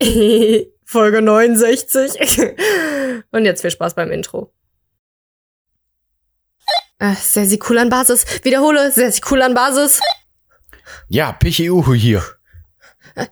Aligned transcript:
Folge 0.84 1.22
69. 1.22 2.18
Und 3.30 3.44
jetzt 3.44 3.62
viel 3.62 3.70
Spaß 3.70 3.94
beim 3.94 4.10
Intro. 4.10 4.52
Äh, 6.98 7.14
sehr 7.14 7.46
an 7.78 7.90
Basis. 7.90 8.24
Wiederhole, 8.42 8.90
sehr 8.90 9.12
sie 9.12 9.20
cool 9.30 9.42
an 9.42 9.54
Basis. 9.54 10.00
Ja, 11.08 11.32
Pichiuhu 11.32 11.94
hier. 11.94 12.24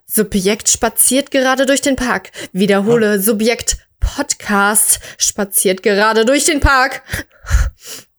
Subjekt 0.07 0.69
spaziert 0.69 1.31
gerade 1.31 1.67
durch 1.67 1.81
den 1.81 1.97
Park. 1.97 2.31
Wiederhole, 2.53 3.21
Subjekt 3.21 3.79
Podcast 4.01 5.01
spaziert 5.19 5.83
gerade 5.83 6.25
durch 6.25 6.45
den 6.45 6.61
Park. 6.61 7.03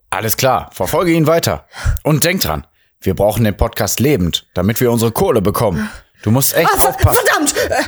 Alles 0.09 0.37
klar, 0.37 0.69
verfolge 0.73 1.11
ihn 1.11 1.27
weiter. 1.27 1.67
Und 2.03 2.23
denk 2.23 2.41
dran, 2.41 2.65
wir 2.99 3.13
brauchen 3.13 3.43
den 3.43 3.57
Podcast 3.57 3.99
lebend, 3.99 4.47
damit 4.53 4.81
wir 4.81 4.91
unsere 4.91 5.11
Kohle 5.11 5.41
bekommen. 5.41 5.89
Du 6.27 6.31
musst 6.31 6.53
echt 6.55 6.69
ver- 6.69 6.89
aufpassen. 6.89 7.19
verdammt! 7.25 7.55
Äh, 7.55 7.83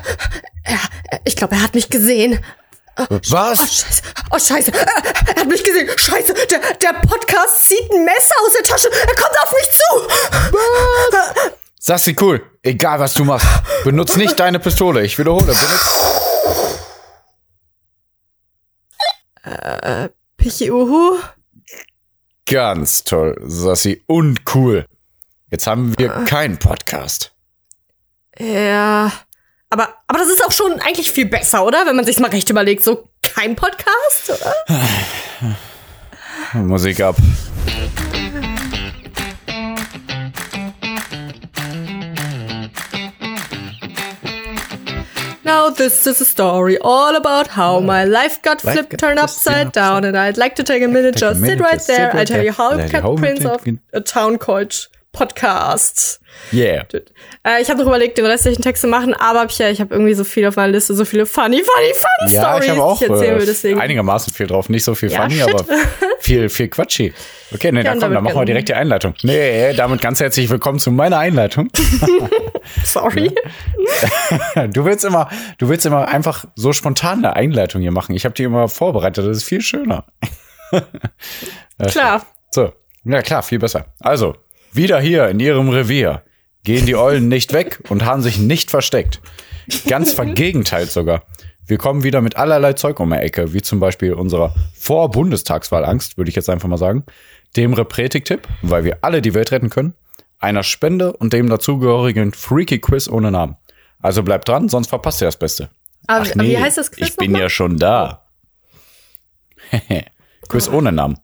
er, 0.63 0.79
ich 1.25 1.35
glaube, 1.35 1.55
er 1.55 1.61
hat 1.63 1.75
mich 1.75 1.89
gesehen. 1.89 2.39
Oh, 2.97 3.19
Was? 3.29 3.59
scheiße. 3.59 4.01
Oh, 4.31 4.39
scheiße. 4.39 4.71
Äh, 4.71 4.77
Er 5.35 5.41
hat 5.41 5.47
mich 5.47 5.61
gesehen. 5.61 5.89
Scheiße. 5.93 6.33
Der, 6.33 6.59
der 6.81 6.93
Podcast 7.05 7.67
zieht 7.67 7.91
ein 7.91 8.05
Messer 8.05 8.35
aus 8.45 8.53
der 8.53 8.63
Tasche. 8.63 8.89
Er 8.89 9.15
kommt 9.15 9.37
auf 9.43 9.51
mich 9.51 9.69
zu. 9.71 11.51
Sassi, 11.81 12.15
cool. 12.21 12.41
Egal, 12.63 12.99
was 13.01 13.13
du 13.13 13.25
machst. 13.25 13.45
Benutz 13.83 14.15
nicht 14.15 14.39
deine 14.39 14.59
Pistole. 14.59 15.03
Ich 15.03 15.19
wiederhole. 15.19 15.43
Benutz. 15.53 16.09
Pichi 20.37 20.71
Uhu. 20.71 21.17
Ganz 22.45 23.03
toll, 23.03 23.35
Sassi. 23.45 24.01
Und 24.07 24.41
cool. 24.55 24.85
Jetzt 25.51 25.67
haben 25.67 25.97
wir 25.97 26.15
Ah. 26.15 26.23
keinen 26.23 26.57
Podcast. 26.57 27.33
Ja. 28.39 29.11
Aber, 29.69 29.89
aber 30.07 30.19
das 30.19 30.29
ist 30.29 30.43
auch 30.43 30.51
schon 30.51 30.79
eigentlich 30.81 31.11
viel 31.11 31.25
besser, 31.27 31.65
oder? 31.65 31.85
Wenn 31.85 31.95
man 31.95 32.05
sich's 32.05 32.19
mal 32.19 32.31
recht 32.31 32.49
überlegt. 32.49 32.83
So 32.83 33.09
kein 33.33 33.55
Podcast, 33.55 34.31
oder? 34.31 34.53
Musik 36.53 37.01
ab. 37.01 37.15
Now 45.43 45.69
this 45.71 46.05
is 46.05 46.21
a 46.21 46.25
story 46.25 46.77
all 46.79 47.15
about 47.15 47.47
how 47.47 47.79
my 47.79 48.03
life 48.03 48.41
got 48.43 48.63
Life 48.63 48.73
flipped, 48.73 48.91
got 48.91 48.99
turned 48.99 49.19
upside 49.19 49.55
turned 49.55 49.71
down, 49.73 50.03
and 50.05 50.15
I'd 50.17 50.37
like 50.37 50.55
to 50.55 50.63
take 50.63 50.83
a 50.83 50.87
minute, 50.87 51.15
Take 51.15 51.23
a 51.23 51.29
just 51.29 51.41
minute, 51.41 51.57
sit 51.57 51.63
right 51.63 51.73
just 51.73 51.85
sit 51.87 51.97
there. 51.97 52.07
right 52.07 52.17
I'll 52.19 52.25
tell 52.25 52.43
you 52.43 52.51
how 52.51 52.77
it 52.77 52.93
it 52.93 53.17
Prince 53.17 53.45
of 53.45 53.65
a 53.93 54.01
town 54.01 54.37
called 54.37 54.87
Podcast. 55.19 56.21
Yeah. 56.53 56.85
Äh, 57.43 57.61
ich 57.61 57.69
habe 57.69 57.79
noch 57.79 57.87
überlegt, 57.87 58.17
den 58.17 58.25
restlichen 58.25 58.61
Text 58.61 58.81
zu 58.81 58.87
machen, 58.87 59.13
aber 59.13 59.45
Pia, 59.47 59.69
ich 59.69 59.81
habe 59.81 59.93
irgendwie 59.93 60.13
so 60.13 60.23
viel 60.23 60.45
auf 60.47 60.55
meiner 60.55 60.71
Liste, 60.71 60.93
so 60.93 61.03
viele 61.03 61.25
funny, 61.25 61.57
funny, 61.61 61.93
fun 61.93 62.29
Ja, 62.29 62.43
Stories, 62.51 62.65
ich 62.65 62.71
habe 62.71 62.83
auch 62.83 62.97
die 62.97 63.03
ich 63.05 63.11
erzählen 63.11 63.35
will. 63.35 63.43
äh, 63.43 63.45
Deswegen. 63.45 63.79
einigermaßen 63.81 64.33
viel 64.33 64.47
drauf. 64.47 64.69
Nicht 64.69 64.85
so 64.85 64.95
viel 64.95 65.11
Ja, 65.11 65.23
funny, 65.23 65.35
shit. 65.35 65.49
aber 65.53 65.65
viel, 66.21 66.47
viel 66.47 66.69
quatschi. 66.69 67.13
Okay, 67.53 67.71
nee, 67.73 67.79
Ja, 67.79 67.83
dann 67.83 67.99
komm, 67.99 68.13
dann 68.13 68.23
machen 68.23 68.39
wir 68.39 68.45
direkt 68.45 68.69
die 68.69 68.73
Einleitung. 68.73 69.13
Nee, 69.23 69.73
damit 69.73 70.01
ganz 70.01 70.21
herzlich 70.21 70.49
willkommen 70.49 70.79
zu 70.79 70.91
meiner 70.91 71.17
Einleitung. 71.19 71.69
Sorry. 72.85 73.31
Du 74.71 74.85
willst 74.85 75.03
immer, 75.03 75.29
du 75.57 75.69
willst 75.69 75.85
immer 75.85 76.07
einfach 76.07 76.45
so 76.55 76.71
spontan 76.73 77.19
eine 77.19 77.35
Einleitung 77.35 77.81
hier 77.81 77.91
machen. 77.91 78.15
Ich 78.15 78.25
habe 78.25 78.35
die 78.35 78.43
immer 78.43 78.69
vorbereitet. 78.69 79.25
Das 79.25 79.37
ist 79.37 79.43
viel 79.43 79.61
schöner. 79.61 80.05
Klar. 81.87 82.25
So, 82.51 82.71
ja 83.05 83.21
klar, 83.21 83.41
viel 83.43 83.59
besser. 83.59 83.85
Also, 83.99 84.35
wieder 84.71 84.99
hier 84.99 85.27
in 85.29 85.39
ihrem 85.39 85.69
Revier 85.69 86.23
gehen 86.63 86.85
die 86.85 86.95
Eulen 86.95 87.27
nicht 87.27 87.53
weg 87.53 87.79
und 87.89 88.05
haben 88.05 88.21
sich 88.21 88.39
nicht 88.39 88.69
versteckt. 88.69 89.21
Ganz 89.87 90.13
vergegenteilt 90.13 90.91
sogar. 90.91 91.23
Wir 91.65 91.77
kommen 91.77 92.03
wieder 92.03 92.21
mit 92.21 92.35
allerlei 92.35 92.73
Zeug 92.73 92.99
um 92.99 93.11
die 93.11 93.17
Ecke, 93.17 93.53
wie 93.53 93.61
zum 93.61 93.79
Beispiel 93.79 94.13
unserer 94.13 94.55
Vor-Bundestagswahlangst, 94.73 96.17
würde 96.17 96.29
ich 96.29 96.35
jetzt 96.35 96.49
einfach 96.49 96.67
mal 96.67 96.77
sagen, 96.77 97.05
dem 97.55 97.73
Repretik-Tipp, 97.73 98.47
weil 98.63 98.83
wir 98.83 98.99
alle 99.01 99.21
die 99.21 99.33
Welt 99.33 99.51
retten 99.51 99.69
können, 99.69 99.93
einer 100.39 100.63
Spende 100.63 101.13
und 101.13 101.33
dem 101.33 101.47
dazugehörigen 101.47 102.33
Freaky-Quiz 102.33 103.07
ohne 103.07 103.29
Namen. 103.29 103.57
Also 104.01 104.23
bleibt 104.23 104.47
dran, 104.47 104.69
sonst 104.69 104.87
verpasst 104.87 105.21
ihr 105.21 105.25
das 105.25 105.37
Beste. 105.37 105.69
Aber, 106.07 106.25
aber 106.25 106.43
wie 106.43 106.57
heißt 106.57 106.77
das 106.77 106.91
Quiz 106.91 107.09
ich 107.09 107.15
bin 107.15 107.31
nochmal? 107.31 107.41
ja 107.43 107.49
schon 107.49 107.77
da. 107.77 108.25
Quiz 110.47 110.69
ohne 110.69 110.91
Namen. 110.91 111.19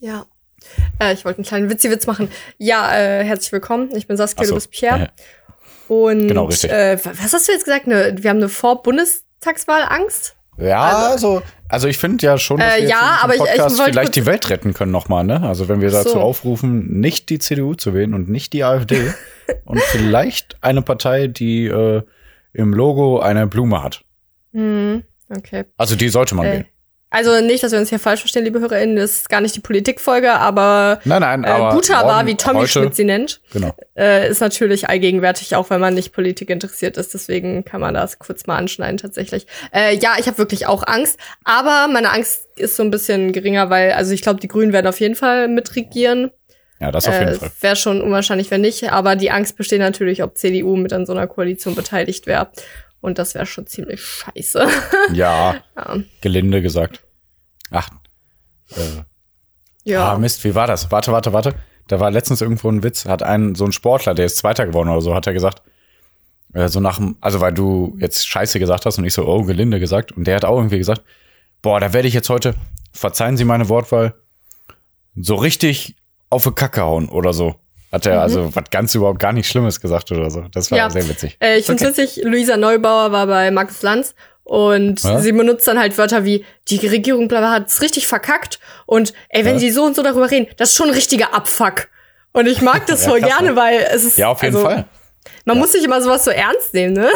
Ja. 0.00 0.24
Äh, 1.00 1.12
ich 1.14 1.24
wollte 1.24 1.38
einen 1.38 1.46
kleinen 1.46 1.70
Witzi-Witz 1.70 2.06
machen. 2.06 2.28
Ja, 2.58 2.94
äh, 2.96 3.24
herzlich 3.24 3.52
willkommen. 3.52 3.90
Ich 3.94 4.06
bin 4.06 4.16
Saskia, 4.16 4.44
so. 4.44 4.50
du 4.50 4.54
bist 4.56 4.70
Pierre. 4.70 5.00
Ja. 5.00 5.08
Und 5.88 6.28
Genau, 6.28 6.44
richtig. 6.46 6.70
Äh, 6.70 6.98
wa- 7.04 7.12
was 7.22 7.32
hast 7.32 7.48
du 7.48 7.52
jetzt 7.52 7.64
gesagt? 7.64 7.86
Ne, 7.86 8.14
wir 8.18 8.30
haben 8.30 8.38
eine 8.38 8.48
Vor-Bundestagswahl-Angst? 8.48 10.36
Ja, 10.58 11.08
also, 11.08 11.42
also 11.68 11.88
ich 11.88 11.96
finde 11.98 12.24
ja 12.26 12.36
schon, 12.38 12.58
dass 12.58 12.74
Äh, 12.76 12.82
wir 12.82 12.88
ja, 12.88 12.96
mit 12.96 13.02
dem 13.02 13.24
aber 13.24 13.34
ich- 13.34 13.40
ich 13.40 13.46
Podcast 13.48 13.78
wollte 13.78 13.92
vielleicht 13.92 14.16
die 14.16 14.26
Welt 14.26 14.50
retten 14.50 14.74
können 14.74 14.92
nochmal, 14.92 15.24
ne? 15.24 15.42
Also 15.42 15.68
wenn 15.68 15.80
wir 15.80 15.90
dazu 15.90 16.10
So. 16.10 16.20
aufrufen, 16.20 17.00
nicht 17.00 17.30
die 17.30 17.38
CDU 17.38 17.74
zu 17.74 17.94
wählen 17.94 18.12
und 18.14 18.28
nicht 18.28 18.52
die 18.52 18.62
AfD 18.62 19.12
und 19.64 19.80
vielleicht 19.80 20.56
eine 20.62 20.82
Partei, 20.82 21.26
die 21.26 21.66
äh, 21.66 22.02
im 22.52 22.74
Logo 22.74 23.18
eine 23.20 23.46
Blume 23.46 23.82
hat. 23.82 24.04
Hm, 24.52 25.02
okay. 25.34 25.64
Also 25.78 25.96
die 25.96 26.10
sollte 26.10 26.34
man 26.34 26.46
Äh, 26.46 26.52
wählen. 26.52 26.66
Also 27.12 27.40
nicht, 27.40 27.62
dass 27.62 27.72
wir 27.72 27.78
uns 27.78 27.90
hier 27.90 27.98
falsch 27.98 28.20
verstehen, 28.20 28.44
liebe 28.44 28.58
HörerInnen, 28.60 28.96
das 28.96 29.10
ist 29.12 29.28
gar 29.28 29.40
nicht 29.42 29.54
die 29.54 29.60
Politikfolge, 29.60 30.32
aber 30.32 30.98
Nein, 31.04 31.20
nein, 31.20 31.44
äh, 31.44 31.48
aber 31.48 31.74
Buta 31.74 32.04
war, 32.06 32.26
wie 32.26 32.34
Tommy 32.36 32.60
heute, 32.60 32.68
Schmidt 32.70 32.94
sie 32.96 33.04
nennt, 33.04 33.40
Genau. 33.52 33.74
äh, 33.96 34.28
ist 34.30 34.40
natürlich 34.40 34.88
allgegenwärtig, 34.88 35.54
auch 35.54 35.68
wenn 35.70 35.80
man 35.80 35.94
nicht 35.94 36.12
Politik 36.12 36.48
interessiert 36.50 36.96
ist. 36.96 37.12
Deswegen 37.14 37.64
kann 37.64 37.80
man 37.82 37.94
das 37.94 38.18
kurz 38.18 38.46
mal 38.46 38.56
anschneiden 38.56 38.96
tatsächlich. 38.96 39.46
Äh, 39.74 39.96
ja, 39.98 40.14
ich 40.18 40.26
habe 40.26 40.38
wirklich 40.38 40.66
auch 40.66 40.82
Angst, 40.86 41.18
aber 41.44 41.86
meine 41.92 42.10
Angst 42.10 42.46
ist 42.56 42.76
so 42.76 42.82
ein 42.82 42.90
bisschen 42.90 43.32
geringer, 43.32 43.68
weil, 43.70 43.92
also 43.92 44.12
ich 44.12 44.22
glaube, 44.22 44.40
die 44.40 44.48
Grünen 44.48 44.72
werden 44.72 44.86
auf 44.86 44.98
jeden 44.98 45.14
Fall 45.14 45.48
mitregieren. 45.48 46.30
Ja, 46.80 46.90
das 46.90 47.06
auf 47.06 47.14
jeden 47.18 47.28
Äh, 47.28 47.34
Fall. 47.34 47.50
Wäre 47.60 47.76
schon 47.76 48.00
unwahrscheinlich, 48.00 48.50
wenn 48.50 48.62
nicht. 48.62 48.90
Aber 48.90 49.14
die 49.14 49.30
Angst 49.30 49.56
besteht 49.56 49.78
natürlich, 49.80 50.22
ob 50.22 50.36
CDU 50.36 50.74
mit 50.76 50.92
an 50.92 51.06
so 51.06 51.12
einer 51.12 51.28
Koalition 51.28 51.74
beteiligt 51.76 52.26
wäre. 52.26 52.48
Und 53.02 53.18
das 53.18 53.34
wäre 53.34 53.44
schon 53.44 53.66
ziemlich 53.66 54.00
scheiße. 54.00 54.66
Ja, 55.12 55.56
ja. 55.76 55.96
gelinde 56.22 56.62
gesagt. 56.62 57.04
Ach, 57.70 57.90
äh, 58.70 59.02
ja. 59.84 60.12
Ah, 60.12 60.18
Mist, 60.18 60.44
wie 60.44 60.54
war 60.54 60.66
das? 60.66 60.90
Warte, 60.90 61.12
warte, 61.12 61.32
warte. 61.32 61.54
Da 61.88 61.98
war 61.98 62.10
letztens 62.10 62.40
irgendwo 62.40 62.70
ein 62.70 62.82
Witz, 62.84 63.04
hat 63.04 63.22
ein, 63.22 63.56
so 63.56 63.64
ein 63.64 63.72
Sportler, 63.72 64.14
der 64.14 64.26
ist 64.26 64.38
Zweiter 64.38 64.66
geworden 64.66 64.88
oder 64.88 65.00
so, 65.00 65.14
hat 65.14 65.26
er 65.26 65.32
gesagt, 65.32 65.62
äh, 66.54 66.68
so 66.68 66.78
nach 66.78 66.98
dem, 66.98 67.16
also 67.20 67.40
weil 67.40 67.52
du 67.52 67.96
jetzt 67.98 68.26
Scheiße 68.26 68.60
gesagt 68.60 68.86
hast 68.86 68.98
und 68.98 69.04
ich 69.04 69.14
so, 69.14 69.26
oh, 69.26 69.42
gelinde 69.42 69.80
gesagt. 69.80 70.12
Und 70.12 70.26
der 70.26 70.36
hat 70.36 70.44
auch 70.44 70.56
irgendwie 70.56 70.78
gesagt, 70.78 71.02
boah, 71.60 71.80
da 71.80 71.92
werde 71.92 72.06
ich 72.06 72.14
jetzt 72.14 72.30
heute, 72.30 72.54
verzeihen 72.92 73.36
Sie 73.36 73.44
meine 73.44 73.68
Wortwahl, 73.68 74.14
so 75.16 75.34
richtig 75.34 75.96
auf 76.30 76.44
die 76.44 76.52
Kacke 76.52 76.82
hauen 76.82 77.08
oder 77.08 77.32
so. 77.32 77.56
Hat 77.92 78.06
er 78.06 78.22
also 78.22 78.54
was 78.54 78.64
ganz 78.70 78.94
überhaupt 78.94 79.18
gar 79.18 79.32
nicht 79.32 79.46
Schlimmes 79.48 79.80
gesagt 79.80 80.10
oder 80.10 80.30
so. 80.30 80.46
Das 80.52 80.70
war 80.70 80.78
Ja. 80.78 80.90
sehr 80.90 81.06
witzig. 81.08 81.36
Äh, 81.40 81.58
ich 81.58 81.66
finde 81.66 81.86
Okay. 81.86 81.98
witzig, 82.02 82.24
Luisa 82.24 82.56
Neubauer 82.56 83.12
war 83.12 83.26
bei 83.26 83.50
Markus 83.50 83.82
Lanz 83.82 84.14
und 84.44 85.02
Ja? 85.02 85.20
sie 85.20 85.32
benutzt 85.32 85.68
dann 85.68 85.78
halt 85.78 85.96
Wörter 85.98 86.24
wie, 86.24 86.44
die 86.68 86.84
Regierung 86.86 87.30
hat's 87.30 87.82
richtig 87.82 88.06
verkackt 88.06 88.58
und 88.86 89.12
ey, 89.28 89.44
wenn 89.44 89.54
Ja? 89.54 89.60
sie 89.60 89.70
so 89.70 89.84
und 89.84 89.94
so 89.94 90.02
darüber 90.02 90.30
reden, 90.30 90.46
das 90.56 90.70
ist 90.70 90.76
schon 90.76 90.88
ein 90.88 90.94
richtiger 90.94 91.34
Abfuck. 91.34 91.88
Und 92.32 92.46
ich 92.46 92.62
mag 92.62 92.86
das 92.86 93.04
voll 93.06 93.20
gerne, 93.20 93.50
ne? 93.50 93.56
weil 93.56 93.86
es 93.92 94.04
ist. 94.04 94.16
Ja, 94.16 94.28
auf 94.28 94.42
jeden 94.42 94.56
also, 94.56 94.66
Fall. 94.68 94.86
Man 95.44 95.58
muss 95.58 95.72
nicht 95.74 95.84
immer 95.84 96.00
sowas 96.00 96.24
so 96.24 96.30
ernst 96.30 96.74
nehmen, 96.74 96.94
ne? 96.94 97.08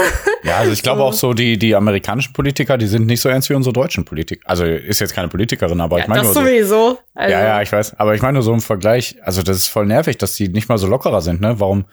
Ja, 0.43 0.59
also 0.59 0.73
ich 0.73 0.83
glaube 0.83 1.03
auch 1.05 1.13
so, 1.13 1.33
die, 1.35 1.59
die 1.59 1.75
amerikanischen 1.75 2.33
Politiker, 2.33 2.79
die 2.79 2.87
sind 2.87 3.07
nicht 3.07 3.21
so 3.21 3.29
ernst 3.29 3.51
wie 3.51 3.55
unsere 3.55 3.73
deutschen 3.73 4.05
Politiker. 4.05 4.43
Also 4.49 4.65
ist 4.65 5.01
jetzt 5.01 5.15
keine 5.15 5.29
Politikerin, 5.29 5.81
aber 5.81 5.99
ich 5.99 6.07
meine 6.07 6.23
nur 6.23 6.33
so. 6.35 6.41
sowieso. 6.41 6.99
Also, 7.15 7.33
Ja, 7.33 7.45
ja, 7.45 7.63
ich 7.63 7.71
weiß. 7.73 7.99
Aber 7.99 8.15
ich 8.15 8.23
meine 8.23 8.35
nur 8.35 8.43
so 8.43 8.53
im 8.53 8.61
Vergleich, 8.61 9.17
also 9.23 9.43
das 9.43 9.57
ist 9.57 9.69
voll 9.69 9.87
nervig, 9.87 10.19
dass 10.19 10.35
die 10.35 10.49
nicht 10.49 10.69
mal 10.69 10.79
so 10.79 10.87
lockerer 10.87 11.21
sind, 11.21 11.41
ne? 11.41 11.59
Warum? 11.59 11.85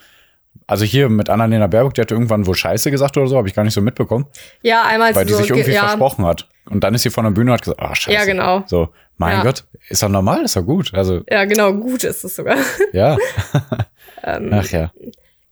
Also 0.68 0.86
hier 0.86 1.10
mit 1.10 1.30
Annalena 1.30 1.68
Baerbock, 1.68 1.96
die 1.96 2.02
hat 2.02 2.12
irgendwann 2.12 2.46
wohl 2.46 2.56
Scheiße 2.56 2.90
gesagt 2.92 3.18
oder 3.18 3.28
so, 3.28 3.38
habe 3.38 3.48
ich 3.48 3.54
gar 3.54 3.64
nicht 3.64 3.74
so 3.74 3.82
mitbekommen, 3.82 4.28
ja 4.62 4.84
einmal 4.84 5.14
weil 5.14 5.26
die 5.26 5.34
so, 5.34 5.40
sich 5.40 5.50
irgendwie 5.50 5.72
ja, 5.72 5.82
versprochen 5.88 6.26
hat. 6.26 6.48
Und 6.70 6.84
dann 6.84 6.94
ist 6.94 7.02
sie 7.02 7.10
von 7.10 7.26
der 7.26 7.32
Bühne 7.32 7.52
und 7.52 7.56
hat 7.56 7.64
gesagt, 7.64 7.82
ah, 7.82 7.94
Scheiße. 7.94 8.18
Ja, 8.18 8.26
genau. 8.26 8.64
So, 8.68 8.90
mein 9.18 9.38
Ja. 9.38 9.44
Gott, 9.44 9.66
ist 9.90 10.02
doch 10.04 10.10
normal, 10.10 10.44
ist 10.46 10.56
doch 10.56 10.62
gut. 10.62 10.94
Also, 10.94 11.22
Ja, 11.30 11.44
genau, 11.46 11.74
gut 11.74 12.04
ist 12.04 12.24
es 12.24 12.36
sogar. 12.36 12.58
ja. 12.94 13.18
Ähm, 14.26 14.52
Ach 14.54 14.66
ja. 14.70 14.90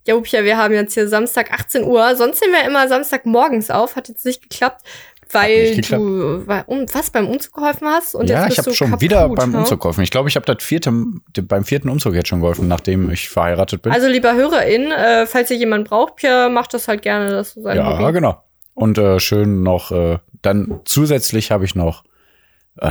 Ja, 0.07 0.15
Upia, 0.15 0.43
wir 0.43 0.57
haben 0.57 0.73
jetzt 0.73 0.93
hier 0.93 1.07
Samstag 1.07 1.51
18 1.51 1.83
Uhr. 1.83 2.15
Sonst 2.15 2.41
nehmen 2.41 2.53
wir 2.53 2.65
immer 2.65 2.87
Samstagmorgens 2.87 3.69
auf. 3.69 3.95
Hat 3.95 4.07
jetzt 4.07 4.25
nicht 4.25 4.41
geklappt, 4.41 4.81
weil 5.31 5.63
nicht 5.63 5.75
geklappt. 5.75 6.01
du 6.01 6.47
weil, 6.47 6.63
um, 6.65 6.85
was 6.91 7.11
beim 7.11 7.27
Umzug 7.27 7.53
geholfen 7.53 7.87
hast. 7.87 8.15
Und 8.15 8.27
ja, 8.29 8.37
jetzt 8.37 8.43
ich 8.43 8.47
bist 8.49 8.57
habe 8.59 8.69
du 8.71 8.75
schon 8.75 8.89
kaputt, 8.89 9.01
wieder 9.01 9.29
beim 9.29 9.51
ne? 9.51 9.59
Umzug 9.59 9.81
geholfen. 9.81 10.03
Ich 10.03 10.11
glaube, 10.11 10.29
ich 10.29 10.35
habe 10.35 10.45
das 10.45 10.63
vierte, 10.63 10.91
beim 11.43 11.63
vierten 11.63 11.89
Umzug 11.89 12.15
jetzt 12.15 12.29
schon 12.29 12.41
geholfen, 12.41 12.67
nachdem 12.67 13.11
ich 13.11 13.29
verheiratet 13.29 13.83
bin. 13.83 13.91
Also, 13.91 14.07
lieber 14.07 14.33
HörerIn, 14.33 14.91
äh, 14.91 15.27
falls 15.27 15.51
ihr 15.51 15.57
jemanden 15.57 15.87
braucht, 15.87 16.15
Pia 16.17 16.49
macht 16.49 16.73
das 16.73 16.87
halt 16.87 17.03
gerne, 17.03 17.29
das 17.29 17.49
ist 17.49 17.53
so 17.55 17.61
sein 17.61 17.77
ja, 17.77 17.99
Hobby. 17.99 18.13
genau. 18.13 18.43
Und 18.73 18.97
äh, 18.97 19.19
schön 19.19 19.61
noch, 19.63 19.91
äh, 19.91 20.17
dann 20.41 20.79
zusätzlich 20.85 21.51
habe 21.51 21.65
ich 21.65 21.75
noch 21.75 22.03
äh, 22.77 22.87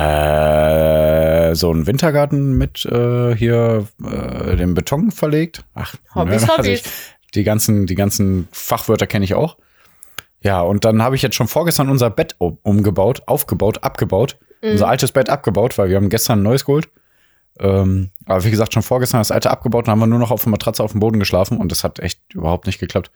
so 1.55 1.71
einen 1.71 1.87
Wintergarten 1.87 2.57
mit 2.59 2.85
äh, 2.87 3.35
hier 3.37 3.87
äh, 4.05 4.57
dem 4.57 4.75
Beton 4.75 5.11
verlegt. 5.11 5.65
Ach, 5.75 5.95
Hobbys, 6.15 6.43
ne, 6.47 6.49
Hobbys. 6.59 6.69
ich, 6.69 6.83
die 7.35 7.45
ganzen, 7.45 7.87
die 7.87 7.95
ganzen 7.95 8.49
Fachwörter 8.53 9.07
kenne 9.07 9.25
ich 9.25 9.35
auch. 9.35 9.57
Ja, 10.43 10.63
und 10.63 10.85
dann 10.85 11.03
habe 11.03 11.17
ich 11.17 11.23
jetzt 11.23 11.37
schon 11.37 11.49
vorgestern 11.49 11.89
unser 11.91 12.11
Bett 12.11 12.35
um- 12.39 12.59
umgebaut, 12.63 13.23
aufgebaut, 13.27 13.85
abgebaut. 13.85 14.39
Mhm. 14.63 14.71
Unser 14.73 14.89
altes 14.89 15.13
Bett 15.13 15.29
abgebaut, 15.29 15.77
weil 15.79 15.89
wir 15.91 15.97
haben 15.97 16.09
gestern 16.09 16.41
ein 16.41 16.43
neues 16.45 16.65
geholt. 16.65 16.89
Ähm, 17.59 18.11
aber 18.25 18.43
wie 18.45 18.51
gesagt, 18.51 18.73
schon 18.73 18.83
vorgestern 18.83 19.21
das 19.21 19.31
alte 19.31 19.51
abgebaut 19.51 19.87
und 19.87 19.91
haben 19.91 19.99
wir 19.99 20.07
nur 20.07 20.19
noch 20.19 20.31
auf 20.31 20.43
der 20.43 20.51
Matratze 20.51 20.83
auf 20.83 20.93
dem 20.93 21.01
Boden 21.01 21.19
geschlafen 21.19 21.59
und 21.59 21.71
das 21.71 21.85
hat 21.85 21.99
echt 21.99 22.21
überhaupt 22.33 22.67
nicht 22.67 22.79
geklappt. 22.79 23.11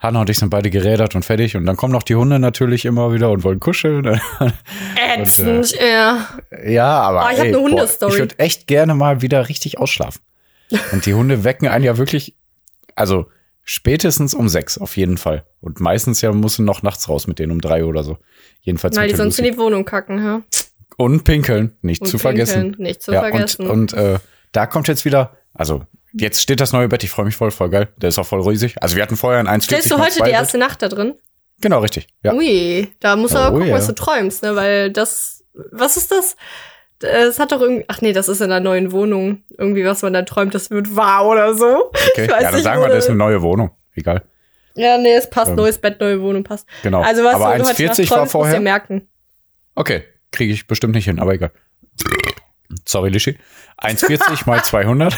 Hanna 0.00 0.22
und 0.22 0.30
ich 0.30 0.38
sind 0.38 0.48
beide 0.48 0.70
gerädert 0.70 1.14
und 1.14 1.24
fertig 1.24 1.56
und 1.56 1.66
dann 1.66 1.76
kommen 1.76 1.92
noch 1.92 2.02
die 2.02 2.14
Hunde 2.14 2.38
natürlich 2.38 2.86
immer 2.86 3.12
wieder 3.12 3.30
und 3.30 3.44
wollen 3.44 3.60
kuscheln. 3.60 4.04
Ätzend, 5.18 5.74
ja. 5.78 6.26
ja, 6.66 7.00
aber 7.00 7.26
Ah, 7.26 7.32
ich 7.32 7.38
hab 7.38 7.44
ey, 7.46 7.54
eine 7.54 7.60
Hundestory. 7.60 8.12
ich 8.14 8.18
würde 8.18 8.38
echt 8.38 8.66
gerne 8.66 8.94
mal 8.94 9.20
wieder 9.20 9.48
richtig 9.48 9.78
ausschlafen. 9.78 10.22
Und 10.92 11.04
die 11.04 11.14
Hunde 11.14 11.44
wecken 11.44 11.68
einen 11.68 11.84
ja 11.84 11.98
wirklich, 11.98 12.34
also 12.94 13.26
spätestens 13.62 14.34
um 14.34 14.48
sechs 14.48 14.78
auf 14.78 14.96
jeden 14.96 15.18
Fall. 15.18 15.44
Und 15.60 15.80
meistens 15.80 16.22
ja 16.22 16.32
muss 16.32 16.58
noch 16.58 16.82
nachts 16.82 17.08
raus 17.08 17.26
mit 17.26 17.38
denen 17.38 17.52
um 17.52 17.60
drei 17.60 17.84
oder 17.84 18.02
so. 18.02 18.16
Jedenfalls 18.62 18.96
Weil 18.96 19.08
die 19.08 19.16
sonst 19.16 19.38
in 19.38 19.44
Lucy. 19.44 19.56
die 19.56 19.60
Wohnung 19.62 19.84
kacken, 19.84 20.24
ja. 20.24 20.42
Und 20.96 21.24
pinkeln, 21.24 21.76
nicht 21.82 22.00
Und 22.02 22.08
zu 22.08 22.16
pinkeln, 22.18 22.46
vergessen. 22.46 22.76
Nicht 22.78 23.02
zu 23.02 23.12
ja, 23.12 23.20
vergessen. 23.20 23.66
Und, 23.66 23.92
und 23.92 23.94
äh, 23.94 24.18
da 24.52 24.66
kommt 24.66 24.88
jetzt 24.88 25.04
wieder, 25.04 25.36
also 25.54 25.84
jetzt 26.12 26.40
steht 26.42 26.60
das 26.60 26.72
neue 26.72 26.88
Bett, 26.88 27.04
ich 27.04 27.10
freue 27.10 27.24
mich 27.26 27.36
voll, 27.36 27.50
voll 27.50 27.70
geil. 27.70 27.88
Der 27.96 28.08
ist 28.08 28.18
auch 28.18 28.26
voll 28.26 28.40
riesig. 28.42 28.82
Also 28.82 28.96
wir 28.96 29.02
hatten 29.02 29.16
vorher 29.16 29.40
ein 29.40 29.48
1,40 29.48 29.62
Stellst 29.64 29.90
du 29.90 29.98
heute 29.98 30.14
die 30.16 30.20
Bett. 30.22 30.32
erste 30.32 30.58
Nacht 30.58 30.82
da 30.82 30.88
drin? 30.88 31.14
Genau, 31.60 31.80
richtig. 31.80 32.08
Ja. 32.22 32.32
Ui, 32.34 32.88
da 33.00 33.16
musst 33.16 33.34
du 33.34 33.38
Oh, 33.38 33.42
aber 33.42 33.52
gucken, 33.56 33.68
ja. 33.68 33.74
was 33.76 33.86
du 33.86 33.94
träumst, 33.94 34.42
ne? 34.42 34.56
Weil 34.56 34.90
das, 34.90 35.44
was 35.72 35.96
ist 35.96 36.10
das? 36.10 36.36
Es 37.02 37.38
hat 37.38 37.52
doch 37.52 37.60
irgendwie, 37.60 37.84
ach 37.88 38.00
nee, 38.02 38.12
das 38.12 38.28
ist 38.28 38.40
in 38.40 38.50
einer 38.52 38.60
neuen 38.60 38.92
Wohnung. 38.92 39.42
Irgendwie, 39.56 39.84
was 39.84 40.02
man 40.02 40.12
da 40.12 40.22
träumt, 40.22 40.54
das 40.54 40.70
wird 40.70 40.94
wahr 40.96 41.26
oder 41.26 41.54
so. 41.54 41.90
Okay. 42.12 42.26
Ja, 42.30 42.40
dann 42.40 42.54
nicht, 42.54 42.64
sagen 42.64 42.80
wir, 42.82 42.88
das 42.88 43.04
ist 43.04 43.08
eine 43.10 43.18
neue 43.18 43.40
Wohnung. 43.42 43.70
Egal. 43.94 44.22
Ja, 44.74 44.98
nee, 44.98 45.14
es 45.14 45.28
passt. 45.28 45.50
Ähm, 45.50 45.56
Neues 45.56 45.78
Bett, 45.78 46.00
neue 46.00 46.20
Wohnung 46.22 46.44
passt. 46.44 46.66
Genau. 46.82 47.00
Also 47.02 47.24
was 47.24 47.34
aber 47.34 47.56
du 47.58 47.64
heute 47.64 47.72
1,40 47.72 47.86
Nacht 47.86 47.88
war 47.88 47.94
träumst, 47.96 48.10
musst 48.20 48.32
vorher. 48.32 48.54
du 48.56 48.60
merken. 48.60 49.08
Okay, 49.74 50.02
kriege 50.30 50.52
ich 50.52 50.66
bestimmt 50.66 50.94
nicht 50.94 51.06
hin, 51.06 51.18
aber 51.18 51.34
egal. 51.34 51.52
Sorry, 52.86 53.10
Lischi. 53.10 53.36
1,40 53.82 54.46
mal 54.46 54.62
200. 54.62 55.16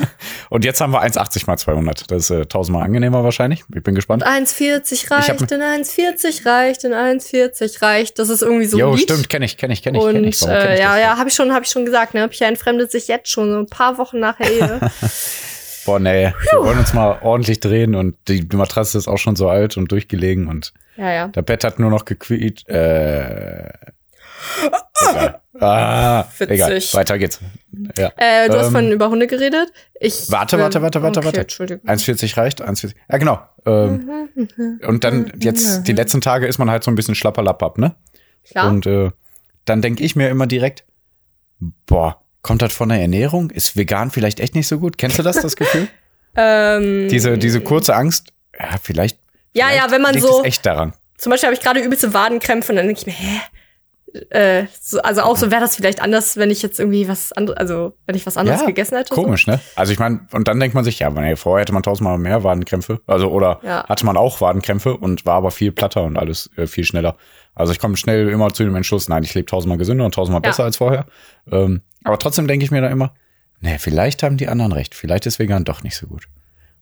Und 0.50 0.64
jetzt 0.64 0.80
haben 0.80 0.92
wir 0.92 1.02
1,80 1.02 1.46
mal 1.46 1.56
200. 1.56 2.10
Das 2.10 2.22
ist 2.22 2.30
äh, 2.30 2.46
tausendmal 2.46 2.84
angenehmer 2.84 3.24
wahrscheinlich. 3.24 3.64
Ich 3.74 3.82
bin 3.82 3.94
gespannt. 3.94 4.24
1,40 4.24 5.10
hab- 5.10 5.40
reicht, 5.40 5.52
in 5.52 5.60
1,40 5.60 6.46
reicht, 6.46 6.84
in 6.84 6.92
1,40 6.92 7.82
reicht. 7.82 8.18
Das 8.18 8.28
ist 8.28 8.42
irgendwie 8.42 8.66
so 8.66 8.78
Jo, 8.78 8.96
stimmt, 8.96 9.28
kenne 9.28 9.44
ich, 9.44 9.56
kenne 9.56 9.72
ich, 9.72 9.82
kenne 9.82 9.98
ich, 9.98 10.04
Und 10.04 10.12
kenne 10.12 10.28
ich. 10.28 10.40
Warum 10.42 10.54
kenn 10.54 10.68
äh, 10.68 10.74
ich 10.74 10.80
ja, 10.80 10.98
ja, 10.98 11.18
habe 11.18 11.28
ich 11.28 11.34
schon, 11.34 11.52
habe 11.52 11.64
ich 11.64 11.70
schon 11.70 11.84
gesagt. 11.84 12.14
Ne, 12.14 12.28
Pierre 12.28 12.50
entfremdet 12.50 12.92
sich 12.92 13.08
jetzt 13.08 13.28
schon 13.28 13.50
so 13.50 13.58
ein 13.58 13.66
paar 13.66 13.98
Wochen 13.98 14.20
nach 14.20 14.36
der 14.36 14.50
Ehe. 14.50 14.80
Boah, 15.84 15.98
nee, 15.98 16.32
wir 16.52 16.64
wollen 16.64 16.78
uns 16.78 16.94
mal 16.94 17.18
ordentlich 17.20 17.60
drehen 17.60 17.94
und 17.94 18.16
die, 18.28 18.48
die 18.48 18.56
Matratze 18.56 18.96
ist 18.96 19.06
auch 19.06 19.18
schon 19.18 19.36
so 19.36 19.50
alt 19.50 19.76
und 19.76 19.92
durchgelegen 19.92 20.48
und 20.48 20.72
ja, 20.96 21.12
ja. 21.12 21.28
der 21.28 21.42
Bett 21.42 21.64
hat 21.64 21.78
nur 21.78 21.90
noch 21.90 22.04
gequiet. 22.06 22.66
Äh, 22.68 23.68
egal. 25.10 25.40
Ah, 25.60 26.24
Witzig. 26.38 26.50
egal. 26.50 26.80
Weiter 26.92 27.18
geht's. 27.18 27.40
Ja. 27.96 28.12
Äh, 28.16 28.48
du 28.48 28.58
hast 28.58 28.66
Ähm, 28.66 28.72
vorhin 28.72 28.92
über 28.92 29.08
Hunde 29.10 29.26
geredet. 29.26 29.72
Ich 30.00 30.30
Warte, 30.30 30.58
warte, 30.58 30.82
warte, 30.82 31.02
warte, 31.02 31.18
okay, 31.20 31.26
warte. 31.26 31.40
Entschuldigung. 31.42 31.88
1,40 31.88 32.36
reicht, 32.36 32.62
1,40. 32.62 32.94
Ja, 33.10 33.18
genau. 33.18 33.40
Ähm, 33.66 34.28
und 34.86 35.04
dann 35.04 35.32
jetzt 35.40 35.84
die 35.84 35.92
letzten 35.92 36.20
Tage 36.20 36.46
ist 36.46 36.58
man 36.58 36.70
halt 36.70 36.82
so 36.84 36.90
ein 36.90 36.94
bisschen 36.96 37.14
schlapperlappab, 37.14 37.78
ne? 37.78 37.94
Klar. 38.48 38.68
Und 38.68 38.86
äh, 38.86 39.10
dann 39.64 39.80
denke 39.80 40.02
ich 40.02 40.16
mir 40.16 40.28
immer 40.28 40.46
direkt, 40.46 40.84
boah, 41.86 42.20
kommt 42.42 42.60
das 42.62 42.72
von 42.72 42.88
der 42.88 43.00
Ernährung? 43.00 43.50
Ist 43.50 43.76
vegan 43.76 44.10
vielleicht 44.10 44.40
echt 44.40 44.54
nicht 44.54 44.66
so 44.68 44.78
gut? 44.78 44.98
Kennst 44.98 45.18
du 45.18 45.22
das, 45.22 45.40
das 45.40 45.56
Gefühl? 45.56 45.88
ähm, 46.36 47.08
diese, 47.08 47.38
diese 47.38 47.60
kurze 47.60 47.94
Angst? 47.94 48.32
Ja, 48.58 48.70
vielleicht. 48.82 49.18
Ja, 49.52 49.66
vielleicht 49.68 49.84
ja, 49.86 49.90
wenn 49.92 50.02
man 50.02 50.14
liegt 50.14 50.26
so- 50.26 50.42
echt 50.42 50.66
daran. 50.66 50.94
Zum 51.16 51.30
Beispiel 51.30 51.46
habe 51.46 51.54
ich 51.54 51.62
gerade 51.62 51.80
übelste 51.80 52.12
Wadenkrämpfe 52.12 52.72
und 52.72 52.76
dann 52.76 52.86
denke 52.86 53.00
ich 53.00 53.06
mir, 53.06 53.12
hä? 53.12 53.40
Äh, 54.30 54.66
so, 54.80 55.00
also 55.02 55.22
auch 55.22 55.36
so 55.36 55.50
wäre 55.50 55.60
das 55.60 55.74
vielleicht 55.74 56.00
anders, 56.00 56.36
wenn 56.36 56.50
ich 56.50 56.62
jetzt 56.62 56.78
irgendwie 56.78 57.08
was 57.08 57.32
anderes, 57.32 57.58
also 57.58 57.96
wenn 58.06 58.14
ich 58.14 58.24
was 58.26 58.36
anderes 58.36 58.60
Ja, 58.60 58.66
gegessen 58.66 58.96
hätte. 58.96 59.12
Komisch, 59.12 59.48
ne? 59.48 59.58
Also 59.74 59.92
ich 59.92 59.98
meine, 59.98 60.26
und 60.30 60.46
dann 60.46 60.60
denkt 60.60 60.74
man 60.76 60.84
sich, 60.84 61.00
ja, 61.00 61.10
nee, 61.10 61.34
vorher 61.34 61.62
hätte 61.62 61.72
man 61.74 61.82
tausendmal 61.82 62.16
mehr 62.18 62.44
Wadenkrämpfe. 62.44 63.00
Also, 63.08 63.28
oder 63.30 63.58
Ja. 63.64 63.84
hatte 63.88 64.06
man 64.06 64.16
auch 64.16 64.40
Wadenkrämpfe 64.40 64.96
und 64.96 65.26
war 65.26 65.34
aber 65.34 65.50
viel 65.50 65.72
platter 65.72 66.04
und 66.04 66.16
alles 66.16 66.48
äh, 66.56 66.68
viel 66.68 66.84
schneller. 66.84 67.16
Also 67.56 67.72
ich 67.72 67.80
komme 67.80 67.96
schnell 67.96 68.28
immer 68.28 68.52
zu 68.52 68.62
dem 68.62 68.74
Entschluss, 68.76 69.08
nein, 69.08 69.24
ich 69.24 69.34
lebe 69.34 69.46
tausendmal 69.46 69.78
gesünder 69.78 70.04
und 70.04 70.14
tausendmal 70.14 70.42
Ja. 70.44 70.50
besser 70.50 70.62
als 70.64 70.76
vorher. 70.76 71.06
Ähm, 71.50 71.82
aber 72.04 72.18
trotzdem 72.18 72.46
denke 72.46 72.64
ich 72.64 72.70
mir 72.70 72.82
da 72.82 72.88
immer, 72.88 73.14
nee, 73.60 73.78
vielleicht 73.78 74.22
haben 74.22 74.36
die 74.36 74.46
anderen 74.46 74.70
recht. 74.72 74.94
Vielleicht 74.94 75.26
ist 75.26 75.40
vegan 75.40 75.64
doch 75.64 75.82
nicht 75.82 75.96
so 75.96 76.06
gut. 76.06 76.26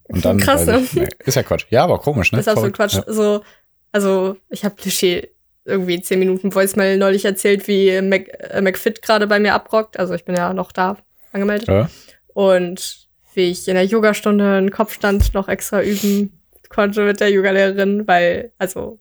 Und 0.04 0.24
dann, 0.26 0.36
Krass, 0.40 0.62
ich, 0.62 0.66
ne? 0.66 0.86
nee, 0.92 1.08
ist 1.24 1.34
ja 1.36 1.42
Quatsch. 1.42 1.64
Ja, 1.70 1.84
aber 1.84 1.98
komisch, 1.98 2.32
ne? 2.32 2.40
Ist 2.40 2.48
absolut. 2.48 2.74
Quatsch. 2.74 2.98
So, 3.06 3.42
also 3.90 4.36
ich 4.50 4.64
habe 4.66 4.74
Klischee 4.74 5.28
irgendwie 5.64 6.00
zehn 6.00 6.18
Minuten 6.18 6.54
Voicemail 6.54 6.98
neulich 6.98 7.24
erzählt, 7.24 7.68
wie 7.68 8.00
Mac, 8.00 8.28
äh, 8.38 8.60
McFit 8.60 9.02
gerade 9.02 9.26
bei 9.26 9.38
mir 9.38 9.54
abrockt. 9.54 9.98
Also 9.98 10.14
ich 10.14 10.24
bin 10.24 10.34
ja 10.34 10.52
noch 10.52 10.72
da 10.72 10.96
angemeldet. 11.32 11.68
Ja. 11.68 11.90
Und 12.34 13.08
wie 13.34 13.50
ich 13.50 13.68
in 13.68 13.74
der 13.74 13.84
Yogastunde 13.84 14.56
einen 14.56 14.70
Kopfstand 14.70 15.34
noch 15.34 15.48
extra 15.48 15.82
üben 15.82 16.42
konnte 16.68 17.04
mit 17.04 17.20
der 17.20 17.30
Yogalehrerin, 17.30 18.06
weil, 18.06 18.52
also, 18.58 18.98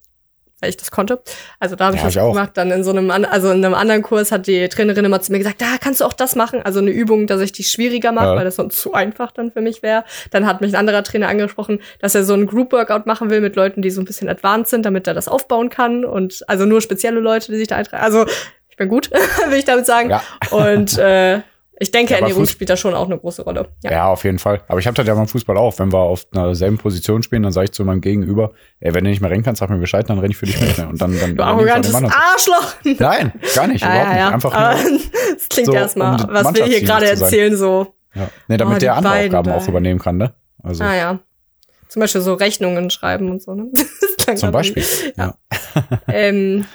weil 0.62 0.70
ich 0.70 0.78
das 0.78 0.92
konnte. 0.92 1.22
Also 1.60 1.76
da 1.76 1.86
habe 1.88 1.96
ich 1.96 2.02
Ja, 2.02 2.08
das 2.08 2.16
ich 2.16 2.22
auch. 2.22 2.32
gemacht. 2.34 2.52
Dann 2.54 2.72
in 2.72 2.84
so 2.84 2.92
einem, 2.92 3.12
also 3.12 3.52
in 3.52 3.66
einem 3.66 3.74
anderen 3.74 4.02
Kurs 4.04 4.32
hat 4.32 4.48
die 4.48 4.70
Trainerin 4.70 5.04
immer 5.04 5.20
zu 5.22 5.32
mir 5.34 5.40
gesagt, 5.40 5.62
da 5.62 5.78
kannst 5.82 6.00
du 6.02 6.06
auch 6.06 6.14
das 6.14 6.36
machen. 6.36 6.62
Also 6.64 6.80
eine 6.80 6.92
Übung, 6.92 7.28
dass 7.28 7.42
ich 7.42 7.52
die 7.52 7.64
schwieriger 7.64 8.12
mache, 8.12 8.28
Ja. 8.28 8.36
weil 8.36 8.46
das 8.46 8.56
sonst 8.56 8.80
zu 8.80 8.94
einfach 8.94 9.32
dann 9.32 9.52
für 9.52 9.62
mich 9.62 9.84
wäre. 9.84 10.06
Dann 10.30 10.46
hat 10.46 10.62
mich 10.62 10.72
ein 10.72 10.76
anderer 10.78 11.04
Trainer 11.04 11.28
angesprochen, 11.28 11.80
dass 12.00 12.16
er 12.16 12.24
so 12.24 12.34
ein 12.34 12.46
Group-Workout 12.46 13.06
machen 13.06 13.30
will 13.30 13.42
mit 13.42 13.56
Leuten, 13.56 13.82
die 13.82 13.90
so 13.90 14.02
ein 14.02 14.06
bisschen 14.06 14.30
advanced 14.30 14.70
sind, 14.70 14.86
damit 14.86 15.08
er 15.08 15.14
das 15.14 15.28
aufbauen 15.28 15.70
kann. 15.70 16.06
Und 16.06 16.44
also 16.48 16.66
nur 16.66 16.80
spezielle 16.82 17.20
Leute, 17.20 17.52
die 17.52 17.58
sich 17.58 17.68
da 17.68 17.76
eintragen. 17.76 18.04
Also 18.04 18.26
ich 18.70 18.78
bin 18.78 18.88
gut, 18.88 19.10
will 19.50 19.58
ich 19.58 19.66
damit 19.66 19.86
sagen. 19.86 20.10
Ja. 20.12 20.22
Und 20.52 20.98
äh, 20.98 21.42
ich 21.82 21.92
denke, 21.92 22.14
Ja, 22.14 22.20
Ernährung 22.20 22.44
Fuß- 22.44 22.50
spielt 22.52 22.70
da 22.70 22.78
schon 22.78 22.94
auch 22.94 23.06
eine 23.08 23.18
große 23.18 23.42
Rolle. 23.44 23.70
Ja. 23.84 24.08
auf 24.08 24.24
jeden 24.24 24.40
Fall. 24.40 24.62
Aber 24.68 24.80
ich 24.80 24.86
habe 24.88 24.96
das 24.96 25.08
ja 25.08 25.16
beim 25.16 25.28
Fußball 25.28 25.58
auch. 25.58 25.78
Wenn 25.80 25.92
wir 25.92 25.98
auf 26.00 26.28
einer 26.32 26.54
selben 26.56 26.78
Position 26.78 27.24
spielen, 27.24 27.44
dann 27.44 27.52
sage 27.52 27.66
ich 27.66 27.72
zu 27.72 27.84
meinem 27.84 28.02
Gegenüber, 28.02 28.52
ey, 28.80 28.94
wenn 28.94 29.04
du 29.04 29.10
nicht 29.10 29.20
mehr 29.22 29.32
rennen 29.32 29.44
kannst, 29.44 29.60
sag 29.60 29.70
mir 29.70 29.78
Bescheid, 29.80 30.10
dann 30.10 30.20
renne 30.20 30.32
ich 30.32 30.38
für 30.38 30.46
dich 30.46 30.62
mit. 30.62 30.78
Ne? 30.78 30.88
Und 30.88 31.02
dann, 31.02 31.20
dann 31.20 31.36
Du 31.36 31.44
auch 31.44 31.48
arrogantes 31.48 31.94
Arschloch. 31.96 32.74
Nein, 32.84 33.34
gar 33.56 33.68
nicht, 33.68 33.82
Ja, 33.84 33.90
überhaupt 33.90 34.12
ja, 34.12 34.18
ja. 34.18 34.26
nicht. 34.26 34.34
Einfach 34.36 34.54
Aber 34.54 34.82
nur, 34.90 35.00
das 35.34 35.50
klingt 35.50 35.66
so, 35.68 35.74
erstmal, 35.74 36.22
um 36.24 36.34
was 36.34 36.54
wir 36.56 36.66
hier 36.66 36.82
gerade 36.82 37.10
erzählen, 37.10 37.58
so. 37.58 37.94
ja. 38.16 38.30
nee, 38.48 38.58
damit 38.58 38.76
Oh, 38.76 38.80
der 38.80 38.96
andere 38.96 39.14
beiden 39.14 39.36
Aufgaben 39.36 39.58
auch 39.58 39.64
da. 39.66 39.70
übernehmen 39.70 40.00
kann, 40.00 40.18
ne? 40.18 40.34
Also 40.64 40.84
Ah 40.84 40.96
ja. 40.96 41.20
Zum 41.90 42.00
Beispiel 42.00 42.22
so 42.22 42.36
Rechnungen 42.36 42.90
schreiben 42.90 43.30
und 43.32 43.42
so, 43.42 43.54
ne? 43.56 43.66
Zum 44.36 44.52
Beispiel. 44.52 44.84
wie- 44.84 45.14
Ja. 45.18 45.34
Ähm, 46.08 46.66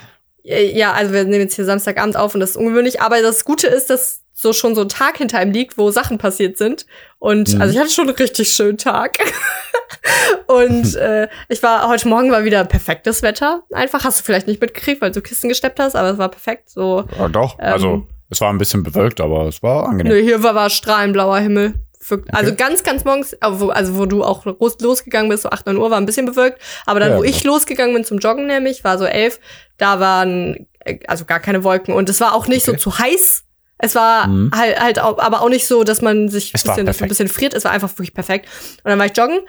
ja, 0.55 0.93
also 0.93 1.13
wir 1.13 1.23
nehmen 1.23 1.41
jetzt 1.41 1.55
hier 1.55 1.65
Samstagabend 1.65 2.15
auf 2.15 2.33
und 2.33 2.39
das 2.39 2.51
ist 2.51 2.57
ungewöhnlich. 2.57 3.01
Aber 3.01 3.21
das 3.21 3.43
Gute 3.45 3.67
ist, 3.67 3.89
dass 3.89 4.21
so 4.33 4.53
schon 4.53 4.75
so 4.75 4.81
ein 4.81 4.89
Tag 4.89 5.17
hinter 5.17 5.41
ihm 5.41 5.51
liegt, 5.51 5.77
wo 5.77 5.89
Sachen 5.91 6.17
passiert 6.19 6.57
sind. 6.57 6.85
Und 7.19 7.55
Mhm. 7.55 7.61
also 7.61 7.73
ich 7.73 7.79
hatte 7.79 7.89
schon 7.89 8.07
einen 8.07 8.15
richtig 8.17 8.49
schönen 8.49 8.77
Tag. 8.77 9.17
und 10.47 10.95
äh, 10.95 11.27
ich 11.49 11.61
war, 11.63 11.89
heute 11.89 12.07
Morgen 12.07 12.31
war 12.31 12.43
wieder 12.43 12.63
perfektes 12.63 13.23
Wetter. 13.23 13.63
Einfach 13.71 14.03
hast 14.03 14.19
du 14.19 14.23
vielleicht 14.23 14.47
nicht 14.47 14.61
mitgekriegt, 14.61 15.01
weil 15.01 15.11
du 15.11 15.21
Kisten 15.21 15.49
gesteppt 15.49 15.79
hast, 15.79 15.95
aber 15.95 16.11
es 16.11 16.17
war 16.17 16.29
perfekt. 16.29 16.69
So, 16.69 17.03
ja 17.17 17.27
doch, 17.29 17.57
Ähm, 17.59 17.73
also 17.73 18.07
es 18.29 18.41
war 18.41 18.49
ein 18.51 18.57
bisschen 18.57 18.83
bewölkt, 18.83 19.21
aber 19.21 19.47
es 19.47 19.63
war 19.63 19.87
angenehm. 19.87 20.13
Nö, 20.13 20.21
hier 20.21 20.43
war, 20.43 20.53
war 20.53 20.69
strahlenblauer 20.69 21.39
Himmel. 21.39 21.73
Für, 22.07 22.23
Also 22.31 22.51
Okay. 22.53 22.63
ganz, 22.63 22.83
ganz 22.83 23.03
morgens, 23.03 23.35
wo, 23.45 23.67
also 23.69 23.97
wo 23.97 24.05
du 24.05 24.23
auch 24.23 24.45
los, 24.45 24.77
losgegangen 24.79 25.29
bist, 25.29 25.43
so 25.43 25.49
8, 25.49 25.65
9 25.65 25.75
Uhr, 25.75 25.91
war 25.91 25.97
ein 25.97 26.05
bisschen 26.05 26.25
bewölkt. 26.25 26.61
Aber 26.85 27.01
dann, 27.01 27.09
Ja, 27.11 27.17
wo 27.17 27.21
genau. 27.21 27.35
ich 27.35 27.43
losgegangen 27.43 27.93
bin 27.93 28.05
zum 28.05 28.19
Joggen 28.19 28.47
nämlich, 28.47 28.85
war 28.85 28.97
so 28.97 29.03
11, 29.05 29.41
da 29.77 29.99
waren 29.99 30.67
äh, 30.85 30.99
also 31.07 31.25
gar 31.25 31.41
keine 31.41 31.65
Wolken. 31.65 31.93
Und 31.93 32.07
es 32.09 32.21
war 32.21 32.33
auch 32.33 32.47
nicht 32.47 32.65
Okay. 32.67 32.77
so 32.79 32.91
zu 32.91 32.97
heiß. 32.99 33.43
Es 33.79 33.93
war 33.93 34.27
Mhm. 34.27 34.51
halt, 34.55 34.79
halt 34.79 34.99
auch, 34.99 35.19
aber 35.19 35.41
auch 35.41 35.49
nicht 35.49 35.67
so, 35.67 35.83
dass 35.83 36.01
man 36.01 36.29
sich 36.29 36.49
ein 36.49 36.53
bisschen, 36.53 36.85
perfekt. 36.85 37.01
ein 37.03 37.09
bisschen 37.09 37.27
friert. 37.27 37.53
Es 37.53 37.65
war 37.65 37.71
einfach 37.71 37.89
wirklich 37.91 38.13
perfekt. 38.13 38.47
Und 38.83 38.89
dann 38.89 38.97
war 38.99 39.05
ich 39.07 39.17
joggen. 39.17 39.41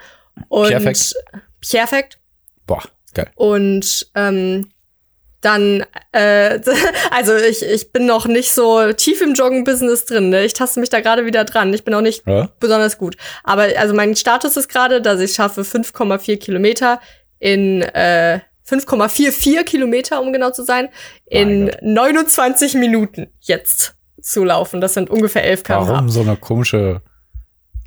Und 0.49 0.67
Perfekt. 0.69 1.15
Perfekt. 1.61 2.19
Boah, 2.67 2.83
geil. 3.13 3.29
Und 3.35 4.07
ähm, 4.15 4.69
dann, 5.41 5.85
äh, 6.11 6.59
also 7.11 7.35
ich, 7.35 7.63
ich 7.63 7.91
bin 7.91 8.05
noch 8.05 8.27
nicht 8.27 8.51
so 8.53 8.91
tief 8.93 9.21
im 9.21 9.33
Joggen-Business 9.33 10.05
drin. 10.05 10.29
Ne? 10.29 10.43
Ich 10.45 10.53
taste 10.53 10.79
mich 10.79 10.89
da 10.89 10.99
gerade 11.01 11.25
wieder 11.25 11.45
dran. 11.45 11.73
Ich 11.73 11.83
bin 11.83 11.93
auch 11.93 12.01
nicht 12.01 12.25
Ja? 12.27 12.49
besonders 12.59 12.97
gut. 12.97 13.15
Aber 13.43 13.67
also 13.77 13.93
mein 13.93 14.15
Status 14.15 14.57
ist 14.57 14.67
gerade, 14.69 15.01
dass 15.01 15.19
ich 15.19 15.33
schaffe 15.33 15.61
5,4 15.61 16.37
Kilometer 16.37 16.99
in 17.39 17.81
äh, 17.81 18.39
5,44 18.69 19.63
Kilometer, 19.63 20.21
um 20.21 20.31
genau 20.33 20.51
zu 20.51 20.63
sein, 20.63 20.89
in 21.25 21.63
Mein 21.65 21.71
Gott. 21.71 21.81
29 21.81 22.75
Minuten 22.75 23.27
jetzt 23.39 23.95
zu 24.21 24.43
laufen. 24.43 24.81
Das 24.81 24.93
sind 24.93 25.09
ungefähr 25.09 25.43
11 25.43 25.63
km/h. 25.63 25.87
Warum 25.87 26.09
so 26.09 26.21
eine 26.21 26.35
komische. 26.35 27.01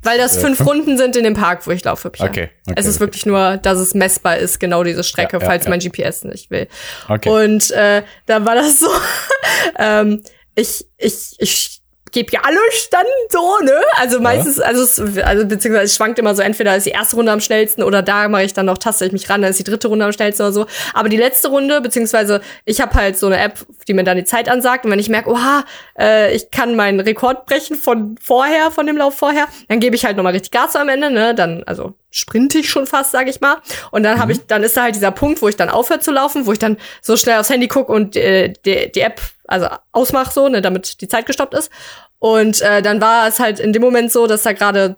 Weil 0.03 0.17
das 0.17 0.37
Äh, 0.37 0.41
fünf 0.41 0.57
fünf- 0.57 0.69
Runden 0.69 0.97
sind 0.97 1.15
in 1.15 1.23
dem 1.23 1.33
Park, 1.33 1.65
wo 1.65 1.71
ich 1.71 1.83
laufe, 1.83 2.09
Pia. 2.09 2.25
Okay, 2.25 2.49
okay, 2.67 2.75
Es 2.77 2.85
ist 2.85 2.95
okay. 2.95 3.05
wirklich 3.05 3.25
nur, 3.25 3.57
dass 3.57 3.79
es 3.79 3.93
messbar 3.93 4.37
ist, 4.37 4.59
genau 4.59 4.83
diese 4.83 5.03
Strecke, 5.03 5.37
Ja, 5.37 5.41
ja, 5.41 5.47
falls 5.47 5.63
ja. 5.65 5.69
mein 5.69 5.79
GPS 5.79 6.23
nicht 6.25 6.51
will. 6.51 6.67
Okay. 7.07 7.29
Und 7.29 7.71
äh, 7.71 8.03
da 8.25 8.45
war 8.45 8.55
das 8.55 8.79
so, 8.79 8.87
ähm, 9.79 10.21
ich, 10.55 10.85
ich, 10.97 11.35
ich 11.39 11.72
gebe 12.13 12.31
ja 12.31 12.41
alles 12.43 12.89
dann 12.89 13.05
so, 13.29 13.57
ne? 13.63 13.75
Also 13.97 14.21
meistens, 14.21 14.57
ja. 14.57 14.65
also, 14.65 14.83
es, 14.83 15.17
also 15.21 15.45
beziehungsweise 15.45 15.85
es 15.85 15.95
schwankt 15.95 16.19
immer 16.19 16.33
so, 16.35 16.41
entweder 16.41 16.75
ist 16.77 16.85
die 16.85 16.91
erste 16.91 17.17
Runde 17.17 17.31
am 17.31 17.41
schnellsten 17.41 17.83
oder 17.83 18.01
da 18.01 18.29
mache 18.29 18.43
ich 18.43 18.53
dann 18.53 18.67
noch, 18.67 18.77
taste 18.77 19.05
ich 19.05 19.11
mich 19.11 19.29
ran, 19.29 19.41
dann 19.41 19.51
ist 19.51 19.59
die 19.59 19.63
dritte 19.63 19.89
Runde 19.89 20.05
am 20.05 20.13
schnellsten 20.13 20.43
oder 20.43 20.53
so. 20.53 20.65
Aber 20.93 21.09
die 21.09 21.17
letzte 21.17 21.49
Runde, 21.49 21.81
beziehungsweise 21.81 22.41
ich 22.65 22.79
habe 22.79 22.93
halt 22.93 23.17
so 23.17 23.27
eine 23.27 23.39
App, 23.39 23.65
die 23.87 23.93
mir 23.93 24.03
dann 24.03 24.17
die 24.17 24.23
Zeit 24.23 24.47
ansagt 24.47 24.85
und 24.85 24.91
wenn 24.91 24.99
ich 24.99 25.09
merke, 25.09 25.29
oha, 25.29 25.65
äh, 25.99 26.33
ich 26.33 26.51
kann 26.51 26.75
meinen 26.75 26.99
Rekord 26.99 27.45
brechen 27.45 27.75
von 27.75 28.15
vorher, 28.21 28.71
von 28.71 28.87
dem 28.87 28.95
Lauf 28.95 29.17
vorher, 29.17 29.47
dann 29.67 29.79
gebe 29.79 29.95
ich 29.95 30.05
halt 30.05 30.15
nochmal 30.15 30.33
richtig 30.33 30.51
Gas 30.51 30.75
am 30.75 30.89
Ende, 30.89 31.11
ne? 31.11 31.35
Dann, 31.35 31.63
also 31.65 31.95
sprinte 32.13 32.59
ich 32.59 32.69
schon 32.69 32.85
fast, 32.85 33.11
sag 33.11 33.27
ich 33.27 33.41
mal. 33.41 33.57
Und 33.91 34.03
dann 34.03 34.19
habe 34.19 34.33
mhm. 34.33 34.39
ich, 34.39 34.45
dann 34.45 34.63
ist 34.63 34.77
da 34.77 34.83
halt 34.83 34.95
dieser 34.95 35.11
Punkt, 35.11 35.41
wo 35.41 35.47
ich 35.49 35.55
dann 35.55 35.69
aufhöre 35.69 35.99
zu 35.99 36.11
laufen, 36.11 36.45
wo 36.45 36.53
ich 36.53 36.59
dann 36.59 36.77
so 37.01 37.17
schnell 37.17 37.39
aufs 37.39 37.49
Handy 37.49 37.67
gucke 37.67 37.91
und 37.91 38.15
äh, 38.15 38.53
die, 38.65 38.91
die 38.91 39.01
App 39.01 39.19
also 39.47 39.67
ausmach 39.91 40.31
so, 40.31 40.47
ne, 40.47 40.61
damit 40.61 41.01
die 41.01 41.07
Zeit 41.07 41.25
gestoppt 41.25 41.53
ist. 41.53 41.71
Und 42.19 42.61
äh, 42.61 42.81
dann 42.81 43.01
war 43.01 43.27
es 43.27 43.39
halt 43.39 43.59
in 43.59 43.73
dem 43.73 43.81
Moment 43.81 44.11
so, 44.11 44.27
dass 44.27 44.43
da 44.43 44.53
gerade 44.53 44.97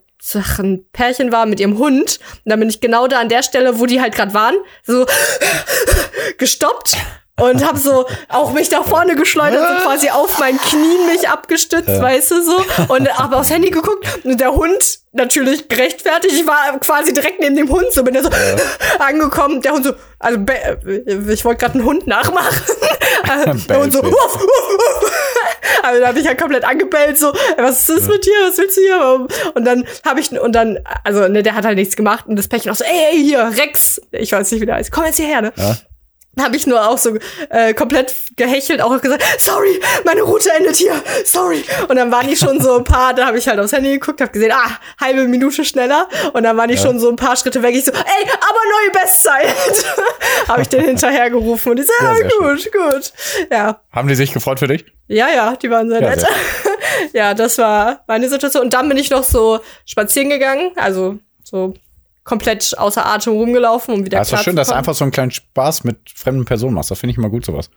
ein 0.58 0.86
Pärchen 0.92 1.32
war 1.32 1.46
mit 1.46 1.60
ihrem 1.60 1.78
Hund. 1.78 2.20
Und 2.44 2.50
dann 2.50 2.60
bin 2.60 2.70
ich 2.70 2.82
genau 2.82 3.08
da 3.08 3.20
an 3.20 3.30
der 3.30 3.44
Stelle, 3.44 3.80
wo 3.80 3.86
die 3.86 4.02
halt 4.02 4.16
gerade 4.16 4.34
waren, 4.34 4.56
so 4.84 5.06
gestoppt 6.38 6.98
und 7.40 7.66
habe 7.66 7.78
so 7.78 8.06
auch 8.30 8.54
mich 8.54 8.70
da 8.70 8.82
vorne 8.84 9.16
geschleudert, 9.16 9.62
so 9.68 9.86
quasi 9.86 10.10
auf 10.10 10.40
meinen 10.40 10.58
Knien 10.58 11.06
mich 11.08 11.28
abgestützt, 11.28 11.88
ja. 11.88 12.02
weißt 12.02 12.32
du 12.32 12.42
so. 12.42 12.66
Und 12.88 13.10
habe 13.18 13.36
aufs 13.36 13.50
Handy 13.50 13.72
geguckt 13.72 14.08
und 14.24 14.40
der 14.40 14.54
Hund 14.54 15.00
natürlich 15.12 15.68
gerechtfertigt. 15.68 16.34
Ich 16.34 16.48
war 16.48 16.80
quasi 16.80 17.14
direkt 17.14 17.42
neben 17.42 17.56
dem 17.56 17.70
Hund, 17.70 17.88
so 17.92 18.04
bin 18.04 18.14
da 18.14 18.24
so 18.24 18.30
ja. 18.30 18.56
angekommen. 19.00 19.62
Der 19.62 19.74
Hund 19.74 19.86
so, 19.86 19.94
also 20.20 20.40
ich 21.30 21.44
wollte 21.44 21.60
gerade 21.60 21.74
einen 21.76 21.86
Hund 21.86 22.08
nachmachen. 22.08 22.58
Hund 23.48 23.94
so, 23.94 24.04
wuff, 24.04 24.36
wuff, 24.36 24.42
wuff. 24.42 25.12
Also 25.84 26.02
da 26.02 26.08
hatte 26.08 26.20
ich 26.20 26.26
ja 26.26 26.36
komplett 26.36 26.64
angebellt, 26.64 27.18
so, 27.18 27.32
was 27.58 27.88
ist 27.88 27.90
das 27.90 28.08
mit 28.08 28.26
dir? 28.26 28.34
Was 28.48 28.58
willst 28.58 28.78
du 28.78 28.82
hier? 28.82 29.28
Und 29.54 29.66
dann 29.66 29.86
habe 30.06 30.20
ich, 30.20 30.32
und 30.32 30.54
dann, 30.54 30.80
also, 31.04 31.28
ne, 31.28 31.44
der 31.44 31.56
hat 31.56 31.66
halt 31.66 31.78
nichts 31.78 31.96
gemacht 31.96 32.26
und 32.28 32.36
das 32.38 32.48
Pärchen 32.48 32.72
auch 32.72 32.76
so, 32.76 32.84
ey, 32.84 33.14
ey, 33.14 33.24
hier, 33.24 33.52
Rex, 33.56 34.02
ich 34.12 34.32
weiß 34.32 34.52
nicht, 34.52 34.62
wie 34.62 34.66
der 34.66 34.76
heißt, 34.76 34.92
komm 34.92 35.06
jetzt 35.06 35.18
hierher, 35.18 35.42
ne? 35.42 35.54
Ja 35.56 35.76
habe 36.40 36.56
ich 36.56 36.68
nur 36.68 36.88
auch 36.88 36.98
so 36.98 37.18
äh, 37.50 37.74
komplett 37.74 38.14
gehechelt, 38.36 38.82
auch 38.82 39.00
gesagt, 39.02 39.24
sorry, 39.40 39.80
meine 40.04 40.22
Route 40.22 40.52
endet 40.52 40.76
hier, 40.76 40.94
sorry. 41.24 41.64
Und 41.88 41.96
dann 41.96 42.12
waren 42.12 42.28
die 42.28 42.36
schon 42.36 42.60
so 42.62 42.78
ein 42.78 42.84
paar, 42.84 43.14
da 43.14 43.28
habe 43.28 43.38
ich 43.38 43.48
halt 43.48 43.60
aufs 43.60 43.72
Handy 43.72 43.94
geguckt, 43.94 44.22
habe 44.22 44.32
gesehen, 44.32 44.52
ah, 44.52 44.72
halbe 45.00 45.28
Minute 45.28 45.64
schneller. 45.64 46.08
Und 46.34 46.44
dann 46.44 46.58
waren 46.58 46.70
die 46.70 46.76
ja. 46.76 46.82
schon 46.82 47.00
so 47.00 47.10
ein 47.10 47.16
paar 47.16 47.36
Schritte 47.36 47.62
weg. 47.64 47.76
Ich 47.76 47.86
so, 47.86 47.92
ey, 47.92 48.00
aber 48.00 48.60
neue 48.72 48.92
Bestzeit. 48.92 49.56
habe 50.48 50.62
ich 50.62 50.70
den 50.70 50.84
hinterher 50.84 51.30
gerufen 51.30 51.72
und 51.72 51.80
ich 51.80 51.88
so, 51.88 51.94
ja, 52.00 52.16
ja 52.18 52.28
gut, 52.28 52.62
schön. 52.62 52.72
gut. 52.72 53.14
Ja. 53.52 53.82
Haben 53.92 54.08
die 54.08 54.16
sich 54.16 54.34
gefreut 54.34 54.60
für 54.60 54.68
dich? 54.68 54.86
Ja, 55.08 55.30
ja, 55.30 55.56
die 55.56 55.70
waren 55.70 55.90
sehr 55.90 56.02
ja, 56.02 56.10
nett. 56.10 56.20
Sehr. 56.22 56.30
ja, 57.14 57.34
das 57.34 57.58
war 57.58 58.04
meine 58.08 58.28
Situation. 58.30 58.64
Und 58.64 58.74
dann 58.74 58.90
bin 58.90 58.98
ich 58.98 59.10
noch 59.10 59.24
so 59.24 59.60
spazieren 59.86 60.30
gegangen, 60.30 60.72
also 60.76 61.20
so 61.44 61.76
komplett 62.26 62.78
außer 62.78 63.06
Atem 63.06 63.34
rumgelaufen, 63.34 63.94
um 63.94 64.04
wieder 64.04 64.18
ja, 64.18 64.26
klar 64.26 64.40
ist 64.40 64.44
schön, 64.44 64.56
dass 64.58 64.68
du 64.68 64.76
einfach 64.76 64.94
so 64.94 65.06
einen 65.06 65.12
kleinen 65.12 65.32
Spaß 65.32 65.86
mit 65.86 65.98
fremden 66.14 66.44
Personen 66.44 66.74
machst. 66.74 66.92
Das 66.92 67.00
finde 67.00 67.12
ich 67.12 67.18
immer 67.18 67.30
gut, 67.30 67.46
sowas. 67.46 67.70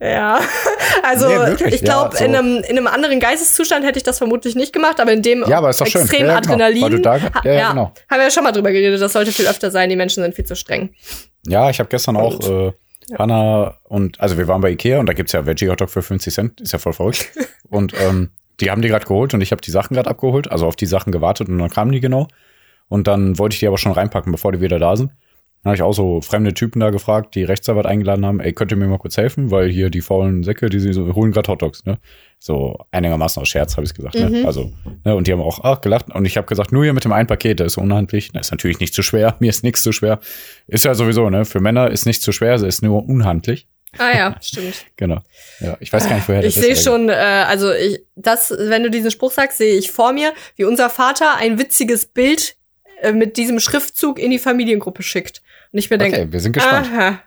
Ja, 0.00 0.40
also 1.02 1.28
nee, 1.28 1.68
ich 1.68 1.82
glaube, 1.82 2.14
ja, 2.14 2.18
so. 2.18 2.24
in, 2.24 2.34
einem, 2.34 2.56
in 2.64 2.78
einem 2.78 2.86
anderen 2.86 3.20
Geisteszustand 3.20 3.84
hätte 3.84 3.98
ich 3.98 4.02
das 4.02 4.18
vermutlich 4.18 4.54
nicht 4.56 4.72
gemacht, 4.72 4.98
aber 5.00 5.12
in 5.12 5.22
dem 5.22 5.44
ja, 5.46 5.58
aber 5.58 5.70
ist 5.70 5.80
doch 5.80 5.86
extrem 5.86 6.06
schön. 6.06 6.26
Ja, 6.26 6.36
Adrenalin, 6.38 6.90
genau. 6.90 7.02
da, 7.02 7.16
ja, 7.44 7.70
genau. 7.70 7.92
haben 8.10 8.18
wir 8.18 8.24
ja 8.24 8.30
schon 8.30 8.42
mal 8.42 8.52
drüber 8.52 8.72
geredet, 8.72 9.00
das 9.00 9.12
sollte 9.12 9.30
viel 9.30 9.46
öfter 9.46 9.70
sein, 9.70 9.90
die 9.90 9.96
Menschen 9.96 10.22
sind 10.22 10.34
viel 10.34 10.46
zu 10.46 10.56
streng. 10.56 10.94
Ja, 11.46 11.70
ich 11.70 11.78
habe 11.78 11.88
gestern 11.88 12.16
und, 12.16 12.44
auch 12.44 12.50
äh. 12.50 12.72
Hanna 13.16 13.76
und, 13.84 14.20
also 14.20 14.38
wir 14.38 14.48
waren 14.48 14.60
bei 14.60 14.70
Ikea 14.70 14.98
und 14.98 15.06
da 15.06 15.12
gibt's 15.12 15.32
ja 15.32 15.44
Veggie 15.46 15.68
Hotdog 15.68 15.90
für 15.90 16.02
50 16.02 16.34
Cent, 16.34 16.60
ist 16.60 16.72
ja 16.72 16.78
voll 16.78 16.92
verrückt. 16.92 17.28
und 17.68 17.94
ähm, 18.00 18.30
die 18.60 18.70
haben 18.70 18.82
die 18.82 18.88
gerade 18.88 19.06
geholt 19.06 19.34
und 19.34 19.40
ich 19.40 19.52
habe 19.52 19.62
die 19.62 19.70
Sachen 19.70 19.94
gerade 19.94 20.10
abgeholt, 20.10 20.50
also 20.50 20.66
auf 20.66 20.76
die 20.76 20.86
Sachen 20.86 21.12
gewartet 21.12 21.48
und 21.48 21.58
dann 21.58 21.70
kamen 21.70 21.92
die 21.92 22.00
genau. 22.00 22.28
Und 22.92 23.06
dann 23.06 23.38
wollte 23.38 23.54
ich 23.54 23.60
die 23.60 23.66
aber 23.66 23.78
schon 23.78 23.92
reinpacken, 23.92 24.32
bevor 24.32 24.52
die 24.52 24.60
wieder 24.60 24.78
da 24.78 24.96
sind. 24.96 25.12
Dann 25.62 25.70
habe 25.70 25.76
ich 25.76 25.82
auch 25.82 25.94
so 25.94 26.20
fremde 26.20 26.52
Typen 26.52 26.78
da 26.78 26.90
gefragt, 26.90 27.34
die 27.34 27.42
Rechtsarbeit 27.42 27.86
eingeladen 27.86 28.26
haben, 28.26 28.38
ey, 28.38 28.52
könnt 28.52 28.70
ihr 28.70 28.76
mir 28.76 28.86
mal 28.86 28.98
kurz 28.98 29.16
helfen? 29.16 29.50
Weil 29.50 29.70
hier 29.70 29.88
die 29.88 30.02
faulen 30.02 30.42
Säcke, 30.42 30.68
die 30.68 30.78
sie 30.78 30.92
so, 30.92 31.14
holen 31.14 31.32
gerade 31.32 31.50
Hotdogs, 31.50 31.86
ne? 31.86 31.96
So 32.38 32.84
einigermaßen 32.90 33.40
aus 33.40 33.48
Scherz, 33.48 33.78
habe 33.78 33.86
ich 33.86 33.94
gesagt, 33.94 34.16
ne? 34.16 34.26
mhm. 34.26 34.32
ne? 34.42 34.46
Also, 34.46 34.74
ne? 35.06 35.16
Und 35.16 35.26
die 35.26 35.32
haben 35.32 35.40
auch 35.40 35.60
ach, 35.62 35.80
gelacht. 35.80 36.14
Und 36.14 36.26
ich 36.26 36.36
habe 36.36 36.46
gesagt, 36.46 36.70
nur 36.70 36.84
hier 36.84 36.92
mit 36.92 37.06
dem 37.06 37.12
einen 37.12 37.28
Paket, 37.28 37.60
das 37.60 37.68
ist 37.68 37.76
unhandlich. 37.78 38.30
Das 38.32 38.48
ist 38.48 38.50
natürlich 38.50 38.78
nicht 38.78 38.92
zu 38.92 39.02
schwer, 39.02 39.36
mir 39.40 39.48
ist 39.48 39.64
nichts 39.64 39.82
zu 39.82 39.92
schwer. 39.92 40.20
Ist 40.66 40.84
ja 40.84 40.92
sowieso, 40.92 41.30
ne? 41.30 41.46
Für 41.46 41.60
Männer 41.60 41.90
ist 41.90 42.04
nichts 42.04 42.22
zu 42.22 42.32
schwer, 42.32 42.52
es 42.52 42.62
ist 42.62 42.82
nur 42.82 43.08
unhandlich. 43.08 43.68
Ah 43.96 44.14
ja, 44.14 44.36
stimmt. 44.42 44.84
genau. 44.96 45.20
Ja, 45.60 45.78
ich 45.80 45.90
weiß 45.90 46.10
gar 46.10 46.16
nicht, 46.16 46.28
woher 46.28 46.42
das 46.42 46.50
ich 46.50 46.58
ist. 46.58 46.68
Ich 46.68 46.76
sehe 46.76 46.84
schon, 46.92 47.08
äh, 47.08 47.12
also 47.12 47.72
ich, 47.72 48.04
das, 48.16 48.50
wenn 48.50 48.82
du 48.82 48.90
diesen 48.90 49.10
Spruch 49.10 49.32
sagst, 49.32 49.56
sehe 49.56 49.78
ich 49.78 49.92
vor 49.92 50.12
mir, 50.12 50.34
wie 50.56 50.64
unser 50.64 50.90
Vater 50.90 51.36
ein 51.36 51.58
witziges 51.58 52.04
Bild 52.04 52.56
äh, 53.02 53.12
mit 53.12 53.36
diesem 53.36 53.60
Schriftzug 53.60 54.18
in 54.18 54.30
die 54.30 54.38
Familiengruppe 54.38 55.02
schickt. 55.02 55.42
Und 55.72 55.78
ich 55.78 55.90
mir 55.90 55.98
denke, 55.98 56.20
okay, 56.20 56.32
wir 56.32 56.40
sind 56.40 56.52
gespannt. 56.52 56.88
Aha. 56.94 57.18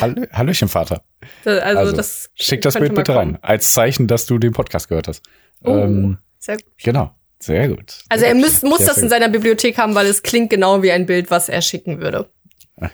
Hall 0.00 0.28
Hallöchen, 0.32 0.68
Vater. 0.68 1.02
also, 1.44 1.60
also, 1.60 1.92
das 1.92 2.30
schick 2.34 2.60
das 2.62 2.74
Bild 2.74 2.94
bitte 2.94 3.16
rein, 3.16 3.38
als 3.42 3.72
Zeichen, 3.72 4.06
dass 4.06 4.26
du 4.26 4.38
den 4.38 4.52
Podcast 4.52 4.88
gehört 4.88 5.08
hast. 5.08 5.22
Oh, 5.64 5.76
ähm, 5.76 6.18
sehr 6.38 6.56
gut. 6.56 6.66
Genau, 6.82 7.14
sehr 7.40 7.68
gut. 7.68 7.98
Also 8.08 8.26
er 8.26 8.34
muss, 8.34 8.62
muss 8.62 8.84
das 8.84 8.98
in 8.98 9.08
seiner 9.08 9.28
Bibliothek 9.28 9.76
haben, 9.78 9.94
weil 9.94 10.06
es 10.06 10.22
klingt 10.22 10.50
genau 10.50 10.82
wie 10.82 10.92
ein 10.92 11.06
Bild, 11.06 11.30
was 11.30 11.48
er 11.48 11.62
schicken 11.62 12.00
würde. 12.00 12.28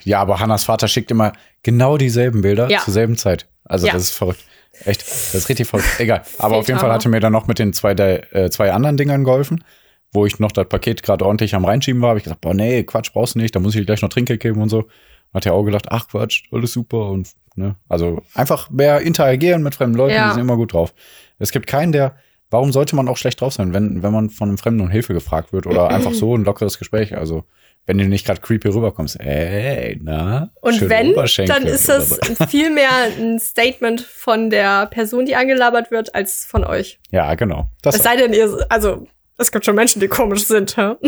Ja, 0.03 0.21
aber 0.21 0.41
Hannas 0.41 0.65
Vater 0.65 0.89
schickt 0.89 1.11
immer 1.11 1.33
genau 1.63 1.97
dieselben 1.97 2.41
Bilder 2.41 2.69
ja. 2.71 2.81
zur 2.81 2.95
selben 2.95 3.17
Zeit. 3.17 3.47
Also 3.65 3.87
ja. 3.87 3.93
das 3.93 4.05
ist 4.05 4.11
verrückt. 4.13 4.43
Echt, 4.85 5.03
das 5.03 5.35
ist 5.35 5.49
richtig 5.49 5.69
verrückt. 5.69 5.89
Egal. 5.99 6.23
Aber 6.39 6.57
auf 6.57 6.69
jeden 6.69 6.79
Fall 6.79 6.93
hat 6.93 7.05
er 7.05 7.11
mir 7.11 7.21
dann 7.21 7.33
noch 7.33 7.47
mit 7.47 7.59
den 7.59 7.73
zwei, 7.73 7.95
der, 7.95 8.35
äh, 8.35 8.51
zwei 8.51 8.73
anderen 8.73 8.99
Dingern 8.99 9.25
geholfen 9.25 9.65
wo 10.13 10.27
ich 10.27 10.39
noch 10.39 10.53
das 10.53 10.69
Paket 10.69 11.03
gerade 11.03 11.25
ordentlich 11.25 11.55
am 11.55 11.65
Reinschieben 11.65 12.01
war, 12.03 12.11
habe 12.11 12.19
ich 12.19 12.25
gesagt, 12.25 12.41
boah, 12.41 12.55
nee, 12.55 12.85
Quatsch, 12.85 13.13
brauchst 13.13 13.35
du 13.35 13.39
nicht, 13.39 13.55
da 13.55 13.61
muss 13.61 13.75
ich 13.75 13.87
gleich 13.87 14.03
noch 14.03 14.09
Trinkgeld 14.09 14.41
geben 14.41 14.63
und 14.63 14.69
so. 14.69 14.87
Hat 15.35 15.45
er 15.45 15.55
auch 15.55 15.65
gedacht, 15.65 15.87
ach 15.91 16.09
Quatsch, 16.09 16.45
alles 16.53 16.73
super 16.73 17.11
und 17.11 17.29
ne, 17.57 17.77
also 17.89 18.23
einfach 18.35 18.71
mehr 18.71 19.01
interagieren 19.01 19.63
mit 19.63 19.75
fremden 19.75 19.97
Leuten, 19.97 20.15
ja. 20.15 20.29
die 20.29 20.35
sind 20.35 20.43
immer 20.43 20.57
gut 20.57 20.73
drauf. 20.73 20.95
Es 21.39 21.51
gibt 21.51 21.67
keinen, 21.67 21.93
der, 21.93 22.17
warum 22.51 22.73
sollte 22.73 22.97
man 22.97 23.09
auch 23.09 23.17
schlecht 23.17 23.41
drauf 23.41 23.53
sein, 23.53 23.75
wenn, 23.75 24.03
wenn 24.03 24.13
man 24.13 24.31
von 24.31 24.49
einem 24.49 24.59
Fremden 24.59 24.81
um 24.81 24.89
Hilfe 24.89 25.13
gefragt 25.13 25.53
wird 25.53 25.67
oder 25.67 25.89
einfach 25.91 26.15
so 26.15 26.37
ein 26.37 26.45
lockeres 26.45 26.79
Gespräch, 26.79 27.17
also 27.17 27.45
wenn 27.87 27.99
du 27.99 28.09
nicht 28.09 28.27
gerade 28.27 28.41
creepy 28.41 28.69
rüberkommst, 28.69 29.21
ey, 29.21 29.99
na? 30.03 30.51
Und 30.61 30.89
wenn, 30.89 31.15
dann 31.47 31.67
ist 31.67 31.89
das 31.89 32.19
viel 32.49 32.71
mehr 32.71 32.91
ein 33.19 33.39
Statement 33.39 34.01
von 34.01 34.51
der 34.51 34.87
Person, 34.87 35.25
die 35.25 35.37
angelabert 35.37 35.93
wird, 35.93 36.13
als 36.15 36.45
von 36.45 36.65
euch. 36.65 36.99
Ja, 37.11 37.35
genau. 37.37 37.71
Das 37.83 37.95
es 37.95 38.03
sei 38.03 38.17
denn, 38.17 38.33
ihr, 38.33 38.67
also 38.69 39.07
es 39.39 39.53
gibt 39.53 39.65
schon 39.65 39.75
Menschen, 39.75 40.01
die 40.01 40.09
komisch 40.09 40.45
sind, 40.47 40.77
hä? 40.77 40.95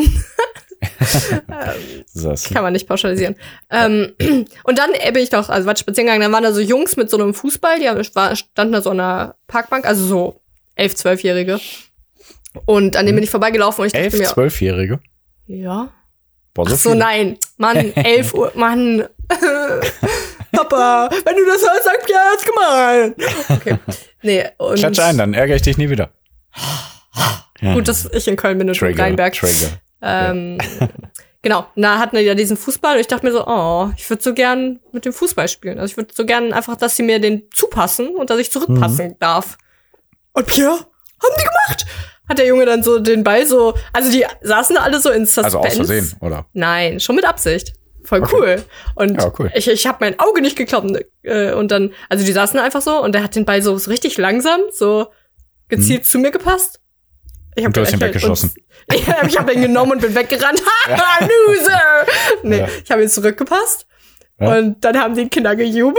das 2.14 2.44
kann 2.44 2.62
man 2.62 2.72
nicht 2.72 2.86
pauschalisieren. 2.86 3.36
Ähm, 3.70 4.14
und 4.64 4.78
dann 4.78 4.90
bin 5.12 5.22
ich 5.22 5.30
doch, 5.30 5.48
also 5.48 5.66
war 5.66 5.76
spazieren 5.76 6.06
gegangen, 6.06 6.22
dann 6.22 6.32
waren 6.32 6.44
da 6.44 6.52
so 6.52 6.60
Jungs 6.60 6.96
mit 6.96 7.10
so 7.10 7.18
einem 7.18 7.34
Fußball, 7.34 7.80
die 7.80 7.88
haben, 7.88 8.02
standen 8.04 8.72
da 8.72 8.82
so 8.82 8.90
an 8.90 9.00
einer 9.00 9.34
Parkbank, 9.46 9.86
also 9.86 10.04
so 10.04 10.40
elf, 10.74 10.94
zwölfjährige. 10.94 11.60
Und 12.66 12.96
an 12.96 13.06
dem 13.06 13.14
bin 13.14 13.24
ich 13.24 13.30
vorbeigelaufen 13.30 13.82
und 13.82 13.86
ich 13.88 13.92
dachte 13.92 14.04
elf, 14.04 14.18
mir. 14.18 14.26
zwölfjährige? 14.26 15.00
Ja. 15.46 15.90
Boah, 16.54 16.68
so 16.68 16.74
Ach 16.74 16.78
so, 16.78 16.90
viele. 16.90 17.00
nein. 17.00 17.38
Mann, 17.56 17.92
elf 17.96 18.34
Uhr, 18.34 18.52
Mann. 18.54 19.08
Papa, 20.52 21.10
wenn 21.24 21.36
du 21.36 21.44
das 21.46 21.62
hörst, 21.62 21.84
sag 21.84 22.08
ja, 22.08 22.32
jetzt 22.32 22.46
gemein. 22.46 23.14
Okay. 23.48 23.78
Nee, 24.22 24.44
und. 24.56 24.78
Klatsch 24.78 24.98
ein, 24.98 25.18
dann 25.18 25.34
ärgere 25.34 25.56
ich 25.56 25.62
dich 25.62 25.78
nie 25.78 25.90
wieder. 25.90 26.10
Ja. 27.60 27.74
Gut, 27.74 27.88
dass 27.88 28.08
ich 28.12 28.28
in 28.28 28.36
Köln 28.36 28.58
bin 28.58 28.68
und 28.68 28.76
Trigger, 28.76 29.02
Rheinberg. 29.02 29.34
Trigger. 29.34 29.72
Ähm, 30.00 30.58
ja. 30.80 30.88
genau, 31.42 31.66
da 31.76 31.98
hatten 31.98 32.16
wir 32.16 32.22
ja 32.22 32.34
diesen 32.34 32.56
Fußball 32.56 32.94
und 32.94 33.00
ich 33.00 33.08
dachte 33.08 33.26
mir 33.26 33.32
so, 33.32 33.46
oh, 33.46 33.90
ich 33.96 34.08
würde 34.08 34.22
so 34.22 34.32
gern 34.34 34.80
mit 34.92 35.04
dem 35.04 35.12
Fußball 35.12 35.48
spielen. 35.48 35.78
Also 35.78 35.92
ich 35.92 35.96
würde 35.96 36.14
so 36.14 36.24
gern 36.24 36.52
einfach, 36.52 36.76
dass 36.76 36.96
sie 36.96 37.02
mir 37.02 37.20
den 37.20 37.44
zupassen 37.52 38.08
und 38.14 38.30
dass 38.30 38.38
ich 38.38 38.52
zurückpassen 38.52 39.08
mhm. 39.08 39.18
darf. 39.18 39.58
Und 40.32 40.46
Pierre, 40.46 40.72
haben 40.72 41.34
die 41.36 41.44
gemacht? 41.44 41.86
Hat 42.28 42.38
der 42.38 42.46
Junge 42.46 42.66
dann 42.66 42.82
so 42.82 42.98
den 42.98 43.24
Ball 43.24 43.46
so, 43.46 43.74
also 43.92 44.10
die 44.10 44.24
saßen 44.42 44.76
da 44.76 44.82
alle 44.82 45.00
so 45.00 45.10
in 45.10 45.24
Suspense. 45.26 45.58
Also 45.58 45.58
aus 45.60 45.74
Versehen, 45.74 46.12
oder? 46.20 46.46
Nein, 46.52 47.00
schon 47.00 47.16
mit 47.16 47.24
Absicht. 47.24 47.72
Voll 48.04 48.22
okay. 48.22 48.36
cool. 48.36 48.64
Und 48.94 49.20
ja, 49.20 49.32
cool. 49.38 49.50
ich, 49.54 49.68
ich 49.68 49.86
habe 49.86 49.98
mein 50.00 50.18
Auge 50.18 50.40
nicht 50.40 50.56
geklappt. 50.56 50.90
Äh, 51.22 51.52
und 51.52 51.70
dann, 51.70 51.92
also 52.08 52.24
die 52.24 52.32
saßen 52.32 52.58
einfach 52.60 52.82
so 52.82 53.02
und 53.02 53.12
der 53.12 53.22
hat 53.22 53.34
den 53.34 53.44
Ball 53.44 53.62
so, 53.62 53.76
so 53.76 53.90
richtig 53.90 54.16
langsam, 54.18 54.60
so 54.70 55.08
gezielt 55.68 56.02
mhm. 56.02 56.06
zu 56.06 56.18
mir 56.18 56.30
gepasst. 56.30 56.80
Ich 57.58 57.64
hab 57.64 57.70
und 57.70 57.76
du 57.76 57.80
hast 57.80 57.92
ihn 57.92 58.00
weggeschossen. 58.00 58.54
ich 58.94 59.08
habe 59.08 59.28
hab 59.28 59.52
ihn 59.52 59.62
genommen 59.62 59.92
und 59.92 60.00
bin 60.00 60.14
weggerannt. 60.14 60.62
Ha, 60.88 61.18
Loser! 61.46 61.80
Nee, 62.42 62.60
ja. 62.60 62.68
ich 62.84 62.90
habe 62.90 63.02
ihn 63.02 63.08
zurückgepasst. 63.08 63.86
Ja. 64.40 64.56
Und 64.56 64.84
dann 64.84 64.96
haben 64.96 65.16
die 65.16 65.28
Kinder 65.28 65.56
gejubelt. 65.56 65.98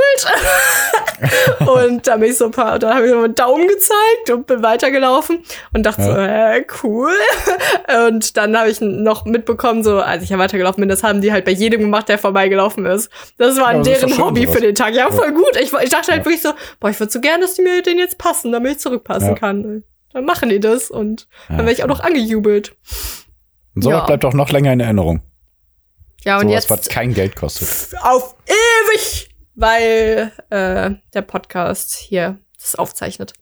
und 1.59 2.07
da 2.07 2.15
bin 2.15 2.29
ich 2.29 2.37
so 2.37 2.45
ein 2.45 2.51
paar, 2.51 2.79
da 2.79 2.95
habe 2.95 3.05
ich 3.05 3.11
so 3.11 3.17
einen 3.17 3.35
Daumen 3.35 3.67
gezeigt 3.67 4.29
und 4.31 4.47
bin 4.47 4.63
weitergelaufen 4.63 5.43
und 5.73 5.85
dachte 5.85 6.03
ja. 6.03 6.07
so, 6.07 6.17
äh, 6.17 6.65
cool. 6.81 7.11
Und 8.07 8.37
dann 8.37 8.57
habe 8.57 8.69
ich 8.69 8.79
noch 8.79 9.25
mitbekommen, 9.25 9.83
so, 9.83 9.99
als 9.99 10.23
ich 10.23 10.29
ja 10.29 10.37
weitergelaufen 10.37 10.79
bin, 10.79 10.87
das 10.87 11.03
haben 11.03 11.19
die 11.19 11.33
halt 11.33 11.43
bei 11.43 11.51
jedem 11.51 11.81
gemacht, 11.81 12.07
der 12.07 12.17
vorbeigelaufen 12.17 12.85
ist. 12.85 13.09
Das 13.37 13.57
war 13.57 13.75
ja, 13.75 13.81
deren 13.81 14.17
Hobby 14.17 14.47
für 14.47 14.61
den 14.61 14.75
Tag. 14.75 14.93
Ja, 14.93 15.11
voll 15.11 15.33
gut. 15.33 15.57
Ich, 15.59 15.73
ich 15.73 15.89
dachte 15.89 16.13
halt 16.13 16.23
wirklich 16.23 16.41
so, 16.41 16.53
boah, 16.79 16.89
ich 16.89 16.99
würde 16.99 17.11
so 17.11 17.19
gern, 17.19 17.41
dass 17.41 17.55
die 17.55 17.61
mir 17.61 17.81
den 17.81 17.97
jetzt 17.97 18.17
passen, 18.17 18.53
damit 18.53 18.71
ich 18.71 18.79
zurückpassen 18.79 19.35
kann. 19.35 19.83
Dann 20.13 20.25
machen 20.25 20.49
die 20.49 20.59
das 20.59 20.89
und 20.91 21.27
dann 21.47 21.59
werde 21.59 21.71
ich 21.73 21.83
auch 21.83 21.87
noch 21.87 21.99
angejubelt. 22.01 22.75
Und 23.75 23.83
sowas 23.83 23.99
Ja. 23.99 24.05
bleibt 24.05 24.25
auch 24.25 24.33
noch 24.33 24.49
länger 24.51 24.73
in 24.73 24.79
Erinnerung. 24.79 25.21
Ja, 26.25 26.39
und 26.39 26.49
Sowas, 26.49 26.69
was 26.69 26.77
jetzt 26.79 26.89
kein 26.89 27.13
Geld 27.13 27.35
kostet. 27.35 27.69
auf 28.01 28.35
ewig, 28.45 29.29
weil 29.55 30.31
äh, 30.49 30.91
der 31.13 31.21
Podcast 31.21 31.93
hier 31.95 32.37
das 32.59 32.75
aufzeichnet. 32.75 33.33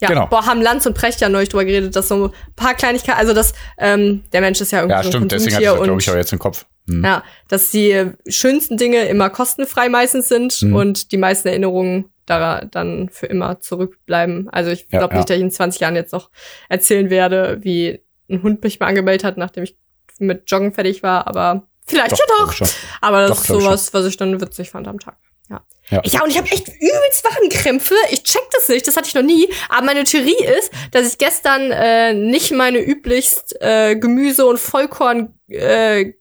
Ja, 0.00 0.08
Genau. 0.08 0.26
boah, 0.26 0.46
haben 0.46 0.62
Lanz 0.62 0.86
und 0.86 0.94
Precht 0.94 1.20
ja 1.20 1.28
neulich 1.28 1.48
drüber 1.48 1.64
geredet, 1.64 1.94
dass 1.96 2.08
so 2.08 2.26
ein 2.28 2.32
paar 2.56 2.74
Kleinigkeiten, 2.74 3.18
also 3.18 3.34
dass 3.34 3.52
ähm, 3.78 4.24
der 4.32 4.40
Mensch 4.40 4.60
ist 4.60 4.70
ja 4.72 4.78
irgendwie 4.80 4.96
Ja, 4.96 5.02
so 5.02 5.10
stimmt, 5.10 5.32
deswegen 5.32 5.56
hatte 5.56 5.64
ich 5.64 5.82
glaube 5.82 6.00
ich, 6.00 6.10
auch 6.10 6.14
jetzt 6.14 6.32
im 6.32 6.38
Kopf. 6.38 6.66
Hm. 6.88 7.04
ja, 7.04 7.22
dass 7.48 7.70
die 7.70 8.12
schönsten 8.28 8.76
Dinge 8.76 9.04
immer 9.08 9.28
kostenfrei 9.28 9.88
meistens 9.88 10.28
sind 10.28 10.62
Mhm. 10.62 10.74
und 10.74 11.12
die 11.12 11.16
meisten 11.18 11.48
Erinnerungen 11.48 12.06
da 12.28 12.64
dann 12.64 13.08
für 13.10 13.26
immer 13.26 13.60
zurückbleiben. 13.60 14.48
Also 14.50 14.70
ich 14.70 14.86
Ja, 14.90 14.98
glaube 15.00 15.14
ja. 15.14 15.18
nicht, 15.18 15.30
dass 15.30 15.36
ich 15.36 15.42
in 15.42 15.50
20 15.50 15.80
Jahren 15.80 15.96
jetzt 15.96 16.12
noch 16.12 16.30
erzählen 16.68 17.10
werde, 17.10 17.58
wie 17.62 18.02
ein 18.30 18.42
Hund 18.42 18.62
mich 18.62 18.78
mal 18.80 18.86
angemeldet 18.86 19.24
hat, 19.24 19.36
nachdem 19.36 19.64
ich 19.64 19.76
mit 20.18 20.50
Joggen 20.50 20.72
fertig 20.72 21.02
war, 21.02 21.26
aber 21.26 21.66
vielleicht 21.86 22.10
ja 22.12 22.16
glaub 22.36 22.46
doch. 22.48 22.52
schon. 22.52 22.68
Aber 23.00 23.20
das 23.20 23.30
Doch, 23.30 23.40
ist 23.40 23.46
sowas, 23.46 23.94
was 23.94 24.06
ich 24.06 24.16
dann 24.16 24.40
witzig 24.40 24.70
fand 24.70 24.88
am 24.88 24.98
Tag. 24.98 25.16
Ja. 25.50 25.64
Ja. 25.88 26.00
Ich, 26.04 26.12
ja, 26.12 26.22
und 26.22 26.28
ich 26.28 26.36
habe 26.36 26.48
echt 26.50 26.68
übelst 26.68 27.24
Wachenkrämpfe. 27.24 27.94
Ich 28.10 28.22
check 28.24 28.42
das 28.52 28.68
nicht, 28.68 28.86
das 28.86 28.96
hatte 28.98 29.08
ich 29.08 29.14
noch 29.14 29.22
nie. 29.22 29.48
Aber 29.70 29.86
meine 29.86 30.04
Theorie 30.04 30.36
ist, 30.58 30.70
dass 30.90 31.10
ich 31.10 31.16
gestern 31.16 31.70
äh, 31.70 32.12
nicht 32.12 32.52
meine 32.52 32.78
üblichst 32.80 33.56
äh, 33.60 33.96
Gemüse- 33.96 34.44
und 34.44 34.58
Vollkorn 34.60 35.38
äh, 35.48 36.12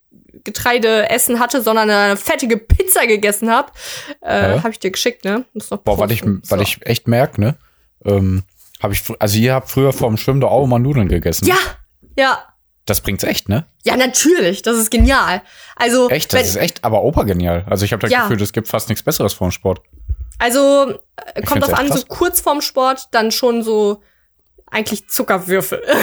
Getreide 0.48 1.10
essen 1.10 1.40
hatte, 1.40 1.62
sondern 1.62 1.90
eine 1.90 2.16
fettige 2.18 2.58
Pizza 2.58 3.06
gegessen 3.06 3.52
habe. 3.52 3.72
Äh, 4.22 4.56
Ja. 4.56 4.64
Habe 4.64 4.72
ich 4.72 4.80
dir 4.80 4.90
geschickt, 4.92 5.26
ne? 5.26 5.46
Muss 5.54 5.70
noch 5.70 5.80
Boah, 5.80 6.00
weil 6.00 6.12
ich, 6.12 6.24
weil 6.26 6.40
So. 6.44 6.58
ich 6.60 6.84
echt 6.86 7.08
merke, 7.08 7.40
ne? 7.42 7.56
Ähm, 8.06 8.44
hab 8.82 8.92
ich, 8.92 9.04
also 9.20 9.38
ihr 9.38 9.54
habt 9.54 9.70
früher 9.70 9.92
vorm 9.94 10.18
Schwimmen 10.18 10.40
doch 10.42 10.52
auch 10.52 10.64
immer 10.64 10.80
Nudeln 10.80 11.08
gegessen. 11.10 11.46
Ja, 11.48 11.58
ja. 12.18 12.40
Das 12.86 13.02
bringt's 13.02 13.26
echt, 13.26 13.50
ne? 13.50 13.66
Ja, 13.84 13.98
natürlich. 13.98 14.62
Das 14.62 14.78
ist 14.78 14.90
genial. 14.92 15.42
Also, 15.76 16.10
Echt, 16.10 16.32
das 16.32 16.40
wenn, 16.40 16.48
ist 16.48 16.56
echt, 16.56 16.84
aber 16.86 17.04
obergenial. 17.04 17.66
Also 17.70 17.84
ich 17.84 17.92
habe 17.92 18.02
das 18.02 18.12
Ja. 18.12 18.22
Gefühl, 18.24 18.42
es 18.42 18.54
gibt 18.54 18.70
fast 18.70 18.88
nichts 18.88 19.04
Besseres 19.04 19.34
vorm 19.34 19.52
Sport. 19.52 19.82
Also 20.40 20.98
äh, 21.36 21.42
kommt 21.42 21.64
drauf 21.64 21.74
an, 21.74 21.92
so 21.92 22.02
kurz 22.08 22.40
vorm 22.40 22.62
Sport, 22.62 23.10
dann 23.12 23.32
schon 23.32 23.62
so 23.62 24.02
eigentlich 24.72 25.10
Zuckerwürfel. 25.10 25.84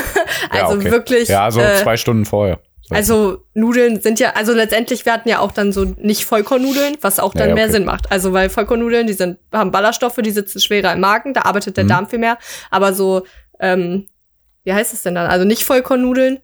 Ja, 0.53 0.67
also 0.67 0.77
okay. 0.79 0.91
wirklich. 0.91 1.29
Ja, 1.29 1.51
so 1.51 1.61
äh, 1.61 1.83
zwei 1.83 1.97
Stunden 1.97 2.27
vorher. 2.27 2.61
So. 2.87 2.95
Also 2.95 3.45
Nudeln 3.55 4.01
sind 4.03 4.21
ja, 4.21 4.33
also 4.35 4.53
letztendlich, 4.53 5.07
wir 5.07 5.13
hatten 5.15 5.29
ja 5.29 5.39
auch 5.39 5.53
dann 5.53 5.73
so 5.73 5.85
nicht 5.85 6.27
Vollkornnudeln, 6.27 6.97
was 7.01 7.19
auch 7.19 7.33
dann 7.33 7.43
Ja, 7.45 7.49
ja, 7.49 7.55
mehr 7.55 7.65
okay. 7.65 7.73
Sinn 7.73 7.85
macht. 7.87 8.13
Also 8.13 8.33
weil 8.35 8.51
Vollkornnudeln, 8.51 9.07
die 9.07 9.15
sind, 9.15 9.39
haben 9.53 9.71
Ballaststoffe, 9.71 10.17
die 10.23 10.31
sitzen 10.31 10.61
schwerer 10.61 10.93
im 10.93 11.01
Magen, 11.01 11.33
da 11.33 11.43
arbeitet 11.43 11.77
der 11.79 11.85
Mhm. 11.85 11.89
Darm 11.89 12.09
viel 12.09 12.19
mehr. 12.19 12.37
Aber 12.71 12.93
so, 12.93 13.25
ähm, 13.59 14.07
wie 14.65 14.73
heißt 14.75 14.93
es 14.93 15.03
denn 15.03 15.15
dann? 15.15 15.31
Also 15.31 15.47
nicht 15.47 15.65
Vollkornnudeln, 15.65 16.41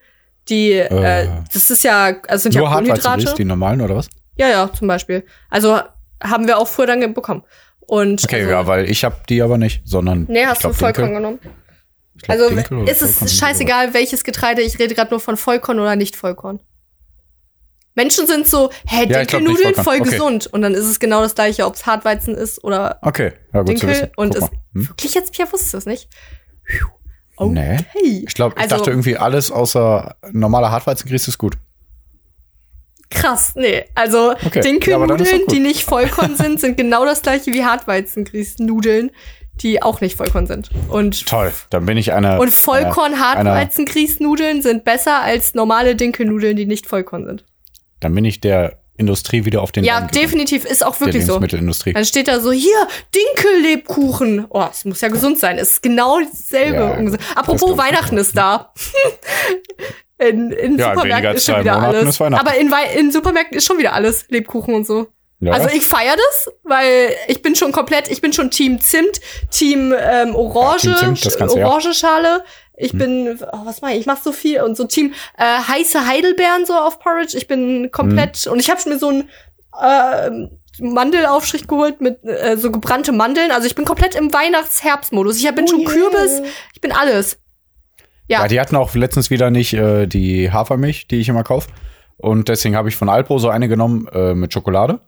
die, 0.49 0.73
äh, 0.73 1.25
Äh. 1.25 1.29
das 1.53 1.71
ist 1.71 1.85
ja, 1.85 2.15
also 2.29 2.43
sind 2.45 2.55
Nur 2.55 2.65
ja 2.65 2.71
Kohlenhydrate. 2.75 3.35
die 3.37 3.45
normalen 3.45 3.83
oder 3.83 3.97
was? 3.97 4.09
Ja, 4.37 4.49
ja, 4.49 4.71
zum 4.73 4.89
Beispiel. 4.89 5.25
Also 5.51 5.79
haben 6.23 6.47
wir 6.47 6.57
auch 6.59 6.69
früher 6.69 6.87
dann 6.87 7.13
bekommen. 7.13 7.43
Und 7.81 8.25
Okay, 8.25 8.41
also, 8.41 8.51
ja, 8.51 8.67
weil 8.67 8.89
ich 8.89 9.05
habe 9.05 9.17
die 9.29 9.43
aber 9.43 9.59
nicht, 9.59 9.83
sondern 9.87 10.25
Nee, 10.29 10.47
hast 10.47 10.61
glaub, 10.61 10.73
du 10.73 10.79
Vollkorn 10.79 11.13
genommen. 11.13 11.39
Glaub, 12.23 12.39
Also 12.39 12.55
Dinkel 12.55 12.79
oder 12.79 12.91
ist 12.91 13.03
es 13.03 13.13
Vollkorn 13.19 13.29
scheißegal, 13.29 13.95
welches 13.95 14.25
Getreide. 14.25 14.63
Ich 14.63 14.79
rede 14.79 14.95
gerade 14.95 15.11
nur 15.11 15.21
von 15.21 15.37
Vollkorn 15.37 15.79
oder 15.81 15.97
nicht 15.97 16.17
Vollkorn. 16.17 16.61
Menschen 17.95 18.27
sind 18.27 18.47
so, 18.47 18.71
hä, 18.87 19.07
Ja, 19.09 19.19
Dinkelnudeln 19.21 19.75
voll. 19.75 20.01
Okay. 20.01 20.11
gesund. 20.11 20.47
Und 20.47 20.63
dann 20.63 20.75
ist 20.75 20.87
es 20.87 21.01
genau 21.01 21.23
das 21.23 21.35
gleiche, 21.35 21.67
ob 21.67 21.75
es 21.75 21.87
Hartweizen 21.87 22.35
ist 22.35 22.63
oder. 22.65 22.99
Okay, 23.03 23.33
ja, 23.53 23.61
gut 23.61 23.69
Dinkel. 23.69 24.13
Und 24.17 24.35
es. 24.37 24.45
Hm? 24.75 24.89
wirklich 24.89 25.15
jetzt, 25.15 25.33
Pia 25.33 25.51
wusste 25.53 25.77
es 25.77 25.87
nicht. 25.87 26.09
Nee. 27.43 27.79
Hey. 27.93 28.25
Ich 28.27 28.35
glaube, 28.35 28.55
ich 28.57 28.63
Also- 28.63 28.77
dachte 28.77 28.91
irgendwie, 28.91 29.17
alles 29.17 29.51
außer 29.51 30.15
normaler 30.31 30.71
Hartweizengrieß 30.71 31.27
ist 31.29 31.39
gut. 31.39 31.57
Krass, 33.11 33.55
nee. 33.57 33.85
Also 33.95 34.33
Okay. 34.33 34.51
Ja, 34.57 34.61
Dinkelnudeln, 34.61 35.39
gut. 35.41 35.51
die 35.53 35.59
nicht 35.59 35.83
Vollkorn 35.85 36.37
sind, 36.37 36.61
sind 36.61 36.77
genau 36.77 37.05
das 37.05 37.23
gleiche 37.23 37.53
wie 37.53 37.65
Hartweizengrießnudeln, 37.65 39.11
die 39.63 39.83
auch 39.83 40.01
nicht 40.01 40.17
Vollkorn 40.17 40.47
sind. 40.47 40.71
Und 40.89 41.27
Toll, 41.27 41.53
dann 41.71 41.87
bin 41.87 41.97
ich 41.97 42.13
einer. 42.13 42.41
Und 42.41 42.51
vollkorn 42.51 43.15
einer- 43.15 43.27
einer- 43.37 43.51
hartweizengrießnudeln 43.55 44.63
sind 44.63 44.85
besser 44.85 45.21
als 45.21 45.55
normale 45.55 45.97
Dinkelnudeln, 45.97 46.57
die 46.57 46.67
nicht 46.67 46.87
Vollkorn 46.87 47.27
sind. 47.27 47.45
Dann 48.01 48.15
bin 48.15 48.25
ich 48.25 48.41
der 48.41 48.79
Industrie 48.97 49.45
wieder 49.47 49.63
auf 49.63 49.73
den 49.73 49.83
Ja, 49.85 50.01
gegangen. 50.01 50.13
definitiv, 50.13 50.65
ist 50.67 50.85
auch 50.85 51.01
wirklich 51.01 51.25
so. 51.25 51.39
Dann 51.39 52.05
steht 52.05 52.29
da 52.29 52.39
so, 52.41 52.53
hier, 52.53 52.87
Dinkellebkuchen. 53.15 54.47
Oh, 54.51 54.67
es 54.71 54.85
muss 54.85 55.01
ja 55.01 55.09
gesund 55.09 55.39
sein. 55.39 55.57
Es 55.59 55.71
ist 55.73 55.83
genau 55.83 56.21
dasselbe. 56.21 56.77
Ja, 57.13 57.19
Apropos 57.35 57.77
Weihnachten 57.79 58.19
ist 58.19 58.37
da. 58.37 58.73
in 60.19 60.53
in 60.53 60.79
Ja, 60.79 60.95
Supermärkten 60.95 61.35
ist 61.37 61.47
schon 61.47 61.61
wieder 61.61 61.81
alles. 61.81 62.21
Aber 62.21 62.55
in, 62.57 62.71
in 62.99 63.11
Supermärkten 63.11 63.57
ist 63.57 63.65
schon 63.67 63.79
wieder 63.79 63.95
alles. 63.95 64.27
Lebkuchen 64.29 64.75
und 64.75 64.87
so. 64.87 65.09
Ja. 65.41 65.53
Also 65.53 65.69
ich 65.71 65.87
feiere 65.89 66.17
das, 66.17 66.53
weil 66.65 67.15
ich 67.29 67.41
bin 67.41 67.57
schon 67.57 67.73
komplett, 67.73 68.11
ich 68.11 68.21
bin 68.21 68.33
schon 68.33 68.51
Team 68.51 68.79
Zimt, 68.81 69.21
Team 69.51 69.95
ähm, 69.99 70.35
Orange, 70.35 70.85
Ja, 70.85 70.95
Team 70.97 71.17
Zimt. 71.17 71.41
Orangenschale. 71.41 72.35
Hm. 72.35 72.43
Ich 72.77 72.93
bin, 72.93 73.39
oh, 73.53 73.61
was 73.65 73.81
mache 73.83 73.93
ich? 73.93 74.01
Ich 74.01 74.07
mache 74.07 74.21
so 74.23 74.33
viel 74.33 74.63
und 74.63 74.77
so 74.77 74.85
Team 74.85 75.13
äh, 75.39 75.43
heiße 75.45 76.07
Heidelbeeren 76.07 76.65
so 76.67 76.75
auf 76.75 76.99
Porridge. 76.99 77.37
Ich 77.37 77.47
bin 77.47 77.91
komplett 77.91 78.37
Hm. 78.39 78.53
und 78.53 78.59
ich 78.61 78.71
habe 78.71 78.87
mir 78.89 78.99
so 78.99 79.09
ein 79.11 79.29
äh, 79.81 80.31
Mandelaufstrich 80.81 81.67
geholt 81.67 82.01
mit 82.01 82.23
äh, 82.25 82.57
so 82.57 82.71
gebrannte 82.71 83.13
Mandeln. 83.13 83.51
Also 83.51 83.67
ich 83.67 83.75
bin 83.75 83.85
komplett 83.85 84.15
im 84.15 84.33
Weihnachts-Herbstmodus. 84.33 85.37
Ich 85.43 85.55
bin 85.55 85.65
Oh 85.65 85.69
schon 85.69 85.81
yeah. 85.81 85.91
Kürbis, 85.91 86.43
ich 86.75 86.81
bin 86.81 86.93
alles. 86.93 87.39
Ja, 88.29 88.43
Ja, 88.43 88.49
die 88.49 88.61
hatten 88.61 88.77
auch 88.77 88.95
letztens 88.95 89.31
wieder 89.31 89.51
nicht 89.51 89.73
äh, 89.75 90.07
die 90.07 90.51
Hafermilch, 90.53 91.09
die 91.09 91.17
ich 91.21 91.29
immer 91.29 91.45
kaufe. 91.45 91.69
Und 92.17 92.49
deswegen 92.49 92.77
habe 92.77 92.89
ich 92.91 92.97
von 92.97 93.09
Alpro 93.09 93.39
so 93.39 93.49
eine 93.49 93.69
genommen 93.69 94.07
äh, 94.13 94.35
mit 94.35 94.53
Schokolade. 94.53 95.01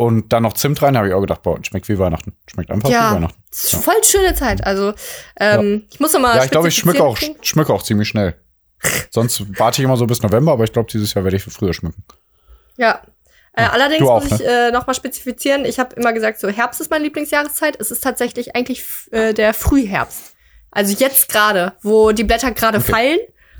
Und 0.00 0.32
dann 0.32 0.44
noch 0.44 0.54
Zimt 0.54 0.80
rein, 0.80 0.96
habe 0.96 1.08
ich 1.08 1.12
auch 1.12 1.20
gedacht, 1.20 1.42
boah, 1.42 1.58
schmeckt 1.62 1.86
wie 1.90 1.98
Weihnachten. 1.98 2.34
Schmeckt 2.50 2.70
einfach 2.70 2.88
wie 2.88 2.94
ja, 2.94 3.12
Weihnachten. 3.12 3.38
es 3.52 3.64
ist 3.64 3.84
voll 3.84 4.02
schöne 4.02 4.34
Zeit. 4.34 4.64
Also 4.64 4.94
ähm, 5.38 5.84
ich 5.92 6.00
muss 6.00 6.14
noch 6.14 6.20
mal 6.22 6.38
Ja, 6.38 6.44
ich 6.44 6.50
glaube, 6.50 6.68
ich 6.68 6.74
schmücke 6.74 7.04
auch, 7.04 7.18
schmücke 7.42 7.70
auch 7.70 7.82
ziemlich 7.82 8.08
schnell. 8.08 8.34
Sonst 9.10 9.58
warte 9.58 9.82
ich 9.82 9.84
immer 9.84 9.98
so 9.98 10.06
bis 10.06 10.22
November, 10.22 10.52
aber 10.52 10.64
ich 10.64 10.72
glaube, 10.72 10.90
dieses 10.90 11.12
Jahr 11.12 11.24
werde 11.24 11.36
ich 11.36 11.42
früher 11.42 11.74
schmücken. 11.74 12.02
Ja. 12.78 13.02
Äh, 13.52 13.64
allerdings 13.64 14.08
auch, 14.08 14.24
ne? 14.24 14.30
muss 14.30 14.40
ich 14.40 14.46
äh, 14.46 14.70
noch 14.70 14.86
mal 14.86 14.94
spezifizieren. 14.94 15.66
Ich 15.66 15.78
habe 15.78 15.94
immer 15.96 16.14
gesagt, 16.14 16.40
so 16.40 16.48
Herbst 16.48 16.80
ist 16.80 16.90
meine 16.90 17.04
Lieblingsjahreszeit. 17.04 17.78
Es 17.78 17.90
ist 17.90 18.02
tatsächlich 18.02 18.56
eigentlich 18.56 18.82
äh, 19.10 19.34
der 19.34 19.52
Frühherbst. 19.52 20.32
Also 20.70 20.94
jetzt 20.94 21.28
gerade, 21.28 21.74
wo 21.82 22.12
die 22.12 22.24
Blätter 22.24 22.52
gerade 22.52 22.78
Okay. 22.78 22.90
fallen 22.90 23.18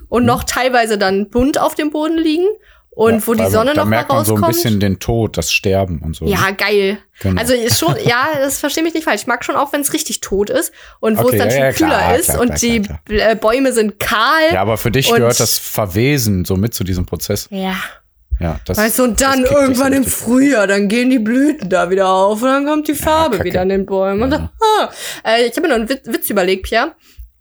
und 0.08 0.24
noch 0.24 0.44
teilweise 0.44 0.96
dann 0.96 1.28
bunt 1.28 1.58
auf 1.58 1.74
dem 1.74 1.90
Boden 1.90 2.16
liegen 2.16 2.46
und 2.90 3.14
Ja, 3.20 3.26
wo 3.26 3.34
die 3.34 3.46
Sonne 3.46 3.72
da 3.74 3.80
noch 3.80 3.84
mal 3.84 3.90
merkt 3.90 4.08
man 4.10 4.24
so 4.24 4.32
rauskommt. 4.32 4.44
ein 4.44 4.54
bisschen 4.54 4.80
den 4.80 4.98
Tod, 4.98 5.38
das 5.38 5.52
Sterben 5.52 6.00
und 6.02 6.16
so. 6.16 6.26
ja, 6.26 6.50
geil. 6.50 6.98
Genau. 7.20 7.40
Also 7.40 7.54
ist 7.54 7.78
schon, 7.78 7.94
ja, 8.04 8.28
das 8.38 8.58
verstehe 8.58 8.82
mich 8.82 8.94
nicht 8.94 9.04
falsch. 9.04 9.22
Ich 9.22 9.26
mag 9.26 9.44
schon 9.44 9.54
auch, 9.56 9.72
wenn 9.72 9.80
es 9.82 9.92
richtig 9.92 10.20
tot 10.20 10.50
ist 10.50 10.72
und 11.00 11.16
wo 11.18 11.22
Okay, 11.26 11.36
es 11.36 11.38
dann 11.38 11.48
ja, 11.48 11.54
schon 11.54 11.62
ja, 11.62 11.72
kühler 11.72 11.88
klar, 11.98 12.16
ist 12.16 12.26
klar, 12.26 12.40
und 12.40 12.46
klar, 12.54 12.58
die 13.08 13.14
äh, 13.14 13.36
Bäume 13.36 13.72
sind 13.72 13.98
kahl. 13.98 14.52
Ja, 14.52 14.62
aber 14.62 14.76
für 14.76 14.90
dich 14.90 15.12
gehört 15.12 15.38
das 15.38 15.58
Verwesen 15.58 16.44
so 16.44 16.56
mit 16.56 16.74
zu 16.74 16.84
diesem 16.84 17.06
Prozess. 17.06 17.48
ja. 17.50 17.74
Ja, 18.42 18.58
das, 18.64 18.78
Weißt 18.78 18.98
du, 18.98 19.04
und 19.04 19.20
dann 19.20 19.44
so 19.44 19.50
irgendwann 19.54 19.92
im. 19.92 20.02
Frühjahr, 20.04 20.66
dann 20.66 20.88
gehen 20.88 21.10
die 21.10 21.18
Blüten 21.18 21.68
da 21.68 21.90
wieder 21.90 22.08
auf 22.08 22.40
und 22.40 22.48
dann 22.48 22.64
kommt 22.64 22.88
die 22.88 22.94
Farbe 22.94 23.44
wieder 23.44 23.60
an 23.60 23.68
den 23.68 23.84
Bäumen. 23.84 24.22
Und 24.22 24.32
ah. 24.32 24.90
äh, 25.26 25.44
ich 25.44 25.50
habe 25.50 25.60
mir 25.60 25.68
noch 25.68 25.74
einen 25.74 25.90
Witz, 25.90 26.06
Witz 26.06 26.30
überlegt, 26.30 26.62
Pierre. 26.62 26.94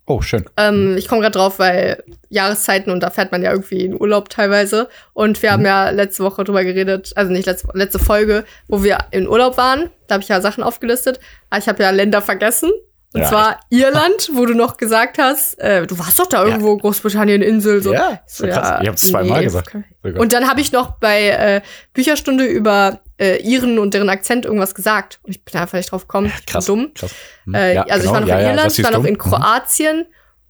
Oh, 0.10 0.24
schön. 0.24 0.44
Ähm, 0.58 0.98
ich 0.98 1.08
komme 1.08 1.22
gerade 1.22 1.38
drauf, 1.38 1.60
weil 1.60 2.04
Jahreszeiten 2.30 2.92
und 2.92 3.02
da 3.02 3.12
fährt 3.12 3.32
man 3.32 3.44
ja 3.44 3.52
irgendwie 3.52 3.86
in 3.86 3.94
Urlaub 3.94 4.30
teilweise. 4.30 4.90
Und 5.14 5.40
wir 5.44 5.52
haben 5.52 5.64
ja 5.64 5.92
letzte 5.92 6.24
Woche 6.24 6.44
drüber 6.44 6.64
geredet, 6.64 7.14
also 7.16 7.32
nicht 7.32 7.46
letzte, 7.46 7.68
letzte 7.76 8.00
Folge, 8.00 8.44
wo 8.68 8.82
wir 8.82 8.98
in 9.12 9.28
Urlaub 9.28 9.56
waren. 9.58 9.92
Da 10.08 10.16
habe 10.16 10.24
ich 10.24 10.30
ja 10.30 10.42
Sachen 10.42 10.64
aufgelistet. 10.64 11.20
Aber 11.52 11.60
ich 11.60 11.68
habe 11.68 11.84
ja 11.84 11.92
Länder 11.92 12.24
vergessen. 12.24 12.72
Und 13.12 13.22
Ja, 13.22 13.28
zwar 13.30 13.60
Irland, 13.72 14.30
wo 14.34 14.46
du 14.46 14.54
noch 14.54 14.78
gesagt 14.78 15.18
hast, 15.18 15.58
äh, 15.60 15.88
du 15.88 15.98
warst 15.98 16.20
doch 16.20 16.28
da 16.28 16.46
irgendwo, 16.46 16.78
Großbritannien, 16.78 17.42
Insel, 17.42 17.82
so. 17.82 17.92
Ja, 17.92 18.22
so, 18.28 18.46
krass. 18.46 18.80
Ich 18.84 18.88
hab's 18.88 19.08
zweimal 19.08 19.44
gesagt. 19.44 19.70
okay. 19.70 19.84
Sogar. 20.04 20.22
Und 20.22 20.32
dann 20.34 20.48
habe 20.48 20.62
ich 20.62 20.72
noch 20.72 20.92
bei 21.00 21.30
äh, 21.30 21.62
Bücherstunde 21.94 22.46
über 22.46 23.00
äh, 23.20 23.38
Iren 23.42 23.80
und 23.80 23.96
deren 23.96 24.10
Akzent 24.10 24.46
irgendwas 24.46 24.76
gesagt. 24.76 25.20
Und 25.24 25.32
ich 25.32 25.44
bin 25.44 25.60
einfach 25.60 25.78
nicht 25.78 25.92
drauf 25.92 26.04
gekommen. 26.04 26.28
Ich 26.28 26.36
bin 26.36 26.46
krass. 26.46 26.66
dumm. 26.68 26.92
krass. 26.94 27.12
Hm. 27.46 27.56
Äh, 27.56 27.74
Ja, 27.76 27.82
also 27.84 27.96
ich 27.96 28.02
genau. 28.02 28.14
war 28.14 28.20
noch 28.22 28.28
Ja, 28.28 28.36
in 28.38 28.44
ja, 28.44 28.50
Irland, 28.52 28.78
ich 28.78 28.84
war 28.86 28.92
noch 28.92 29.06
in 29.06 29.18
Kroatien 29.18 30.06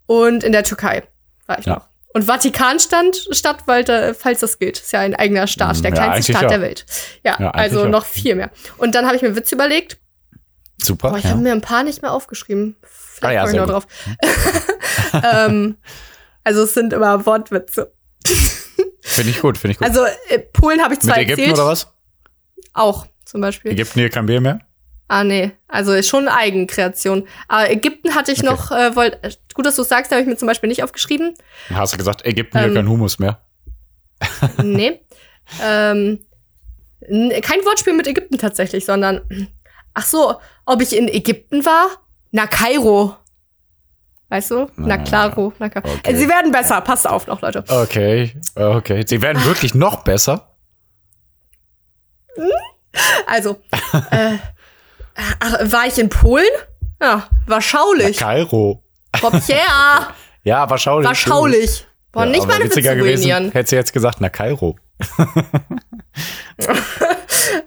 und 0.05 0.43
in 0.43 0.51
der 0.51 0.63
Türkei 0.63 1.03
war 1.47 1.59
ich 1.59 1.65
Ja. 1.65 1.75
noch. 1.75 1.87
Und 2.11 2.23
Vatikan 2.25 2.79
stand 2.79 3.27
statt, 3.31 3.59
weil 3.67 3.83
da, 3.85 4.13
falls 4.15 4.39
das 4.41 4.59
gilt. 4.59 4.79
Ist 4.79 4.91
ja 4.91 4.99
ein 4.99 5.15
eigener 5.15 5.47
Staat, 5.47 5.75
Hm, 5.77 5.81
der 5.83 5.91
ja, 5.93 6.03
kleinste 6.03 6.33
Staat 6.33 6.41
ja. 6.43 6.49
der 6.49 6.61
Welt. 6.61 6.85
Ja, 7.23 7.37
Ja, 7.39 7.51
also 7.51 7.83
ja. 7.83 7.89
noch 7.89 8.05
viel 8.05 8.35
mehr. 8.35 8.49
Und 8.77 8.95
dann 8.95 9.05
habe 9.05 9.15
ich 9.15 9.21
mir 9.21 9.35
Witz 9.35 9.51
überlegt. 9.53 9.97
Super. 10.81 11.09
Boah, 11.11 11.17
ich 11.17 11.23
ja. 11.25 11.31
habe 11.31 11.41
mir 11.41 11.51
ein 11.51 11.61
paar 11.61 11.83
nicht 11.83 12.01
mehr 12.01 12.11
aufgeschrieben. 12.13 12.75
Vielleicht 12.81 13.23
Ah 13.23 13.31
ja, 13.31 13.41
komme 13.41 13.53
ich 13.53 13.59
noch 13.59 13.67
drauf. 13.69 13.87
ähm, 15.33 15.77
also 16.43 16.63
es 16.63 16.73
sind 16.73 16.93
immer 16.93 17.25
Wortwitze. 17.25 17.91
Finde 19.01 19.31
ich 19.31 19.39
gut, 19.41 19.57
finde 19.57 19.73
ich 19.73 19.77
gut. 19.79 19.87
Also 19.87 20.05
äh, 20.29 20.39
Polen 20.39 20.81
habe 20.81 20.93
ich 20.93 21.01
Mit 21.03 21.11
zwei 21.13 21.21
Ägypten 21.21 21.41
erzählt. 21.41 21.57
oder 21.57 21.67
was? 21.67 21.87
Auch 22.73 23.07
zum 23.25 23.41
Beispiel. 23.41 23.71
Ägypten 23.71 23.99
hier 23.99 24.09
kein 24.09 24.25
Bier 24.25 24.39
mehr? 24.41 24.59
Ah, 25.07 25.23
nee. 25.23 25.51
Also 25.67 25.93
ist 25.93 26.07
schon 26.07 26.27
Eigenkreation. 26.27 27.27
Aber 27.47 27.69
Ägypten 27.69 28.13
hatte 28.15 28.31
ich 28.31 28.39
Okay. 28.39 28.49
noch, 28.49 28.71
äh, 28.71 28.95
wollt, 28.95 29.17
äh, 29.23 29.31
gut, 29.55 29.65
dass 29.65 29.75
du 29.75 29.83
sagst, 29.83 30.11
habe 30.11 30.21
ich 30.21 30.27
mir 30.27 30.37
zum 30.37 30.47
Beispiel 30.47 30.69
nicht 30.69 30.83
aufgeschrieben. 30.83 31.33
Hast 31.73 31.93
du 31.93 31.97
gesagt, 31.97 32.25
Ägypten 32.25 32.59
hier 32.59 32.67
Ähm. 32.67 32.75
kein 32.75 32.87
Humus 32.87 33.17
mehr? 33.19 33.41
Nee. 34.61 35.01
ähm, 35.63 36.19
kein 37.01 37.65
Wortspiel 37.65 37.93
mit 37.93 38.07
Ägypten 38.07 38.37
tatsächlich, 38.37 38.85
sondern 38.85 39.21
ach 39.99 40.05
so, 40.05 40.35
ob 40.65 40.81
ich 40.81 40.95
in 40.95 41.07
Ägypten 41.07 41.65
war? 41.65 41.87
Na, 42.31 42.47
Kairo. 42.47 43.15
Weißt 44.29 44.51
du? 44.51 44.67
Na, 44.77 44.95
Na, 44.95 44.97
claro. 44.99 45.53
Na, 45.59 45.69
Kairo. 45.69 45.89
okay. 45.89 46.13
Äh, 46.13 46.15
Sie 46.15 46.29
werden 46.29 46.51
besser. 46.51 46.81
Passt 46.81 47.07
auf 47.07 47.27
noch, 47.27 47.41
Leute. 47.41 47.63
Okay, 47.67 48.33
okay. 48.55 49.03
Sie 49.07 49.21
werden 49.21 49.43
wirklich 49.45 49.73
noch 49.75 50.03
besser. 50.03 50.55
Also, 53.27 53.57
äh, 54.11 54.37
ach, 55.39 55.71
war 55.71 55.87
ich 55.87 55.97
in 55.99 56.09
Polen? 56.09 56.45
Ja, 57.01 57.27
warschaulich. 57.47 58.17
Kairo. 58.17 58.83
Komm 59.19 59.33
her. 59.41 60.07
Ja, 60.43 60.69
wahrscheinlich. 60.69 61.05
Warschaulich. 61.05 61.85
Boah, 62.13 62.23
Ja, 62.23 62.31
nicht 62.31 62.47
meine 62.47 62.63
Witze 62.63 62.81
gewesen, 62.81 63.51
hätte 63.51 63.69
sie 63.69 63.75
jetzt 63.75 63.91
gesagt, 63.91 64.21
na 64.21 64.29
Kairo. 64.29 64.77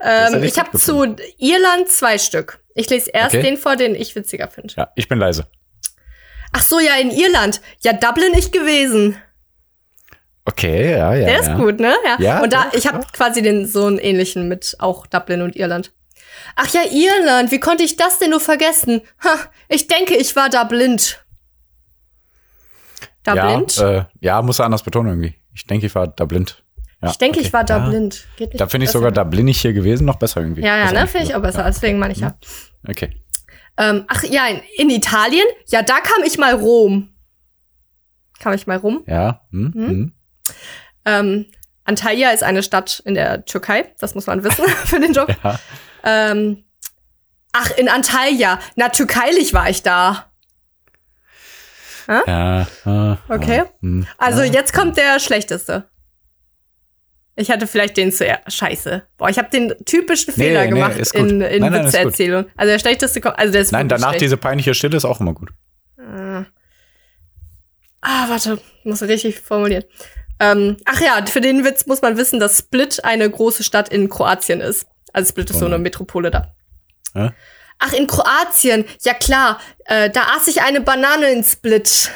Ähm, 0.01 0.43
ich 0.43 0.59
habe 0.59 0.77
zu 0.77 1.17
Irland 1.39 1.89
zwei 1.89 2.19
Stück. 2.19 2.61
Ich 2.75 2.91
lese 2.91 3.11
erst 3.11 3.35
Okay. 3.35 3.43
den 3.43 3.57
vor, 3.57 3.77
den 3.77 3.95
ich 3.95 4.15
witziger 4.15 4.49
finde. 4.49 4.75
Ja, 4.77 4.91
ich 4.97 5.09
bin 5.09 5.19
leise. 5.19 5.47
Ach 6.53 6.61
so, 6.61 6.79
ja, 6.79 6.97
in 6.97 7.11
Irland. 7.11 7.61
Ja, 7.81 7.93
Dublin 7.93 8.33
ich 8.37 8.53
gewesen. 8.53 9.17
Okay, 10.45 10.93
ja, 10.93 11.15
ja. 11.15 11.27
Der 11.27 11.35
ja. 11.35 11.41
ist 11.41 11.57
gut, 11.57 11.81
ne? 11.81 11.95
Ja. 12.05 12.17
Ja, 12.19 12.43
und 12.43 12.53
da, 12.53 12.65
doch, 12.65 12.75
ich 12.75 12.87
habe 12.87 13.05
quasi 13.13 13.43
den 13.43 13.67
so 13.67 13.87
einen 13.87 13.99
ähnlichen 13.99 14.49
mit 14.49 14.77
auch 14.81 15.07
Dublin 15.07 15.43
und 15.43 15.57
Irland. 15.57 15.93
Ach 16.57 16.69
ja, 16.69 16.83
Irland, 16.91 17.53
wie 17.53 17.61
konnte 17.61 17.85
ich 17.85 17.97
das 17.97 18.19
denn 18.19 18.31
nur 18.31 18.41
vergessen? 18.41 19.03
Ha, 19.23 19.39
ich 19.69 19.87
denke, 19.87 20.17
ich 20.17 20.35
war 20.35 20.49
da 20.49 20.65
blind. 20.65 21.25
Da 23.23 23.35
blind? 23.35 23.77
Ja, 23.77 23.91
äh, 23.91 24.05
ja, 24.21 24.43
muss 24.43 24.59
er 24.59 24.65
anders 24.65 24.83
betonen 24.83 25.11
irgendwie. 25.11 25.35
Ich 25.55 25.67
denke, 25.67 25.87
ich 25.87 25.95
war 25.95 26.09
da 26.09 26.25
blind. 26.25 26.65
Ja, 27.03 27.11
ich 27.11 27.19
denke, 27.19 27.39
okay. 27.39 27.47
ich 27.47 27.53
war 27.53 27.65
da 27.65 27.79
ja. 27.79 27.89
blind. 27.89 28.27
Geht 28.37 28.51
nicht 28.51 28.61
Da 28.61 28.69
finde 28.69 28.85
ich 28.85 28.91
sogar, 28.91 29.11
da 29.11 29.29
ich 29.33 29.61
hier 29.61 29.73
gewesen, 29.73 30.05
noch 30.05 30.17
besser 30.17 30.41
irgendwie. 30.41 30.63
Ja, 30.63 30.77
ja, 30.79 30.85
Ist 30.85 30.93
ne? 30.93 30.99
eigentlich 31.01 31.11
Finde 31.11 31.27
ich 31.27 31.35
auch 31.35 31.43
besser. 31.43 31.65
Deswegen 31.65 31.99
meine 31.99 32.13
ich 32.13 32.21
ja. 32.21 32.37
Okay. 32.89 33.23
Ähm, 33.77 34.05
ach 34.09 34.23
ja, 34.23 34.47
in, 34.47 34.61
in 34.77 34.91
Italien? 34.91 35.45
Ja, 35.67 35.83
da 35.83 36.01
kam 36.01 36.23
ich 36.25 36.39
mal 36.39 36.55
Rom. 36.55 37.09
Kam 38.39 38.53
ich 38.53 38.67
mal 38.67 38.77
rum. 38.77 39.03
Ja. 39.07 39.41
Hm, 39.51 39.73
Hm? 39.75 39.89
hm. 39.89 40.13
Ähm, 41.05 41.47
Antalya 41.85 42.31
ist 42.31 42.45
eine 42.45 42.63
Stadt 42.63 43.03
in 43.05 43.15
der 43.15 43.45
Türkei. 43.45 43.93
Das 43.99 44.15
muss 44.15 44.27
man 44.27 44.45
wissen 44.45 44.65
für 44.85 45.01
den 45.01 45.13
Job. 45.13 45.35
Ja. 45.43 45.59
Ähm, 46.05 46.65
ach, 47.53 47.71
in 47.77 47.89
Antalya. 47.89 48.61
Na, 48.77 48.91
türkeilich 48.91 49.53
war 49.55 49.69
ich 49.69 49.83
da. 49.83 50.27
Ja. 52.09 52.67
ah, 52.85 53.19
Okay. 53.29 53.63
ah, 53.63 53.73
hm. 53.81 54.07
Also 54.19 54.43
ja. 54.43 54.53
jetzt 54.53 54.73
kommt 54.73 54.97
der 54.97 55.19
schlechteste. 55.19 55.89
Ich 57.35 57.51
hatte 57.51 57.67
vielleicht 57.67 57.97
den 57.97 58.13
zuerst. 58.13 58.53
Scheiße. 58.53 59.07
Boah, 59.17 59.29
ich 59.31 59.39
habe 59.39 59.49
den 59.51 59.75
typischen 59.87 60.35
Nee, 60.37 60.45
Fehler 60.45 60.65
nee, 60.65 60.71
gemacht 60.71 60.99
ist 60.99 61.13
gut. 61.15 61.23
in, 61.31 61.41
in 61.41 61.61
Nein, 61.63 61.73
nein. 61.73 61.87
Witzeerzählung. 61.87 62.47
Also 62.57 62.71
der 62.73 62.79
schlechteste 62.79 63.21
kommt. 63.23 63.39
Also 63.39 63.53
der 63.53 63.63
ist 63.63 63.73
Nein, 63.73 63.89
danach 63.89 64.09
schlecht. 64.11 64.23
diese 64.23 64.37
peinliche 64.37 64.75
Stille 64.75 64.97
ist 64.97 65.05
auch 65.07 65.21
immer 65.21 65.33
gut. 65.33 65.51
Ah. 65.99 66.45
ah, 68.03 68.29
warte, 68.29 68.59
muss 68.85 69.03
richtig 69.03 69.41
formulieren. 69.41 69.85
Ähm, 70.41 70.77
ach 70.85 71.01
ja, 71.01 71.25
für 71.27 71.41
den 71.41 71.65
Witz 71.65 71.87
muss 71.87 72.03
man 72.03 72.17
wissen, 72.19 72.39
dass 72.41 72.59
Split 72.59 73.03
eine 73.05 73.31
große 73.31 73.63
Stadt 73.65 73.89
in 73.89 74.09
Kroatien 74.11 74.61
ist. 74.61 74.87
Also 75.13 75.31
Split 75.31 75.51
ist 75.51 75.59
so 75.59 75.65
Oh 75.65 75.69
eine 75.69 75.77
nein. 75.77 75.83
Metropole 75.83 76.31
da. 76.31 76.55
Ja? 77.15 77.33
Ach, 77.79 77.93
in 77.93 78.07
Kroatien. 78.07 78.85
Ja 79.03 79.15
klar, 79.15 79.59
äh, 79.87 80.11
da 80.11 80.23
aß 80.37 80.49
ich 80.49 80.63
eine 80.63 80.81
Banane 80.81 81.31
in 81.33 81.45
Split. 81.45 82.11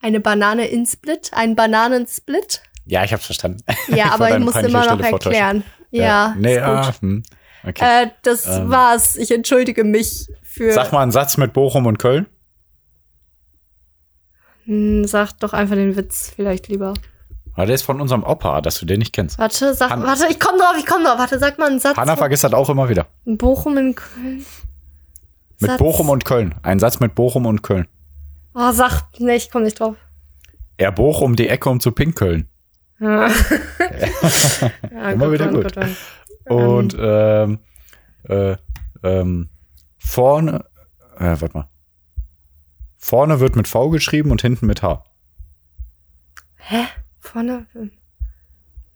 Eine 0.00 0.20
Banane 0.20 0.66
in 0.68 0.86
Split? 0.86 1.30
Ein 1.34 1.56
Bananensplit? 1.56 2.62
Ja, 2.90 3.04
ich 3.04 3.12
hab's 3.12 3.24
verstanden. 3.26 3.62
Ja, 3.88 3.94
Ich 3.96 4.04
aber 4.12 4.36
ich 4.36 4.44
muss 4.44 4.56
immer 4.56 4.84
noch 4.96 5.00
erklären. 5.00 5.62
Ja, 5.90 6.34
Nee, 6.36 6.54
ist 6.56 6.60
gut. 6.60 6.68
ah, 6.68 6.94
hm. 7.00 7.22
Okay. 7.62 8.04
Äh, 8.04 8.10
das 8.22 8.46
Ähm. 8.46 8.70
war's. 8.70 9.16
Ich 9.16 9.30
entschuldige 9.30 9.84
mich 9.84 10.28
für. 10.42 10.72
Sag 10.72 10.92
mal 10.92 11.02
einen 11.02 11.12
Satz 11.12 11.36
mit 11.36 11.52
Bochum 11.52 11.86
und 11.86 11.98
Köln. 11.98 12.26
Hm, 14.64 15.04
sag 15.06 15.32
doch 15.40 15.52
einfach 15.52 15.74
den 15.76 15.96
Witz 15.96 16.32
vielleicht 16.34 16.68
lieber. 16.68 16.94
Ah, 17.54 17.66
der 17.66 17.74
ist 17.74 17.82
von 17.82 18.00
unserem 18.00 18.22
Opa, 18.22 18.60
dass 18.60 18.78
du 18.78 18.86
den 18.86 18.98
nicht 19.00 19.12
kennst. 19.12 19.38
Warte, 19.38 19.74
sag, 19.74 19.90
Han- 19.90 20.02
warte, 20.02 20.26
ich 20.30 20.38
komm 20.40 20.58
drauf, 20.58 20.74
ich 20.78 20.86
komm 20.86 21.04
drauf. 21.04 21.18
Warte, 21.18 21.38
sag 21.38 21.58
mal 21.58 21.68
einen 21.68 21.80
Satz. 21.80 21.96
Hanna 21.96 22.16
vergisst 22.16 22.44
das 22.44 22.52
auch 22.54 22.70
immer 22.70 22.88
wieder. 22.88 23.06
Bochum 23.24 23.76
in 23.76 23.94
Köln. 23.94 24.44
Mit 25.60 25.70
Satz. 25.70 25.78
Bochum 25.78 26.08
und 26.08 26.24
Köln. 26.24 26.54
Ein 26.62 26.78
Satz 26.78 27.00
mit 27.00 27.14
Bochum 27.14 27.46
und 27.46 27.62
Köln. 27.62 27.86
Oh, 28.54 28.72
sag, 28.72 29.02
nee, 29.18 29.36
ich 29.36 29.50
komm 29.50 29.62
nicht 29.64 29.78
drauf. 29.80 29.96
Er 30.76 30.92
boch 30.92 31.20
um 31.20 31.36
die 31.36 31.48
Ecke, 31.48 31.68
um 31.68 31.78
zu 31.80 31.92
pinkeln. 31.92 32.48
Ja. 33.00 33.28
ja, 34.92 35.10
Immer 35.10 35.32
wieder 35.32 35.48
gut. 35.48 35.74
Mann. 35.76 35.96
Und 36.44 36.96
ähm, 36.98 37.58
äh, 38.24 38.56
ähm, 39.02 39.48
vorne, 39.98 40.64
äh, 41.18 41.36
warte 41.40 41.50
mal. 41.54 41.68
Vorne 42.98 43.40
wird 43.40 43.56
mit 43.56 43.66
V 43.68 43.88
geschrieben 43.90 44.30
und 44.30 44.42
hinten 44.42 44.66
mit 44.66 44.82
H. 44.82 45.04
Hä? 46.56 46.84
Vorne 47.18 47.66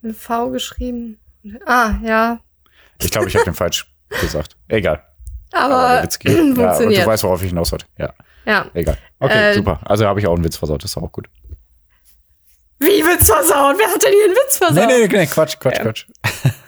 mit 0.02 0.16
V 0.16 0.50
geschrieben. 0.50 1.18
Ah, 1.66 1.94
ja. 2.02 2.40
Ich 3.00 3.10
glaube, 3.10 3.28
ich 3.28 3.34
habe 3.34 3.44
den 3.46 3.54
falsch 3.54 3.90
gesagt. 4.20 4.56
Egal. 4.68 5.02
Aber, 5.52 5.94
der 5.94 6.02
Witz 6.04 6.18
geht. 6.18 6.32
Ja, 6.32 6.40
und 6.42 6.54
du 6.54 6.60
funktioniert. 6.62 7.06
weißt, 7.06 7.24
worauf 7.24 7.42
ich 7.42 7.48
hinaus 7.48 7.70
wollte. 7.72 7.86
Ja, 7.96 8.12
Ja. 8.44 8.66
egal. 8.74 8.98
Okay, 9.20 9.52
Äh, 9.52 9.54
super. 9.54 9.80
Also 9.84 10.06
habe 10.06 10.20
ich 10.20 10.26
auch 10.26 10.34
einen 10.34 10.44
Witz 10.44 10.56
versaut. 10.56 10.82
Das 10.84 10.90
ist 10.90 10.96
auch 10.96 11.10
gut. 11.12 11.28
Wie 12.84 13.02
Witz 13.04 13.26
versauen? 13.26 13.76
Wer 13.78 13.88
hat 13.88 14.02
denn 14.02 14.12
hier 14.12 14.24
einen 14.24 14.34
Witz 14.34 14.60
Nee, 14.60 14.66
versaut? 14.66 14.86
nee, 14.88 15.08
nee, 15.18 15.26
Quatsch, 15.26 15.58
Quatsch, 15.58 15.76
Ja. 15.78 15.82
Quatsch. 15.82 16.06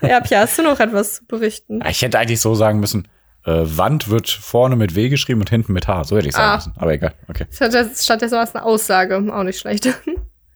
Ja, 0.03 0.21
Pia, 0.21 0.41
hast 0.41 0.59
du 0.59 0.63
noch 0.63 0.79
etwas 0.81 1.15
zu 1.17 1.27
berichten? 1.27 1.81
Ich 1.89 2.03
hätte 2.03 2.19
eigentlich 2.19 2.41
so 2.41 2.55
sagen 2.55 2.81
müssen, 2.81 3.09
äh, 3.45 3.51
Wand 3.65 4.09
wird 4.09 4.29
vorne 4.29 4.77
mit 4.77 4.95
W 4.95 5.09
geschrieben 5.09 5.41
und 5.41 5.51
hinten 5.51 5.73
mit 5.73 5.87
H. 5.89 6.05
So 6.05 6.17
hätte 6.17 6.29
ich 6.29 6.35
sagen 6.35 6.51
Ah. 6.51 6.55
müssen. 6.57 6.73
Aber 6.77 6.93
egal. 6.93 7.15
Okay. 7.29 7.47
Statt- 7.51 7.75
Stattdessen 7.97 8.35
war 8.37 8.45
es 8.45 8.55
eine 8.55 8.65
Aussage. 8.65 9.17
Auch 9.33 9.43
nicht 9.43 9.59
schlecht. 9.59 9.87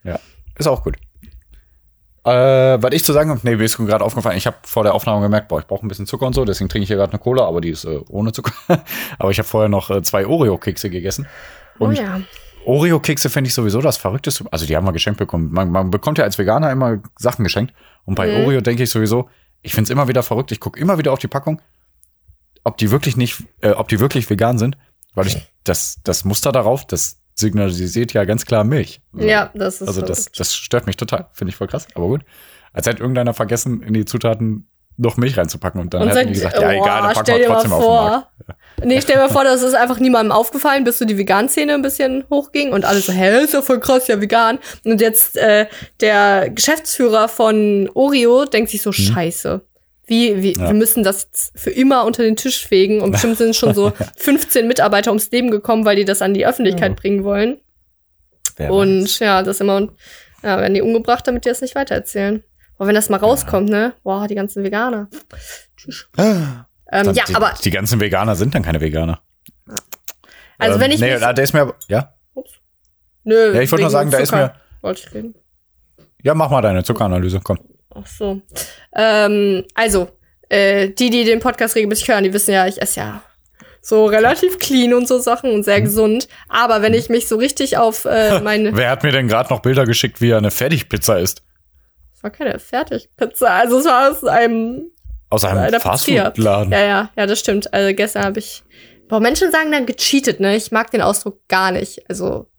Ja, 0.04 0.18
ist 0.58 0.66
auch 0.66 0.82
gut. 0.82 0.96
Äh, 2.24 2.30
was 2.82 2.92
ich 2.92 3.02
zu 3.04 3.12
sagen 3.14 3.30
habe, 3.30 3.40
nee, 3.44 3.56
mir 3.56 3.64
ist 3.64 3.78
gerade 3.78 4.04
aufgefallen, 4.04 4.36
ich 4.36 4.46
habe 4.46 4.56
vor 4.64 4.82
der 4.82 4.92
Aufnahme 4.94 5.22
gemerkt, 5.22 5.48
boah, 5.48 5.58
ich 5.60 5.66
brauche 5.66 5.86
ein 5.86 5.88
bisschen 5.88 6.06
Zucker 6.06 6.26
und 6.26 6.34
so, 6.34 6.44
deswegen 6.44 6.68
trinke 6.68 6.82
ich 6.82 6.88
hier 6.88 6.96
gerade 6.98 7.12
eine 7.12 7.18
Cola, 7.18 7.46
aber 7.46 7.62
die 7.62 7.70
ist 7.70 7.84
äh, 7.84 7.98
ohne 8.10 8.32
Zucker. 8.32 8.52
aber 9.18 9.30
ich 9.30 9.38
habe 9.38 9.48
vorher 9.48 9.70
noch 9.70 9.88
äh, 9.90 10.02
zwei 10.02 10.26
Oreo-Kekse 10.26 10.90
gegessen. 10.90 11.26
Und 11.78 11.98
oh 11.98 12.00
ja. 12.02 12.20
Oreo-Kekse 12.64 13.30
finde 13.30 13.48
ich 13.48 13.54
sowieso 13.54 13.80
das 13.80 13.96
Verrückteste. 13.96 14.44
Also 14.50 14.66
die 14.66 14.76
haben 14.76 14.86
wir 14.86 14.92
geschenkt 14.92 15.18
bekommen. 15.18 15.50
Man, 15.52 15.70
man 15.70 15.90
bekommt 15.90 16.18
ja 16.18 16.24
als 16.24 16.38
Veganer 16.38 16.70
immer 16.70 16.98
Sachen 17.18 17.42
geschenkt. 17.42 17.72
Und 18.04 18.14
bei 18.14 18.28
Mhm. 18.28 18.44
Oreo 18.44 18.60
denke 18.60 18.82
ich 18.82 18.90
sowieso, 18.90 19.28
ich 19.62 19.72
finde 19.72 19.84
es 19.84 19.90
immer 19.90 20.08
wieder 20.08 20.22
verrückt. 20.22 20.52
Ich 20.52 20.60
gucke 20.60 20.78
immer 20.78 20.98
wieder 20.98 21.12
auf 21.12 21.18
die 21.18 21.28
Packung, 21.28 21.60
ob 22.64 22.76
die 22.76 22.90
wirklich 22.90 23.16
nicht, 23.16 23.44
äh, 23.60 23.70
ob 23.70 23.88
die 23.88 24.00
wirklich 24.00 24.28
vegan 24.30 24.58
sind. 24.58 24.76
Weil 25.14 25.26
ich 25.26 25.52
das, 25.64 26.00
das 26.04 26.24
Muster 26.24 26.52
darauf, 26.52 26.86
das 26.86 27.18
signalisiert 27.34 28.12
ja 28.12 28.24
ganz 28.24 28.44
klar 28.44 28.62
Milch. 28.64 29.00
Ja, 29.12 29.50
das 29.54 29.80
ist 29.80 29.88
Also 29.88 30.02
das, 30.02 30.30
das 30.30 30.54
stört 30.54 30.86
mich 30.86 30.96
total. 30.96 31.28
Finde 31.32 31.50
ich 31.50 31.56
voll 31.56 31.66
krass. 31.66 31.88
Aber 31.94 32.06
gut. 32.06 32.22
Als 32.72 32.86
hätte 32.86 33.00
irgendeiner 33.00 33.34
vergessen, 33.34 33.82
in 33.82 33.94
die 33.94 34.04
Zutaten 34.04 34.68
noch 34.96 35.16
Milch 35.16 35.36
reinzupacken. 35.38 35.80
Und 35.80 35.94
dann 35.94 36.02
Und 36.02 36.08
hätten 36.10 36.28
die 36.28 36.34
gesagt, 36.34 36.56
ja 36.60 36.68
oh, 36.68 36.70
egal, 36.70 37.02
dann 37.02 37.12
packen 37.14 37.26
wir 37.38 37.46
trotzdem 37.46 37.72
auf 37.72 37.80
den 37.82 37.88
Markt. 37.90 38.26
vor. 38.46 38.56
Nee, 38.84 39.00
stell 39.00 39.16
dir 39.16 39.22
mal 39.22 39.28
vor, 39.30 39.44
das 39.44 39.62
ist 39.62 39.74
einfach 39.74 39.98
niemandem 40.00 40.32
aufgefallen, 40.32 40.84
bis 40.84 40.98
so 40.98 41.04
die 41.04 41.16
Vegan-Szene 41.18 41.74
ein 41.74 41.82
bisschen 41.82 42.24
hochging 42.30 42.72
und 42.72 42.84
alle 42.84 43.00
so, 43.00 43.12
hä, 43.12 43.42
ist 43.44 43.52
ja 43.54 43.62
voll 43.62 43.78
krass, 43.80 44.08
ja 44.08 44.20
vegan. 44.20 44.58
Und 44.84 45.00
jetzt 45.00 45.36
äh, 45.36 45.66
der 46.00 46.50
Geschäftsführer 46.50 47.28
von 47.28 47.88
Oreo 47.94 48.44
denkt 48.46 48.70
sich 48.70 48.82
so, 48.82 48.92
scheiße. 48.92 49.60
Wie, 50.06 50.42
wie. 50.42 50.54
Ja. 50.54 50.66
wir 50.66 50.74
müssen 50.74 51.04
das 51.04 51.22
jetzt 51.30 51.52
für 51.54 51.70
immer 51.70 52.04
unter 52.04 52.24
den 52.24 52.34
Tisch 52.36 52.66
fegen 52.66 53.00
und 53.00 53.12
bestimmt 53.12 53.38
sind 53.38 53.54
schon 53.54 53.74
so 53.74 53.92
15 54.16 54.66
Mitarbeiter 54.66 55.10
ums 55.12 55.30
Leben 55.30 55.50
gekommen, 55.52 55.84
weil 55.84 55.94
die 55.96 56.04
das 56.04 56.20
an 56.20 56.34
die 56.34 56.44
Öffentlichkeit 56.46 56.90
Ja. 56.90 56.96
bringen 57.00 57.22
wollen. 57.22 57.60
Wer 58.56 58.72
Und 58.72 59.02
weiß. 59.04 59.18
ja, 59.20 59.42
das 59.44 59.60
immer, 59.60 59.82
ja, 60.42 60.58
werden 60.58 60.74
die 60.74 60.82
umgebracht, 60.82 61.28
damit 61.28 61.44
die 61.44 61.48
das 61.50 61.60
nicht 61.60 61.76
weitererzählen. 61.76 62.42
Boah, 62.80 62.86
wenn 62.86 62.94
das 62.94 63.10
mal 63.10 63.18
rauskommt, 63.18 63.68
ne? 63.68 63.92
Boah, 64.04 64.26
die 64.26 64.34
ganzen 64.34 64.64
Veganer. 64.64 65.10
Ähm, 66.16 66.64
Dann 66.90 67.14
ja, 67.14 67.24
die, 67.28 67.34
aber 67.34 67.52
die 67.62 67.70
ganzen 67.70 68.00
Veganer 68.00 68.36
sind 68.36 68.54
dann 68.54 68.62
keine 68.62 68.80
Veganer. 68.80 69.20
also 70.56 70.76
Ähm, 70.76 70.80
wenn 70.80 70.90
ich 70.90 70.98
nee, 70.98 71.18
da 71.18 71.28
ist 71.32 71.52
mir, 71.52 71.74
ja, 71.88 72.14
nö, 73.24 73.54
ja, 73.54 73.60
ich 73.60 73.70
wollte 73.70 73.82
nur 73.82 73.90
sagen, 73.90 74.10
da 74.10 74.16
ist 74.16 74.32
mir, 74.32 74.54
wollte 74.80 75.02
ich 75.06 75.12
reden. 75.12 75.34
ja, 76.22 76.32
mach 76.34 76.48
mal 76.48 76.62
deine 76.62 76.82
Zuckeranalyse, 76.82 77.40
komm. 77.44 77.58
Ach 77.94 78.06
so. 78.06 78.40
Ähm, 78.96 79.66
also, 79.74 80.08
äh, 80.48 80.88
die, 80.88 81.10
die 81.10 81.24
den 81.24 81.40
Podcast 81.40 81.76
regelmäßig 81.76 82.08
hören, 82.08 82.24
die 82.24 82.32
wissen 82.32 82.52
ja, 82.52 82.66
ich 82.66 82.80
esse 82.80 83.00
ja 83.00 83.22
so 83.82 84.06
relativ 84.06 84.58
clean 84.58 84.94
und 84.94 85.06
so 85.06 85.18
Sachen 85.18 85.50
und 85.50 85.58
Mhm. 85.58 85.64
sehr 85.64 85.82
gesund. 85.82 86.28
Aber 86.48 86.80
wenn 86.80 86.94
ich 86.94 87.10
mich 87.10 87.28
so 87.28 87.36
richtig 87.36 87.76
auf 87.76 88.06
äh, 88.06 88.40
meine, 88.42 88.74
Wer 88.74 88.88
hat 88.88 89.02
mir 89.02 89.12
denn 89.12 89.28
gerade 89.28 89.52
noch 89.52 89.60
Bilder 89.60 89.84
geschickt, 89.84 90.22
wie 90.22 90.30
er 90.30 90.38
eine 90.38 90.50
Fertigpizza 90.50 91.18
isst? 91.18 91.42
Es 92.20 92.24
war 92.24 92.30
keine 92.30 92.58
Fertigpizza, 92.58 93.46
also 93.46 93.78
es 93.78 93.86
war 93.86 94.10
aus 94.10 94.22
einem 94.24 94.90
Aus 95.30 95.42
einem. 95.42 95.80
Fastfood-Laden. 95.80 96.70
Ja, 96.70 96.80
ja, 96.84 97.10
ja, 97.16 97.26
das 97.26 97.40
stimmt. 97.40 97.72
Also 97.72 97.94
gestern 97.94 98.24
habe 98.24 98.38
ich. 98.40 98.62
Boah, 99.08 99.20
Menschen 99.20 99.50
sagen 99.50 99.72
dann 99.72 99.86
gecheatet, 99.86 100.38
ne? 100.38 100.54
Ich 100.54 100.70
mag 100.70 100.90
den 100.90 101.00
Ausdruck 101.00 101.40
gar 101.48 101.72
nicht. 101.72 102.02
Also, 102.10 102.50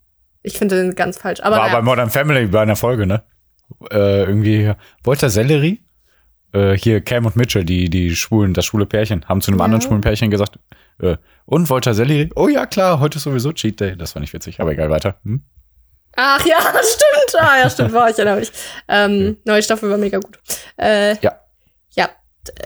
ich 0.42 0.58
finde 0.58 0.82
den 0.82 0.96
ganz 0.96 1.20
falsch. 1.20 1.42
Aber 1.42 1.58
War 1.58 1.68
naja. 1.68 1.76
bei 1.76 1.82
Modern 1.84 2.10
Family 2.10 2.48
bei 2.48 2.62
einer 2.62 2.76
Folge, 2.76 3.06
ne? 3.06 3.22
Äh, 3.92 4.24
irgendwie, 4.24 4.74
Walter 5.04 5.30
Sellerie? 5.30 5.84
Äh, 6.54 6.74
hier 6.76 7.02
Cam 7.02 7.28
und 7.28 7.36
Mitchell, 7.36 7.64
die, 7.64 7.88
die 7.90 8.16
schwulen, 8.16 8.56
das 8.56 8.66
schwule 8.66 8.88
Pärchen, 8.88 9.24
haben 9.30 9.42
zu 9.42 9.52
einem 9.52 9.60
Ja. 9.60 9.66
anderen 9.66 9.82
schwulen 9.84 10.02
Pärchen 10.02 10.32
gesagt, 10.32 10.58
äh, 11.02 11.18
und 11.46 11.70
Walter 11.70 11.94
Sellerie? 11.94 12.32
Oh 12.36 12.48
ja, 12.48 12.66
klar, 12.66 13.00
heute 13.00 13.18
ist 13.18 13.24
sowieso 13.24 13.54
Cheat 13.54 13.80
Day. 13.80 13.96
Das 13.96 14.16
war 14.16 14.22
nicht 14.22 14.34
witzig, 14.34 14.60
aber 14.60 14.72
egal, 14.72 14.90
weiter. 14.90 15.18
Hm? 15.24 15.44
Ach 16.16 16.46
ja, 16.46 16.58
stimmt. 16.84 17.42
Ah 17.42 17.60
ja, 17.60 17.70
stimmt, 17.70 17.94
war 17.94 18.10
ich 18.10 18.18
erinnere 18.18 18.40
mich. 18.40 18.52
Ähm, 18.88 19.38
neue 19.46 19.64
Staffel 19.64 19.90
war 19.90 19.98
mega 19.98 20.20
gut. 20.20 20.40
Äh, 20.78 21.16
Ja. 21.22 21.38
Ja, 21.94 22.10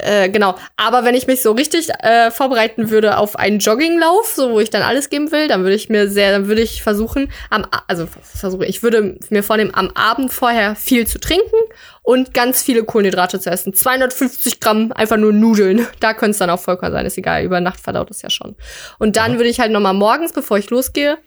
äh, 0.03 0.29
genau. 0.29 0.55
Aber 0.77 1.03
wenn 1.03 1.15
ich 1.15 1.27
mich 1.27 1.41
so 1.41 1.51
richtig 1.51 1.89
äh, 1.99 2.31
vorbereiten 2.31 2.89
würde 2.91 3.17
auf 3.17 3.36
einen 3.36 3.60
Jogginglauf, 3.60 4.27
so 4.34 4.51
wo 4.51 4.60
ich 4.60 4.69
dann 4.69 4.84
alles 4.84 5.10
geben 5.10 5.31
will, 5.31 5.47
dann 5.47 5.63
würde 5.63 5.75
ich 5.75 5.89
mir 5.89 6.08
sehr, 6.10 6.31
dann 6.31 6.47
würde 6.47 6.62
ich 6.62 6.81
versuchen, 6.81 7.31
am, 7.49 7.65
also 7.88 8.08
versuche, 8.21 8.65
ich 8.65 8.84
würde 8.84 9.17
mir 9.29 9.43
vornehmen, 9.43 9.71
am 9.73 9.89
Abend 9.95 10.31
vorher 10.31 10.75
viel 10.75 11.05
zu 11.08 11.19
trinken 11.19 11.58
und 12.03 12.34
ganz 12.34 12.63
viele 12.63 12.84
Kohlenhydrate 12.84 13.39
zu 13.39 13.49
essen. 13.49 13.73
250 13.73 14.60
Gramm 14.60 14.91
einfach 14.93 15.17
nur 15.17 15.34
Nudeln. 15.34 15.86
Da 15.99 16.13
könnte 16.13 16.31
es 16.31 16.38
dann 16.38 16.49
auch 16.51 16.60
vollkommen 16.60 16.91
sein, 16.91 17.05
ist 17.05 17.17
egal. 17.17 17.43
Über 17.43 17.60
Nacht 17.60 17.79
verdaut 17.79 18.12
es 18.12 18.21
ja 18.21 18.29
schon. 18.29 18.55
Und 18.99 19.17
dann 19.17 19.34
würde 19.38 19.49
ich 19.49 19.60
halt 19.60 19.71
noch 19.71 19.81
mal 19.81 19.93
morgens, 19.93 20.34
bevor 20.34 20.58
ich 20.58 20.69
losgehe, 20.69 21.17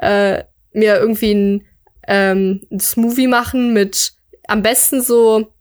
äh, 0.00 0.44
mir 0.72 0.96
irgendwie 0.98 1.32
ein, 1.34 1.64
ähm, 2.06 2.60
ein 2.70 2.80
Smoothie 2.80 3.26
machen 3.28 3.72
mit 3.72 4.12
am 4.46 4.62
besten 4.62 5.02
so 5.02 5.52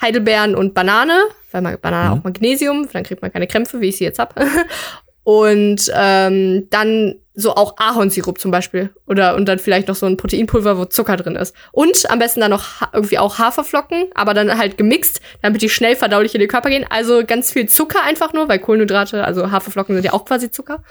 Heidelbeeren 0.00 0.54
und 0.54 0.72
Banane, 0.74 1.18
weil 1.50 1.62
man 1.62 1.78
Banane 1.80 2.14
Mhm. 2.14 2.20
auch 2.20 2.24
Magnesium, 2.24 2.88
dann 2.92 3.02
kriegt 3.04 3.22
man 3.22 3.32
keine 3.32 3.46
Krämpfe, 3.46 3.80
wie 3.80 3.88
ich 3.88 3.96
sie 3.98 4.04
jetzt 4.04 4.18
hab. 4.18 4.34
und 5.24 5.90
ähm, 5.94 6.68
dann 6.70 7.16
so 7.40 7.54
auch 7.54 7.74
Ahornsirup 7.78 8.38
zum 8.38 8.50
Beispiel. 8.50 8.90
Oder 9.06 9.34
und 9.34 9.46
dann 9.46 9.58
vielleicht 9.58 9.88
noch 9.88 9.94
so 9.94 10.06
ein 10.06 10.16
Proteinpulver, 10.16 10.78
wo 10.78 10.84
Zucker 10.84 11.16
drin 11.16 11.36
ist. 11.36 11.54
Und 11.72 12.10
am 12.10 12.18
besten 12.18 12.40
dann 12.40 12.50
noch 12.50 12.64
irgendwie 12.92 13.18
auch 13.18 13.38
Haferflocken, 13.38 14.06
aber 14.14 14.34
dann 14.34 14.56
halt 14.56 14.76
gemixt, 14.76 15.20
damit 15.42 15.62
die 15.62 15.68
schnell 15.68 15.96
verdaulich 15.96 16.34
in 16.34 16.40
den 16.40 16.48
Körper 16.48 16.70
gehen. 16.70 16.84
Also 16.88 17.24
ganz 17.24 17.52
viel 17.52 17.68
Zucker 17.68 18.02
einfach 18.04 18.32
nur, 18.32 18.48
weil 18.48 18.58
Kohlenhydrate, 18.58 19.24
also 19.24 19.50
Haferflocken 19.50 19.94
sind 19.94 20.04
ja 20.04 20.12
auch 20.12 20.24
quasi 20.24 20.50
Zucker. 20.50 20.82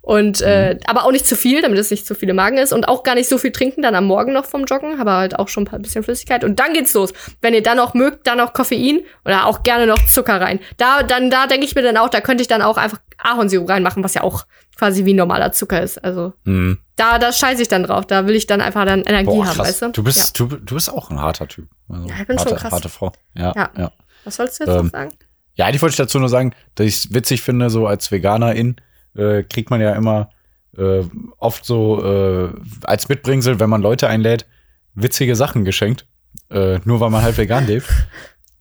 Und 0.00 0.40
äh, 0.40 0.78
aber 0.86 1.04
auch 1.04 1.12
nicht 1.12 1.26
zu 1.26 1.36
viel, 1.36 1.62
damit 1.62 1.78
es 1.78 1.90
nicht 1.90 2.06
zu 2.06 2.14
viel 2.14 2.28
im 2.28 2.36
Magen 2.36 2.58
ist. 2.58 2.72
Und 2.72 2.88
auch 2.88 3.02
gar 3.02 3.14
nicht 3.14 3.28
so 3.28 3.38
viel 3.38 3.52
trinken, 3.52 3.82
dann 3.82 3.94
am 3.94 4.06
Morgen 4.06 4.32
noch 4.32 4.46
vom 4.46 4.64
Joggen, 4.64 5.00
aber 5.00 5.16
halt 5.16 5.38
auch 5.38 5.48
schon 5.48 5.68
ein 5.68 5.82
bisschen 5.82 6.02
Flüssigkeit. 6.02 6.44
Und 6.44 6.58
dann 6.58 6.72
geht's 6.72 6.94
los. 6.94 7.12
Wenn 7.40 7.54
ihr 7.54 7.62
dann 7.62 7.78
auch 7.78 7.94
mögt, 7.94 8.26
dann 8.26 8.38
noch 8.38 8.52
Koffein 8.52 9.00
oder 9.24 9.46
auch 9.46 9.62
gerne 9.62 9.86
noch 9.86 10.04
Zucker 10.06 10.40
rein. 10.40 10.60
Da, 10.76 11.02
dann, 11.02 11.30
da 11.30 11.46
denke 11.46 11.66
ich 11.66 11.74
mir 11.74 11.82
dann 11.82 11.96
auch, 11.96 12.08
da 12.08 12.20
könnte 12.20 12.42
ich 12.42 12.48
dann 12.48 12.62
auch 12.62 12.76
einfach 12.76 12.98
Ahornsirup 13.18 13.68
reinmachen, 13.68 14.02
was 14.04 14.14
ja 14.14 14.22
auch 14.22 14.46
quasi 14.76 15.04
wie 15.04 15.12
normaler 15.14 15.52
Zucker 15.52 15.82
ist. 15.82 16.02
Also 16.02 16.32
Hm. 16.44 16.78
da, 16.96 17.18
da 17.18 17.32
scheiße 17.32 17.62
ich 17.62 17.68
dann 17.68 17.82
drauf. 17.82 18.06
Da 18.06 18.26
will 18.26 18.34
ich 18.36 18.46
dann 18.46 18.60
einfach 18.60 18.84
dann 18.84 19.02
Energie 19.02 19.26
Boah, 19.26 19.46
haben, 19.46 19.58
weißt 19.58 19.82
du? 19.82 19.92
Du 19.92 20.02
bist, 20.04 20.38
du, 20.38 20.46
du 20.46 20.74
bist 20.74 20.90
auch 20.92 21.10
ein 21.10 21.20
harter 21.20 21.48
Typ. 21.48 21.68
Also, 21.88 22.08
Ja, 22.08 22.14
ich 22.20 22.26
bin 22.26 22.38
harte, 22.38 22.50
schon 22.50 22.58
krass. 22.58 22.72
Harte 22.72 22.88
Frau. 22.88 23.12
Ja, 23.34 23.52
ja. 23.54 23.54
Ja. 23.56 23.70
ja. 23.76 23.92
Was 24.24 24.38
wolltest 24.38 24.60
du 24.60 24.64
jetzt 24.64 24.74
Ähm, 24.76 24.84
noch 24.86 24.92
sagen? 24.92 25.12
Ja, 25.54 25.66
eigentlich 25.66 25.82
wollte 25.82 25.92
ich 25.94 25.96
dazu 25.96 26.18
nur 26.20 26.28
sagen, 26.28 26.54
dass 26.76 26.86
ich 26.86 26.94
es 26.96 27.14
witzig 27.14 27.42
finde, 27.42 27.70
so 27.70 27.86
als 27.86 28.10
Veganerin 28.12 28.76
äh, 29.16 29.42
kriegt 29.42 29.70
man 29.70 29.80
ja 29.80 29.92
immer 29.94 30.30
äh, 30.76 31.02
oft 31.38 31.64
so 31.64 32.04
äh, 32.04 32.52
als 32.84 33.08
Mitbringsel, 33.08 33.58
wenn 33.58 33.68
man 33.70 33.82
Leute 33.82 34.06
einlädt, 34.08 34.46
witzige 34.94 35.34
Sachen 35.34 35.64
geschenkt. 35.64 36.06
Äh, 36.50 36.78
nur 36.84 37.00
weil 37.00 37.10
man 37.10 37.22
halt 37.22 37.36
vegan 37.36 37.66
lebt. 37.66 37.88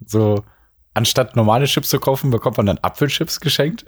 So, 0.05 0.43
anstatt 0.97 1.35
normale 1.35 1.65
Chips 1.65 1.89
zu 1.89 1.99
kaufen, 1.99 2.31
bekommt 2.31 2.57
man 2.57 2.65
dann 2.65 2.79
Apfelchips 2.81 3.39
geschenkt. 3.39 3.85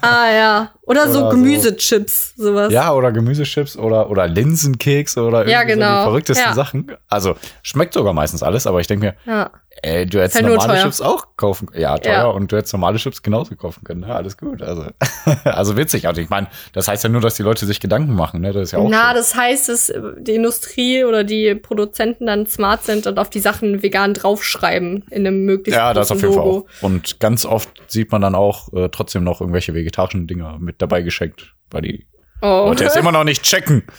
Ah 0.00 0.30
ja. 0.32 0.70
Oder 0.82 1.08
so 1.08 1.18
oder 1.20 1.30
so. 1.30 1.36
Gemüsechips, 1.36 2.34
sowas. 2.36 2.72
ja, 2.72 2.92
oder 2.92 3.12
Gemüsechips 3.12 3.76
oder, 3.76 4.08
oder 4.10 4.26
Linsenkeks 4.28 5.18
oder 5.18 5.46
irgendwie 5.46 5.52
Ja, 5.52 5.60
so 5.62 5.66
genau. 5.66 5.96
die 5.98 6.02
verrücktesten 6.04 6.46
Ja. 6.46 6.54
Sachen. 6.54 6.92
Also, 7.08 7.34
schmeckt 7.62 7.94
sogar 7.94 8.12
meistens 8.12 8.42
alles, 8.42 8.66
aber 8.66 8.80
ich 8.80 8.86
denke 8.86 9.06
mir, 9.06 9.14
ja. 9.32 9.50
Ey, 9.80 10.06
du 10.06 10.20
hättest 10.20 10.36
halt 10.36 10.46
normale. 10.46 10.80
Chips 10.82 11.00
auch 11.00 11.26
kaufen 11.36 11.68
Ja, 11.74 11.96
teuer. 11.98 12.12
Ja. 12.12 12.24
Und 12.26 12.52
du 12.52 12.56
hättest 12.56 12.72
normale 12.74 12.98
Chips 12.98 13.22
genauso 13.22 13.56
kaufen 13.56 13.82
können. 13.84 14.02
Ja, 14.02 14.16
alles 14.16 14.36
gut. 14.36 14.62
Also, 14.62 14.86
also 15.44 15.76
witzig. 15.76 16.06
Also 16.06 16.20
ich 16.20 16.28
meine, 16.28 16.46
das 16.72 16.86
heißt 16.88 17.02
ja 17.02 17.10
nur, 17.10 17.20
dass 17.20 17.34
die 17.36 17.42
Leute 17.42 17.66
sich 17.66 17.80
Gedanken 17.80 18.14
machen. 18.14 18.42
Ne? 18.42 18.52
Das 18.52 18.62
ist 18.64 18.72
ja 18.72 18.78
auch 18.78 18.88
Na, 18.88 19.08
schön. 19.08 19.16
das 19.16 19.34
heißt, 19.34 19.68
dass 19.70 19.92
die 20.18 20.34
Industrie 20.34 21.04
oder 21.04 21.24
die 21.24 21.54
Produzenten 21.54 22.26
dann 22.26 22.46
smart 22.46 22.84
sind 22.84 23.06
und 23.06 23.18
auf 23.18 23.30
die 23.30 23.40
Sachen 23.40 23.82
vegan 23.82 24.14
draufschreiben 24.14 25.04
in 25.10 25.26
einem 25.26 25.44
möglichst 25.44 25.76
Ja, 25.78 25.94
das 25.94 26.12
auf 26.12 26.20
jeden 26.20 26.34
Fall 26.34 26.44
Logo. 26.44 26.66
auch. 26.78 26.82
Und 26.82 27.18
ganz 27.18 27.44
oft 27.46 27.70
sieht 27.88 28.12
man 28.12 28.20
dann 28.20 28.34
auch 28.34 28.72
äh, 28.74 28.88
trotzdem 28.90 29.24
noch 29.24 29.40
irgendwelche 29.40 29.74
vegetarischen 29.74 30.26
Dinger 30.26 30.58
mit 30.60 30.82
dabei 30.82 31.02
geschenkt, 31.02 31.54
weil 31.70 31.82
die 31.82 32.06
Oh. 32.44 32.66
Leute 32.68 32.84
es 32.84 32.96
immer 32.96 33.12
noch 33.12 33.24
nicht 33.24 33.42
checken. 33.42 33.84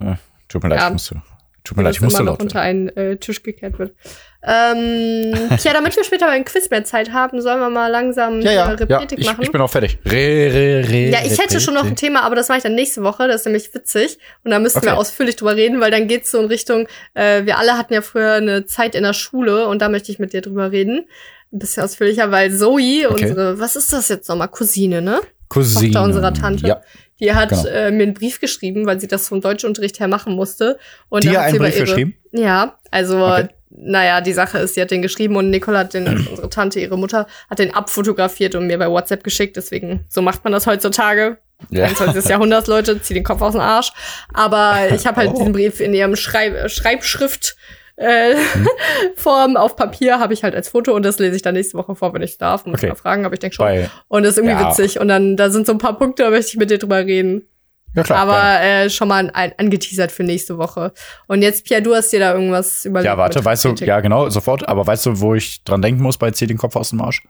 Ja, 0.00 0.16
tut 0.48 0.62
mir 0.62 0.68
leid, 0.70 0.78
Ja. 0.78 0.86
ich 0.86 0.92
musste. 0.92 1.22
Tut 1.64 1.76
mir 1.76 1.82
leid, 1.82 1.94
ich 1.96 2.00
musste 2.00 2.22
laut 2.22 2.40
unter 2.40 2.60
einen 2.60 2.88
äh, 2.90 3.16
Tisch 3.16 3.42
gekehrt 3.42 3.78
wird. 3.80 3.94
Ähm, 4.40 5.34
tja, 5.58 5.72
damit 5.72 5.96
wir 5.96 6.04
später 6.04 6.26
beim 6.26 6.44
Quiz 6.44 6.70
mehr 6.70 6.84
Zeit 6.84 7.12
haben, 7.12 7.40
sollen 7.42 7.58
wir 7.60 7.70
mal 7.70 7.88
langsam 7.90 8.40
Ja, 8.40 8.52
ja, 8.52 8.72
äh, 8.72 8.86
ja 8.88 8.98
Repetik 8.98 9.18
ich, 9.18 9.26
machen. 9.26 9.42
ich 9.42 9.50
bin 9.50 9.60
auch 9.60 9.70
fertig. 9.70 9.98
Re, 10.06 10.12
re, 10.12 10.88
re, 10.88 11.10
Ja, 11.10 11.18
ich 11.24 11.38
hätte 11.42 11.60
schon 11.60 11.74
noch 11.74 11.82
ein 11.82 11.88
Repetik. 11.88 12.08
Thema, 12.08 12.22
aber 12.22 12.36
das 12.36 12.48
mache 12.48 12.58
ich 12.58 12.62
dann 12.62 12.74
nächste 12.76 13.02
Woche. 13.02 13.26
Das 13.26 13.40
ist 13.40 13.44
nämlich 13.46 13.72
witzig. 13.74 14.18
Und 14.44 14.50
da 14.52 14.58
müssten 14.58 14.82
wir 14.82 14.90
Okay. 14.92 14.98
ausführlich 15.00 15.36
drüber 15.36 15.56
reden, 15.56 15.80
weil 15.80 15.90
dann 15.90 16.06
geht's 16.06 16.30
so 16.30 16.38
in 16.40 16.46
Richtung, 16.46 16.86
äh, 17.14 17.44
wir 17.46 17.58
alle 17.58 17.76
hatten 17.76 17.92
ja 17.94 18.00
früher 18.00 18.34
eine 18.34 18.64
Zeit 18.66 18.94
in 18.94 19.02
der 19.02 19.12
Schule 19.12 19.66
und 19.66 19.82
da 19.82 19.88
möchte 19.88 20.12
ich 20.12 20.18
mit 20.18 20.32
dir 20.32 20.40
drüber 20.40 20.70
reden. 20.70 21.06
Ein 21.52 21.58
bisschen 21.58 21.82
ausführlicher, 21.82 22.30
weil 22.30 22.52
Zoe, 22.54 23.08
Okay. 23.10 23.22
unsere, 23.24 23.58
was 23.58 23.74
ist 23.74 23.92
das 23.92 24.08
jetzt 24.08 24.28
nochmal? 24.28 24.48
Cousine, 24.48 25.02
ne? 25.02 25.20
Cousine. 25.48 25.92
Tochter 25.92 26.04
unserer 26.04 26.32
Tante. 26.34 26.66
Ja. 26.68 26.80
Die 27.20 27.34
hat 27.34 27.48
Genau. 27.48 27.64
äh, 27.66 27.90
mir 27.90 28.02
einen 28.04 28.14
Brief 28.14 28.38
geschrieben, 28.38 28.86
weil 28.86 29.00
sie 29.00 29.08
das 29.08 29.26
vom 29.28 29.40
Deutschunterricht 29.40 29.98
her 29.98 30.06
machen 30.06 30.34
musste. 30.34 30.78
Und 31.08 31.24
Dir 31.24 31.32
dann 31.32 31.40
hat 31.42 31.48
einen 31.48 31.58
Brief 31.58 31.74
ihre- 31.74 31.84
geschrieben? 31.86 32.14
Ja, 32.32 32.78
also 32.92 33.24
Okay. 33.26 33.48
Naja, 33.70 34.20
die 34.20 34.32
Sache 34.32 34.58
ist, 34.58 34.74
sie 34.74 34.80
hat 34.82 34.90
den 34.90 35.02
geschrieben 35.02 35.36
und 35.36 35.50
Nicole 35.50 35.78
hat 35.78 35.94
den, 35.94 36.06
unsere 36.30 36.48
Tante, 36.50 36.80
ihre 36.80 36.96
Mutter, 36.98 37.26
hat 37.50 37.58
den 37.58 37.74
abfotografiert 37.74 38.54
und 38.54 38.66
mir 38.66 38.78
bei 38.78 38.88
WhatsApp 38.90 39.22
geschickt. 39.24 39.56
Deswegen, 39.56 40.04
so 40.08 40.22
macht 40.22 40.44
man 40.44 40.52
das 40.52 40.66
heutzutage. 40.66 41.38
Ja. 41.70 41.84
21. 41.86 42.24
Jahrhunderts, 42.28 42.68
Leute, 42.68 43.00
zieh 43.02 43.14
den 43.14 43.24
Kopf 43.24 43.42
aus 43.42 43.52
dem 43.52 43.60
Arsch. 43.60 43.92
Aber 44.32 44.76
ich 44.94 45.06
habe 45.06 45.16
halt 45.16 45.30
Oh. 45.32 45.38
diesen 45.38 45.52
Brief 45.52 45.80
in 45.80 45.92
ihrem 45.92 46.14
Schreib 46.16 46.70
Schreibschrift 46.70 47.56
äh, 47.96 48.34
Hm. 48.36 48.68
Form 49.16 49.56
auf 49.56 49.74
Papier 49.74 50.20
habe 50.20 50.32
ich 50.32 50.44
halt 50.44 50.54
als 50.54 50.68
Foto 50.68 50.94
und 50.94 51.02
das 51.04 51.18
lese 51.18 51.34
ich 51.34 51.42
dann 51.42 51.54
nächste 51.54 51.76
Woche 51.76 51.96
vor, 51.96 52.14
wenn 52.14 52.22
ich 52.22 52.38
darf. 52.38 52.64
Muss 52.64 52.78
Okay. 52.78 52.88
mal 52.90 52.94
fragen, 52.94 53.24
aber 53.24 53.34
ich 53.34 53.40
denke 53.40 53.56
schon. 53.56 53.66
Bei, 53.66 53.90
und 54.06 54.22
das 54.22 54.32
ist 54.32 54.38
irgendwie 54.38 54.54
Ja. 54.62 54.70
witzig. 54.70 55.00
Und 55.00 55.08
dann, 55.08 55.36
da 55.36 55.50
sind 55.50 55.66
so 55.66 55.72
ein 55.72 55.78
paar 55.78 55.98
Punkte, 55.98 56.22
da 56.22 56.30
möchte 56.30 56.50
ich 56.52 56.56
mit 56.58 56.70
dir 56.70 56.78
drüber 56.78 56.98
reden. 57.04 57.48
Ja 57.94 58.02
klar. 58.02 58.18
aber 58.18 58.60
äh, 58.60 58.90
schon 58.90 59.08
mal 59.08 59.30
an, 59.32 59.52
angeteasert 59.56 60.12
für 60.12 60.22
nächste 60.24 60.58
Woche. 60.58 60.92
Und 61.26 61.42
jetzt, 61.42 61.64
Pierre, 61.64 61.82
du 61.82 61.94
hast 61.94 62.10
dir 62.12 62.20
da 62.20 62.34
irgendwas 62.34 62.84
überlegt. 62.84 63.06
Ja, 63.06 63.16
warte, 63.18 63.44
weißt 63.44 63.64
du, 63.64 63.74
ja 63.84 64.00
genau, 64.00 64.28
sofort, 64.30 64.68
aber 64.68 64.86
weißt 64.86 65.06
du, 65.06 65.20
wo 65.20 65.34
ich 65.34 65.64
dran 65.64 65.82
denken 65.82 66.02
muss 66.02 66.18
bei 66.18 66.30
Zieh 66.30 66.46
den 66.46 66.58
Kopf 66.58 66.76
aus 66.76 66.90
dem 66.90 67.00
Arsch? 67.00 67.22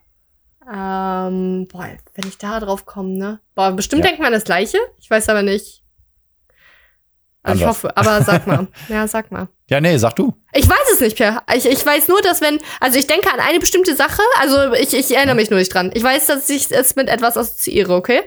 Ähm, 0.71 1.67
boah, 1.73 1.89
wenn 2.15 2.29
ich 2.29 2.37
da 2.39 2.61
drauf 2.61 2.85
komme, 2.85 3.17
ne? 3.17 3.41
Boah, 3.55 3.73
bestimmt 3.73 4.03
Ja. 4.05 4.09
denkt 4.09 4.21
man 4.23 4.33
das 4.33 4.45
Gleiche. 4.45 4.79
Ich 5.01 5.09
weiß 5.11 5.29
aber 5.31 5.43
nicht. 5.43 5.83
Also 7.43 7.61
ich 7.63 7.67
hoffe, 7.67 7.97
aber 7.97 8.21
sag 8.23 8.47
mal. 8.47 8.67
ja, 8.89 9.07
sag 9.09 9.31
mal. 9.33 9.49
Ja, 9.71 9.81
nee, 9.81 9.97
sag 9.97 10.17
du. 10.17 10.35
Ich 10.53 10.69
weiß 10.69 10.93
es 10.93 11.01
nicht, 11.01 11.17
Pierre. 11.17 11.41
Ich, 11.57 11.65
ich 11.65 11.87
weiß 11.87 12.09
nur, 12.09 12.21
dass 12.21 12.43
wenn, 12.43 12.59
also 12.81 12.99
ich 12.99 13.07
denke 13.07 13.33
an 13.33 13.41
eine 13.41 13.61
bestimmte 13.61 13.95
Sache, 13.97 14.21
also 14.41 14.75
ich, 14.75 14.93
ich 14.93 15.17
erinnere 15.17 15.37
mich 15.37 15.49
nur 15.49 15.59
nicht 15.59 15.73
dran. 15.73 15.91
Ich 15.95 16.03
weiß, 16.03 16.27
dass 16.27 16.51
ich 16.51 16.71
es 16.71 16.97
mit 16.97 17.09
etwas 17.09 17.37
assoziiere, 17.39 17.95
okay? 17.95 18.21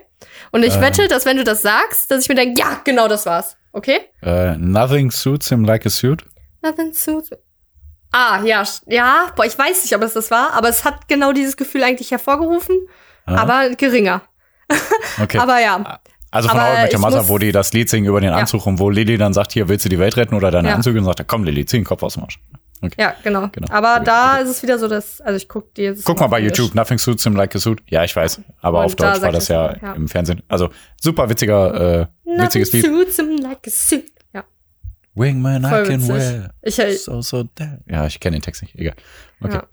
Und 0.52 0.64
ich 0.64 0.76
Ähm. 0.76 0.82
wette, 0.82 1.08
dass 1.08 1.26
wenn 1.26 1.38
du 1.38 1.44
das 1.44 1.62
sagst, 1.62 2.12
dass 2.12 2.24
ich 2.24 2.30
mir 2.30 2.36
denke, 2.36 2.60
ja, 2.60 2.82
genau 2.84 3.08
das 3.08 3.26
war's. 3.26 3.58
Okay? 3.74 4.00
Äh, 4.22 4.58
nothing 4.58 5.12
suits 5.12 5.50
him 5.50 5.64
like 5.64 5.86
a 5.86 5.90
suit. 5.90 6.26
Nothing 6.62 6.94
suits. 6.94 7.30
Ah, 8.12 8.42
ja, 8.44 8.64
ja, 8.88 9.32
boah, 9.38 9.46
ich 9.46 9.58
weiß 9.58 9.84
nicht, 9.84 9.96
ob 9.96 10.02
es 10.04 10.14
das 10.14 10.30
war, 10.32 10.52
aber 10.54 10.68
es 10.68 10.84
hat 10.84 11.08
genau 11.08 11.32
dieses 11.32 11.56
Gefühl 11.56 11.84
eigentlich 11.84 12.12
hervorgerufen, 12.12 12.78
Ah, 13.26 13.38
aber 13.44 13.70
geringer. 13.76 14.22
okay. 15.22 15.38
Aber 15.38 15.60
ja, 15.62 16.00
also 16.32 16.50
von 16.50 16.60
aber 16.60 16.80
How 16.82 16.86
I 16.86 16.94
ich 16.94 16.98
Mother, 16.98 17.28
wo 17.30 17.38
die 17.38 17.52
das 17.52 17.74
Lied 17.74 17.90
singen 17.90 18.08
über 18.08 18.20
den 18.22 18.30
Ja. 18.32 18.38
Anzug 18.38 18.66
und 18.66 18.80
wo 18.80 18.90
Lilly 18.90 19.18
dann 19.18 19.34
sagt, 19.34 19.52
hier, 19.52 19.68
willst 19.70 19.86
du 19.86 19.90
die 19.90 20.00
Welt 20.00 20.18
retten 20.18 20.34
oder 20.36 20.50
deine 20.52 20.70
Ja. 20.70 20.76
Anzüge? 20.76 20.98
Und 21.00 21.06
sagt, 21.06 21.26
komm 21.28 21.44
Lilly, 21.44 21.66
zieh 21.66 21.78
den 21.78 21.84
Kopf 21.86 22.02
aus 22.04 22.14
dem 22.16 22.24
Arsch. 22.24 22.40
Okay. 22.84 22.96
ja, 23.00 23.14
genau. 23.24 23.48
Genau. 23.52 23.68
Aber 23.72 23.98
Okay, 23.98 24.06
da 24.06 24.34
okay. 24.34 24.44
ist 24.44 24.50
es 24.50 24.64
wieder 24.64 24.80
so, 24.80 24.88
dass, 24.88 25.22
also 25.22 25.38
ich 25.38 25.48
guck 25.48 25.72
dir 25.76 25.84
jetzt. 25.92 26.04
Guck 26.04 26.20
mal 26.20 26.26
bei 26.28 26.40
YouTube, 26.40 26.74
Nothing 26.74 26.98
suits 26.98 27.24
him 27.24 27.36
like 27.36 27.56
a 27.56 27.60
suit. 27.60 27.80
Ja, 27.88 28.04
ich 28.04 28.16
weiß, 28.16 28.42
aber 28.62 28.80
Und 28.80 28.86
auf 28.86 28.96
da 28.96 29.12
Deutsch 29.12 29.22
war 29.22 29.32
sagt 29.32 29.36
das 29.36 29.48
ja, 29.50 29.76
ja. 29.80 29.94
im 29.94 30.08
Fernsehen. 30.08 30.42
Also 30.48 30.70
super 31.00 31.30
witziger, 31.30 32.02
äh, 32.26 32.40
witziges 32.42 32.74
Lied. 32.74 32.86
Suits 32.86 33.18
him 33.18 33.38
like 33.38 33.60
a 33.68 33.70
suit. 33.70 34.06
Ja, 34.34 34.46
Wingman 35.14 35.62
voll 35.64 35.84
I 35.84 35.88
can 35.90 36.02
witzig. 36.02 36.16
wear. 36.16 36.54
Ich, 36.64 36.80
äh, 36.80 36.94
So, 36.96 37.22
so 37.22 37.44
damn. 37.54 37.82
Ja, 37.88 38.08
ich 38.08 38.20
kenne 38.20 38.38
den 38.38 38.42
Text 38.42 38.64
nicht. 38.64 38.74
Egal. 38.76 38.96
Okay. 39.42 39.54
ja. 39.54 39.64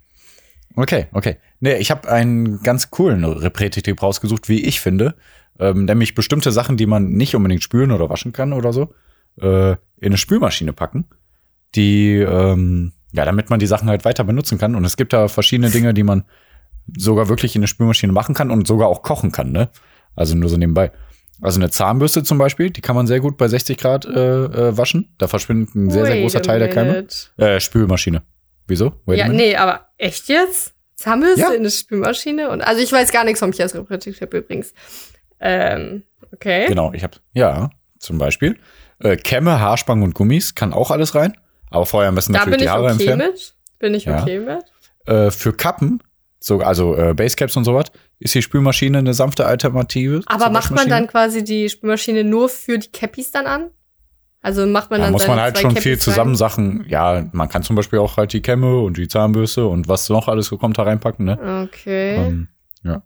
Okay, 0.76 1.06
okay. 1.12 1.38
Nee, 1.60 1.76
ich 1.76 1.90
habe 1.90 2.08
einen 2.10 2.62
ganz 2.62 2.90
coolen 2.90 3.24
Repetitiv 3.24 4.02
rausgesucht, 4.02 4.48
wie 4.50 4.64
ich 4.64 4.80
finde. 4.80 5.14
Ähm, 5.58 5.84
nämlich 5.86 6.14
bestimmte 6.14 6.52
Sachen, 6.52 6.76
die 6.76 6.86
man 6.86 7.08
nicht 7.08 7.34
unbedingt 7.34 7.62
spülen 7.62 7.90
oder 7.90 8.08
waschen 8.08 8.32
kann 8.32 8.52
oder 8.52 8.72
so, 8.72 8.94
äh, 9.40 9.72
in 9.72 9.78
eine 10.00 10.16
Spülmaschine 10.16 10.72
packen. 10.72 11.06
Die, 11.74 12.14
ähm, 12.16 12.92
ja, 13.12 13.24
damit 13.24 13.50
man 13.50 13.58
die 13.58 13.66
Sachen 13.66 13.88
halt 13.88 14.04
weiter 14.04 14.24
benutzen 14.24 14.58
kann. 14.58 14.74
Und 14.74 14.84
es 14.84 14.96
gibt 14.96 15.12
da 15.12 15.28
verschiedene 15.28 15.70
Dinge, 15.70 15.94
die 15.94 16.02
man 16.02 16.24
sogar 16.96 17.28
wirklich 17.28 17.54
in 17.54 17.60
der 17.62 17.68
Spülmaschine 17.68 18.12
machen 18.12 18.34
kann 18.34 18.50
und 18.50 18.66
sogar 18.66 18.88
auch 18.88 19.02
kochen 19.02 19.32
kann, 19.32 19.52
ne? 19.52 19.68
Also 20.16 20.34
nur 20.34 20.48
so 20.48 20.56
nebenbei. 20.56 20.92
Also 21.40 21.60
eine 21.60 21.70
Zahnbürste 21.70 22.22
zum 22.24 22.38
Beispiel, 22.38 22.70
die 22.70 22.80
kann 22.80 22.96
man 22.96 23.06
sehr 23.06 23.20
gut 23.20 23.36
bei 23.36 23.46
60 23.46 23.78
Grad 23.78 24.04
äh, 24.06 24.10
äh, 24.44 24.76
waschen. 24.76 25.14
Da 25.18 25.28
verschwindet 25.28 25.74
ein 25.74 25.90
sehr, 25.90 26.06
sehr 26.06 26.20
großer 26.20 26.42
Teil 26.42 26.58
der 26.58 26.68
Keime. 26.70 27.06
Äh, 27.36 27.60
Spülmaschine. 27.60 28.22
Wieso? 28.66 28.94
Wait 29.06 29.18
Ja, 29.18 29.28
nee, 29.28 29.54
aber 29.54 29.88
echt 29.98 30.28
jetzt? 30.28 30.74
Zahnbürste 30.96 31.40
Ja. 31.42 31.52
in 31.52 31.62
der 31.62 31.70
Spülmaschine? 31.70 32.50
Und, 32.50 32.60
also 32.62 32.82
ich 32.82 32.90
weiß 32.90 33.12
gar 33.12 33.24
nichts 33.24 33.38
vom 33.38 33.52
Chiasrepretik-Tipp 33.52 34.34
übrigens. 34.34 34.74
Ähm, 35.40 36.02
okay. 36.32 36.66
Genau, 36.68 36.92
ich 36.92 37.02
hab, 37.04 37.16
ja, 37.32 37.70
zum 37.98 38.18
Beispiel. 38.18 38.56
Äh, 39.00 39.16
Kämme, 39.16 39.60
Haarspangen 39.60 40.02
und 40.04 40.14
Gummis 40.14 40.54
kann 40.54 40.72
auch 40.72 40.90
alles 40.90 41.14
rein. 41.14 41.36
Aber 41.70 41.86
vorher 41.86 42.08
am 42.08 42.14
besten 42.14 42.32
Da 42.32 42.40
natürlich 42.40 42.58
bin 42.58 42.58
die 42.60 42.64
ich 42.64 42.70
Haare 42.70 42.84
okay 42.84 42.92
entfernen. 42.92 43.28
mit. 43.32 43.54
Bin 43.78 43.94
ich 43.94 44.04
Ja. 44.04 44.22
okay 44.22 44.40
mit. 44.40 44.64
Äh, 45.06 45.30
für 45.30 45.52
Kappen, 45.52 46.02
so, 46.40 46.58
also 46.60 46.96
äh, 46.96 47.14
Basecaps 47.14 47.56
und 47.56 47.64
sowas, 47.64 47.86
ist 48.18 48.34
die 48.34 48.42
Spülmaschine 48.42 48.98
eine 48.98 49.14
sanfte 49.14 49.46
Alternative. 49.46 50.22
Aber 50.26 50.50
macht 50.50 50.70
man 50.72 50.88
dann 50.88 51.06
quasi 51.06 51.44
die 51.44 51.68
Spülmaschine 51.68 52.24
nur 52.24 52.48
für 52.48 52.78
die 52.78 52.90
Cappies 52.90 53.30
dann 53.30 53.46
an? 53.46 53.70
Also 54.40 54.66
macht 54.66 54.90
man 54.90 55.00
Da 55.00 55.06
dann 55.06 55.12
muss 55.12 55.26
man 55.26 55.40
halt 55.40 55.58
schon 55.58 55.70
Cappies 55.70 55.82
viel 55.82 55.98
zusammen 55.98 56.30
rein? 56.32 56.36
Sachen. 56.36 56.86
Ja, 56.88 57.24
man 57.32 57.48
kann 57.48 57.62
zum 57.62 57.76
Beispiel 57.76 57.98
auch 57.98 58.16
halt 58.16 58.32
die 58.32 58.40
Kämme 58.40 58.78
und 58.80 58.96
die 58.96 59.08
Zahnbürste 59.08 59.66
und 59.66 59.88
was 59.88 60.08
noch 60.08 60.28
alles 60.28 60.46
so 60.46 60.56
kommt 60.56 60.78
da 60.78 60.84
reinpacken, 60.84 61.24
ne? 61.24 61.66
Okay. 61.68 62.16
Ähm, 62.16 62.48
ja. 62.82 63.02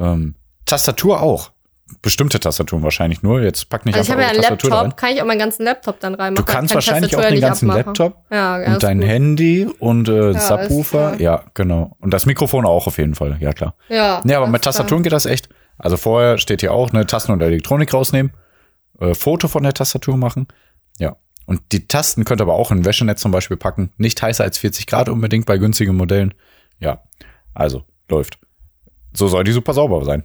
Ähm, 0.00 0.34
Tastatur 0.66 1.20
auch. 1.20 1.51
Bestimmte 2.00 2.40
Tastaturen 2.40 2.82
wahrscheinlich 2.82 3.22
nur. 3.22 3.42
Jetzt 3.42 3.68
pack 3.68 3.84
nicht 3.84 3.94
also 3.96 4.04
ich 4.04 4.10
einfach 4.10 4.24
habe 4.28 4.36
ja 4.36 4.42
einen 4.42 4.58
Tastatur 4.58 4.70
Laptop, 4.70 4.96
kann 4.96 5.10
ich 5.12 5.22
auch 5.22 5.26
meinen 5.26 5.38
ganzen 5.38 5.64
Laptop 5.64 6.00
dann 6.00 6.14
reinmachen? 6.14 6.46
Du 6.46 6.52
kannst 6.52 6.70
ich 6.70 6.70
kann 6.70 6.74
wahrscheinlich 6.76 7.16
auch 7.16 7.20
Tastatur 7.20 7.36
den 7.36 7.42
ja 7.42 7.48
ganzen 7.48 7.70
abmachen. 7.70 7.86
Laptop 7.86 8.16
Ja, 8.30 8.60
ja, 8.60 8.74
und 8.74 8.82
dein 8.82 9.00
gut. 9.00 9.08
Handy 9.08 9.68
und 9.78 10.08
äh, 10.08 10.30
ist 10.30 10.48
Subwoofer. 10.48 11.20
Ja, 11.20 11.44
genau. 11.54 11.96
Und 12.00 12.14
das 12.14 12.26
Mikrofon 12.26 12.64
auch 12.64 12.86
auf 12.86 12.98
jeden 12.98 13.14
Fall. 13.14 13.36
Ja, 13.40 13.52
klar. 13.52 13.74
Ja. 13.88 14.20
Nee, 14.24 14.34
aber 14.34 14.46
mit 14.46 14.62
klar. 14.62 14.72
Tastaturen 14.72 15.02
geht 15.02 15.12
das 15.12 15.26
echt. 15.26 15.48
Also 15.78 15.96
vorher 15.96 16.38
steht 16.38 16.60
hier 16.60 16.72
auch, 16.72 16.92
ne, 16.92 17.06
Tasten 17.06 17.32
und 17.32 17.42
Elektronik 17.42 17.92
rausnehmen, 17.92 18.32
äh, 19.00 19.14
Foto 19.14 19.48
von 19.48 19.62
der 19.62 19.74
Tastatur 19.74 20.16
machen. 20.16 20.46
Ja. 20.98 21.16
Und 21.46 21.60
die 21.72 21.88
Tasten 21.88 22.24
könnt 22.24 22.40
ihr 22.40 22.44
aber 22.44 22.54
auch 22.54 22.70
in 22.70 22.78
ein 22.78 22.84
Wäschenetz 22.84 23.20
zum 23.20 23.32
Beispiel 23.32 23.56
packen. 23.56 23.90
Nicht 23.96 24.22
heißer 24.22 24.44
als 24.44 24.58
40 24.58 24.86
Grad 24.86 25.08
unbedingt 25.08 25.46
bei 25.46 25.58
günstigen 25.58 25.96
Modellen. 25.96 26.34
Ja. 26.78 27.02
Also, 27.54 27.84
läuft. 28.08 28.38
So 29.12 29.28
soll 29.28 29.44
die 29.44 29.52
super 29.52 29.74
sauber 29.74 30.04
sein. 30.04 30.24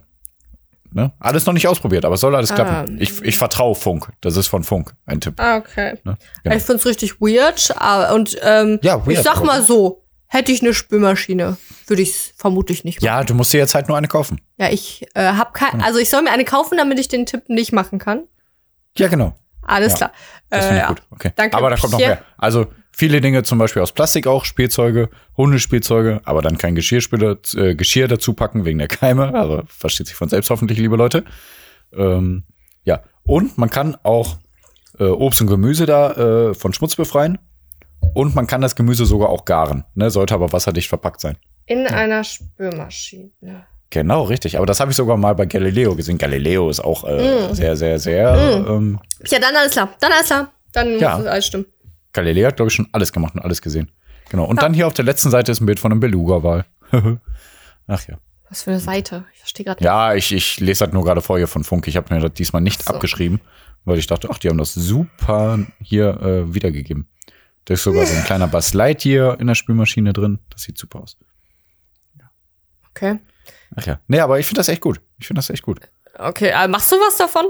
Ne? 0.92 1.12
Alles 1.20 1.46
noch 1.46 1.52
nicht 1.52 1.68
ausprobiert, 1.68 2.04
aber 2.04 2.14
es 2.14 2.20
soll 2.20 2.34
alles 2.34 2.54
klappen. 2.54 2.94
Ähm. 2.94 3.00
Ich, 3.00 3.20
ich 3.22 3.36
vertraue 3.36 3.74
Funk. 3.74 4.10
Das 4.20 4.36
ist 4.36 4.46
von 4.48 4.64
Funk. 4.64 4.94
Ein 5.06 5.20
Tipp. 5.20 5.34
Ah, 5.38 5.56
okay. 5.56 5.98
Ne? 6.04 6.16
Genau. 6.44 6.56
Ich 6.56 6.62
find's 6.62 6.86
richtig 6.86 7.20
weird. 7.20 7.74
Und 8.12 8.36
ähm, 8.42 8.78
Ja, 8.82 9.06
weird, 9.06 9.18
ich 9.18 9.22
sag 9.22 9.44
mal 9.44 9.62
so, 9.62 10.04
hätte 10.26 10.52
ich 10.52 10.62
eine 10.62 10.74
Spülmaschine, 10.74 11.56
würde 11.86 12.02
ich's 12.02 12.32
vermutlich 12.36 12.84
nicht 12.84 13.00
machen. 13.00 13.06
Ja, 13.06 13.24
du 13.24 13.34
musst 13.34 13.52
dir 13.52 13.58
jetzt 13.58 13.74
halt 13.74 13.88
nur 13.88 13.96
eine 13.96 14.08
kaufen. 14.08 14.40
Ja, 14.58 14.70
ich 14.70 15.06
äh, 15.14 15.32
hab 15.32 15.54
kein, 15.54 15.82
also 15.82 15.98
ich 15.98 16.10
soll 16.10 16.22
mir 16.22 16.30
eine 16.30 16.44
kaufen, 16.44 16.78
damit 16.78 16.98
ich 16.98 17.08
den 17.08 17.26
Tipp 17.26 17.48
nicht 17.48 17.72
machen 17.72 17.98
kann. 17.98 18.24
Ja, 18.96 19.08
genau. 19.08 19.34
Alles 19.68 19.92
Ja, 19.92 19.96
klar. 19.98 20.12
Das 20.50 20.64
Äh, 20.64 20.68
finde 20.68 20.76
ich 20.76 20.82
ja. 20.82 20.88
gut. 20.88 21.02
Okay. 21.10 21.32
Danke, 21.36 21.56
aber 21.56 21.70
da 21.70 21.76
kommt 21.76 21.92
noch 21.92 21.98
mehr. 21.98 22.22
Also 22.36 22.66
viele 22.90 23.20
Dinge 23.20 23.42
zum 23.42 23.58
Beispiel 23.58 23.82
aus 23.82 23.92
Plastik 23.92 24.26
auch, 24.26 24.44
Spielzeuge, 24.44 25.10
Hundespielzeuge, 25.36 26.20
aber 26.24 26.42
dann 26.42 26.58
kein 26.58 26.74
Geschirrspüler, 26.74 27.36
äh, 27.54 27.74
Geschirr 27.74 28.08
dazu 28.08 28.32
packen 28.34 28.64
wegen 28.64 28.78
der 28.78 28.88
Keime. 28.88 29.34
Also 29.34 29.62
versteht 29.66 30.06
sich 30.06 30.16
von 30.16 30.28
selbst 30.28 30.50
hoffentlich, 30.50 30.78
liebe 30.78 30.96
Leute. 30.96 31.24
Ähm, 31.92 32.44
ja. 32.84 33.02
Und 33.24 33.58
man 33.58 33.70
kann 33.70 33.96
auch 34.02 34.38
äh, 34.98 35.04
Obst 35.04 35.40
und 35.42 35.46
Gemüse 35.48 35.86
da 35.86 36.12
äh, 36.50 36.54
von 36.54 36.72
Schmutz 36.72 36.96
befreien. 36.96 37.38
Und 38.14 38.34
man 38.34 38.46
kann 38.46 38.60
das 38.60 38.74
Gemüse 38.76 39.04
sogar 39.06 39.28
auch 39.28 39.44
garen. 39.44 39.84
Ne? 39.94 40.10
Sollte 40.10 40.34
aber 40.34 40.52
wasserdicht 40.52 40.88
verpackt 40.88 41.20
sein. 41.20 41.36
In 41.66 41.86
einer 41.86 42.24
Spülmaschine. 42.24 43.66
Genau, 43.90 44.24
richtig. 44.24 44.56
Aber 44.58 44.66
das 44.66 44.80
habe 44.80 44.90
ich 44.90 44.96
sogar 44.96 45.16
mal 45.16 45.34
bei 45.34 45.46
Galileo 45.46 45.94
gesehen. 45.94 46.18
Galileo 46.18 46.68
ist 46.68 46.80
auch 46.80 47.04
äh, 47.04 47.48
Mm. 47.50 47.54
sehr, 47.54 47.74
sehr, 47.76 47.98
sehr. 47.98 48.64
Ähm, 48.68 49.00
Ja, 49.26 49.38
dann 49.38 49.56
alles 49.56 49.72
klar. 49.72 49.88
Dann 50.00 50.12
alles 50.12 50.26
klar. 50.26 50.52
Dann 50.72 50.98
Ja. 50.98 51.16
muss 51.16 51.26
alles 51.26 51.46
stimmen. 51.46 51.66
Galileo 52.12 52.48
hat, 52.48 52.56
glaube 52.56 52.68
ich, 52.68 52.74
schon 52.74 52.88
alles 52.92 53.12
gemacht 53.12 53.34
und 53.34 53.40
alles 53.40 53.62
gesehen. 53.62 53.90
Genau. 54.30 54.44
Und 54.44 54.60
dann 54.60 54.74
hier 54.74 54.86
auf 54.86 54.92
der 54.94 55.06
letzten 55.06 55.30
Seite 55.30 55.52
ist 55.52 55.60
ein 55.60 55.66
Bild 55.66 55.80
von 55.80 55.90
einem 55.90 56.00
Beluga-Wal. 56.00 56.66
Ach 57.86 58.06
ja. 58.08 58.18
Was 58.50 58.62
für 58.62 58.70
eine 58.70 58.80
Seite? 58.80 59.24
Ich 59.32 59.38
verstehe 59.40 59.64
gerade 59.64 59.82
Ja, 59.82 60.14
ich, 60.14 60.32
ich 60.32 60.60
lese 60.60 60.84
das 60.84 60.92
nur 60.92 61.04
gerade 61.04 61.22
vor 61.22 61.38
hier 61.38 61.46
von 61.48 61.64
Funk. 61.64 61.86
Ich 61.88 61.96
habe 61.96 62.14
mir 62.14 62.20
das 62.20 62.32
diesmal 62.34 62.60
nicht 62.62 62.82
so. 62.82 62.92
abgeschrieben, 62.92 63.40
weil 63.84 63.98
ich 63.98 64.06
dachte, 64.06 64.28
ach, 64.30 64.38
die 64.38 64.48
haben 64.48 64.56
das 64.58 64.72
super 64.74 65.58
hier 65.82 66.08
äh, 66.20 66.54
wiedergegeben. 66.54 67.08
Da 67.66 67.74
ist 67.74 67.82
sogar 67.82 68.04
so 68.06 68.14
ein 68.14 68.24
kleiner 68.24 68.48
Buzz 68.48 68.72
Lightyear 68.74 69.38
in 69.40 69.46
der 69.46 69.54
Spülmaschine 69.54 70.12
drin. 70.12 70.38
Das 70.50 70.62
sieht 70.62 70.76
super 70.78 71.00
aus. 71.00 71.16
Okay. 72.90 73.18
Ach 73.76 73.86
ja. 73.86 74.00
Nee, 74.08 74.20
aber 74.20 74.38
ich 74.38 74.46
finde 74.46 74.60
das 74.60 74.68
echt 74.68 74.80
gut. 74.80 75.00
Ich 75.18 75.26
finde 75.26 75.38
das 75.38 75.50
echt 75.50 75.62
gut. 75.62 75.80
Okay, 76.18 76.50
äh, 76.54 76.68
machst 76.68 76.90
du 76.90 76.96
was 76.96 77.16
davon? 77.16 77.46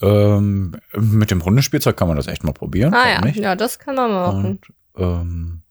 Ähm, 0.00 0.76
mit 0.94 1.30
dem 1.30 1.44
Hundespielzeug 1.44 1.96
kann 1.96 2.08
man 2.08 2.16
das 2.16 2.26
echt 2.26 2.44
mal 2.44 2.52
probieren. 2.52 2.94
Ah 2.94 3.08
ja, 3.08 3.20
nicht? 3.20 3.36
ja, 3.36 3.56
das 3.56 3.78
kann 3.78 3.96
man 3.96 4.10
mal 4.10 4.32
machen. 4.32 4.44
Und 4.44 4.72
ähm, 4.96 5.62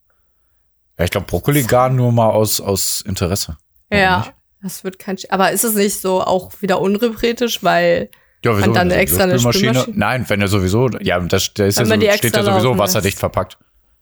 ja, 0.98 1.06
ich 1.06 1.12
glaube, 1.12 1.28
Brokkoli 1.28 1.64
gar 1.64 1.90
nur 1.90 2.12
mal 2.12 2.30
aus, 2.30 2.60
aus 2.60 3.02
Interesse. 3.02 3.58
Warum 3.90 4.04
ja, 4.04 4.18
nicht? 4.20 4.34
das 4.62 4.84
wird 4.84 5.00
kein. 5.00 5.18
Sch 5.18 5.28
Aber 5.30 5.52
ist 5.52 5.64
es 5.64 5.76
nicht 5.76 6.02
so 6.02 6.22
auch 6.22 6.52
wieder 6.62 6.82
unrepretisch, 6.82 7.64
weil 7.64 8.10
Ja, 8.44 8.52
Und 8.52 8.64
dann 8.64 8.92
Eine 8.92 8.96
extra 8.96 9.24
eine 9.24 9.40
Spülmaschine? 9.40 9.86
Nein, 9.94 10.26
wenn 10.28 10.42
er 10.42 10.48
sowieso, 10.48 10.90
ja, 11.00 11.20
das, 11.20 11.54
der 11.54 11.68
ist 11.68 11.80
ja 11.80 11.86
so, 11.86 11.96
man 11.96 12.02
steht 12.02 12.36
ja 12.36 12.44
sowieso 12.44 12.78
wasserdicht 12.78 13.16
lässt. 13.16 13.20
verpackt. 13.20 13.58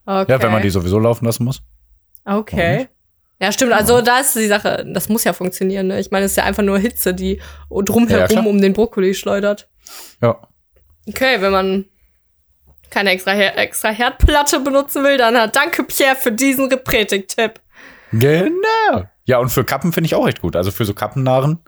okay. 0.05 0.31
Ja, 0.31 0.41
wenn 0.41 0.51
man 0.51 0.61
die 0.61 0.69
sowieso 0.69 0.97
laufen 0.97 1.25
lassen 1.25 1.43
muss. 1.43 1.61
Okay. 2.23 2.87
Ja, 3.41 3.51
stimmt. 3.51 3.73
Also 3.73 4.01
da 4.01 4.19
ist 4.19 4.35
die 4.35 4.47
Sache, 4.47 4.85
das 4.87 5.09
muss 5.09 5.23
ja 5.25 5.33
funktionieren. 5.33 5.87
Ne? 5.87 5.99
Ich 5.99 6.09
meine, 6.11 6.25
es 6.25 6.31
ist 6.31 6.37
ja 6.37 6.43
einfach 6.45 6.63
nur 6.63 6.79
Hitze, 6.79 7.13
die 7.13 7.41
Ja, 7.69 7.81
drumherum 7.81 8.27
klar. 8.27 8.47
um 8.47 8.61
den 8.61 8.73
Brokkoli 8.73 9.13
schleudert. 9.13 9.67
Ja. 10.21 10.39
Okay, 11.07 11.41
wenn 11.41 11.51
man 11.51 11.85
keine 12.89 13.11
extra, 13.11 13.31
Her 13.31 13.57
extra 13.57 13.89
Herdplatte 13.89 14.59
benutzen 14.61 15.03
will, 15.03 15.17
dann 15.17 15.37
hat 15.37 15.55
danke 15.55 15.83
Pierre 15.83 16.15
für 16.15 16.31
diesen 16.31 16.67
Repretik-Tipp. 16.69 17.59
Genau. 18.11 19.03
Ja, 19.25 19.39
und 19.39 19.49
für 19.49 19.65
Kappen 19.65 19.91
finde 19.91 20.05
ich 20.07 20.15
auch 20.15 20.27
echt 20.27 20.41
gut. 20.41 20.55
Also 20.55 20.71
für 20.71 20.85
so 20.85 20.93
Kappennarren. 20.93 21.59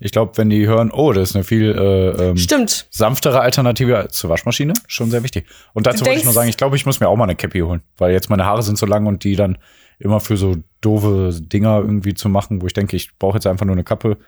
Ich 0.00 0.10
glaube, 0.10 0.36
wenn 0.36 0.50
die 0.50 0.66
hören, 0.66 0.90
oh, 0.90 1.12
das 1.12 1.30
ist 1.30 1.36
eine 1.36 1.44
viel 1.44 1.70
äh, 1.78 2.30
ähm, 2.30 2.36
Stimmt. 2.36 2.88
sanftere 2.90 3.40
Alternative 3.40 4.08
zur 4.10 4.30
Waschmaschine, 4.30 4.72
schon 4.88 5.12
sehr 5.12 5.22
wichtig. 5.22 5.46
Und 5.74 5.86
dazu 5.86 6.04
wollte 6.04 6.18
ich 6.18 6.24
nur 6.24 6.32
sagen, 6.32 6.48
ich 6.48 6.56
glaube, 6.56 6.74
ich 6.74 6.84
muss 6.86 6.98
mir 6.98 7.06
auch 7.06 7.14
mal 7.14 7.24
eine 7.24 7.36
Cappy 7.36 7.60
holen, 7.60 7.82
weil 7.98 8.10
jetzt 8.12 8.28
meine 8.28 8.44
Haare 8.44 8.64
sind 8.64 8.76
so 8.76 8.84
lang 8.86 9.06
und 9.06 9.22
die 9.22 9.36
dann 9.36 9.58
immer 9.98 10.20
für 10.20 10.36
so 10.36 10.56
doofe 10.80 11.30
Dinger 11.40 11.78
irgendwie 11.78 12.14
zu 12.14 12.28
machen, 12.28 12.62
wo 12.62 12.66
ich 12.66 12.72
denke, 12.72 12.96
ich 12.96 13.16
brauche 13.18 13.36
jetzt 13.36 13.46
einfach 13.46 13.66
nur 13.66 13.74
eine 13.74 13.84
Kappe, 13.84 14.18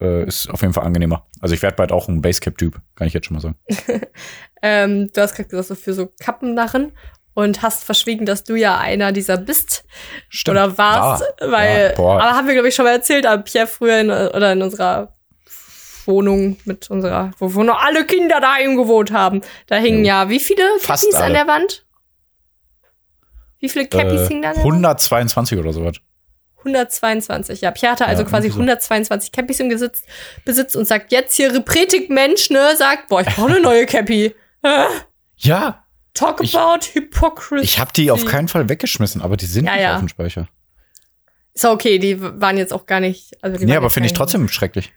äh, 0.00 0.24
ist 0.26 0.48
auf 0.50 0.62
jeden 0.62 0.72
Fall 0.72 0.84
angenehmer. 0.84 1.26
Also 1.40 1.54
ich 1.54 1.62
werde 1.62 1.76
bald 1.76 1.92
auch 1.92 2.08
ein 2.08 2.22
Basecap-Typ, 2.22 2.80
kann 2.94 3.06
ich 3.06 3.14
jetzt 3.14 3.26
schon 3.26 3.36
mal 3.36 3.40
sagen. 3.40 3.56
Ähm, 4.62 5.10
du 5.14 5.22
hast 5.22 5.34
gerade 5.34 5.48
gesagt, 5.48 5.68
so 5.68 5.74
für 5.74 5.94
so 5.94 6.10
Kappennarren 6.20 6.92
und 7.34 7.62
hast 7.62 7.84
verschwiegen, 7.84 8.26
dass 8.26 8.44
du 8.44 8.54
ja 8.54 8.78
einer 8.78 9.12
dieser 9.12 9.38
bist 9.38 9.84
Stimmt. 10.28 10.56
oder 10.58 10.76
warst, 10.76 11.22
War. 11.40 11.50
weil, 11.50 11.94
Ja, 11.96 12.04
aber 12.04 12.36
haben 12.36 12.46
wir 12.46 12.54
glaube 12.54 12.68
ich 12.68 12.74
schon 12.74 12.84
mal 12.84 12.92
erzählt, 12.92 13.24
aber 13.24 13.42
Pierre 13.42 13.66
früher 13.66 14.00
in, 14.00 14.10
oder 14.10 14.52
in 14.52 14.62
unserer 14.62 15.14
Wohnung 16.06 16.56
mit 16.64 16.90
unserer, 16.90 17.30
wo, 17.38 17.54
wo 17.54 17.62
noch 17.62 17.82
alle 17.82 18.04
Kinder 18.04 18.40
daheim 18.40 18.76
gewohnt 18.76 19.12
haben, 19.12 19.40
da 19.66 19.76
hingen 19.76 20.04
ja, 20.04 20.28
wie 20.28 20.40
viele 20.40 20.64
Fast 20.80 21.14
an 21.14 21.22
alle. 21.22 21.34
der 21.34 21.46
Wand? 21.46 21.86
Wie 23.60 23.68
viele 23.68 23.86
Cappies 23.86 24.22
Äh, 24.22 24.28
hingen 24.28 24.42
da 24.42 24.48
an 24.50 24.54
der 24.56 24.64
Wand? 24.64 24.72
122 24.74 25.58
oder 25.58 25.72
sowas. 25.72 25.96
122. 26.58 27.60
Ja, 27.62 27.70
Pierre 27.70 27.92
hatte 27.92 28.06
also 28.06 28.22
Ja, 28.22 28.28
quasi 28.28 28.48
so. 28.48 28.54
122 28.54 29.32
Cappies 29.32 29.60
im 29.60 29.68
Besitz, 29.68 30.02
Besitz 30.44 30.74
und 30.74 30.84
sagt 30.86 31.10
jetzt 31.12 31.34
hier 31.36 31.52
Repretik 31.54 32.10
Mensch, 32.10 32.50
ne, 32.50 32.76
sagt, 32.76 33.08
boah, 33.08 33.20
ich 33.22 33.28
brauche 33.28 33.50
eine 33.50 33.60
neue 33.60 33.86
Cappy. 33.86 34.34
Ja, 35.36 35.84
Talk 36.12 36.40
Ich- 36.42 36.54
about 36.56 36.84
Hypocrisy. 36.92 37.64
ich 37.64 37.78
habe 37.78 37.92
die 37.94 38.10
auf 38.10 38.24
keinen 38.26 38.48
Fall 38.48 38.68
weggeschmissen, 38.68 39.22
aber 39.22 39.36
die 39.36 39.46
sind 39.46 39.64
Ja, 39.66 39.72
nicht 39.72 39.82
ja. 39.82 39.94
auf 39.94 40.00
dem 40.00 40.08
Speicher. 40.08 40.48
Ist 41.54 41.64
okay, 41.64 41.98
die 41.98 42.20
waren 42.20 42.56
jetzt 42.58 42.72
auch 42.72 42.84
gar 42.86 43.00
nicht. 43.00 43.42
Also 43.42 43.58
die 43.58 43.64
Nee, 43.64 43.76
aber 43.76 43.90
finde 43.90 44.08
ich 44.08 44.12
trotzdem 44.12 44.48
schrecklich. 44.48 44.92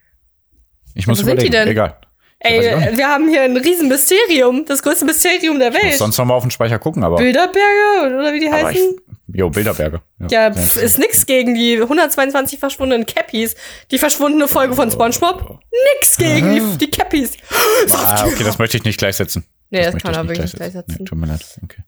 Ich 0.95 1.08
muss 1.08 1.19
wo 1.19 1.23
sind 1.23 1.41
die 1.41 1.47
überlegen. 1.47 1.52
denn? 1.54 1.67
Egal. 1.69 1.97
Ey, 2.43 2.91
ich 2.91 2.97
wir 2.97 3.08
haben 3.08 3.29
hier 3.29 3.41
ein 3.43 3.56
riesen 3.56 3.88
Mysterium, 3.88 4.65
das 4.65 4.84
größte 4.84 5.06
Mysterium 5.06 5.60
der 5.60 5.69
Ich 5.69 5.75
muss 5.75 5.84
Welt. 5.84 5.97
sonst 5.97 6.17
noch 6.17 6.25
mal 6.25 6.34
auf 6.34 6.43
den 6.43 6.51
Speicher 6.51 6.77
gucken, 6.77 7.03
aber, 7.03 7.17
Bilderberge 7.17 8.15
oder 8.18 8.34
wie 8.34 8.39
die 8.41 8.47
aber 8.47 8.72
ich, 8.72 8.78
heißen? 8.78 8.97
jo, 9.34 9.49
Bilderberge. 9.49 10.01
ja, 10.30 10.51
pf, 10.53 10.76
ist 10.76 10.99
nix 10.99 11.26
gegen 11.26 11.55
die 11.55 11.82
122 11.82 12.59
verschwundenen 12.59 13.05
Cappies. 13.05 13.55
Die 13.91 13.97
verschwundene 13.97 14.47
Folge 14.49 14.76
von 14.76 14.91
SpongeBob? 14.91 15.59
Nix 15.95 16.18
gegen 16.18 16.53
die, 16.78 16.86
die 16.86 16.91
Cappies. 16.91 17.32
Ah, 17.93 18.26
okay, 18.28 18.43
das 18.43 18.59
möchte 18.59 18.78
ich 18.78 18.84
nicht 18.84 18.97
gleichsetzen. 18.97 19.45
Nee, 19.70 19.84
das, 19.84 19.93
möchte 19.93 20.05
kann 20.05 20.11
ich 20.13 20.18
er 20.18 20.24
wirklich 20.28 20.39
nicht 20.41 20.55
gleichsetzen. 20.55 20.95
Nee, 20.99 21.05
tut 21.05 21.18
mir 21.18 21.28
leid. 21.28 21.41
Okay. 21.63 21.84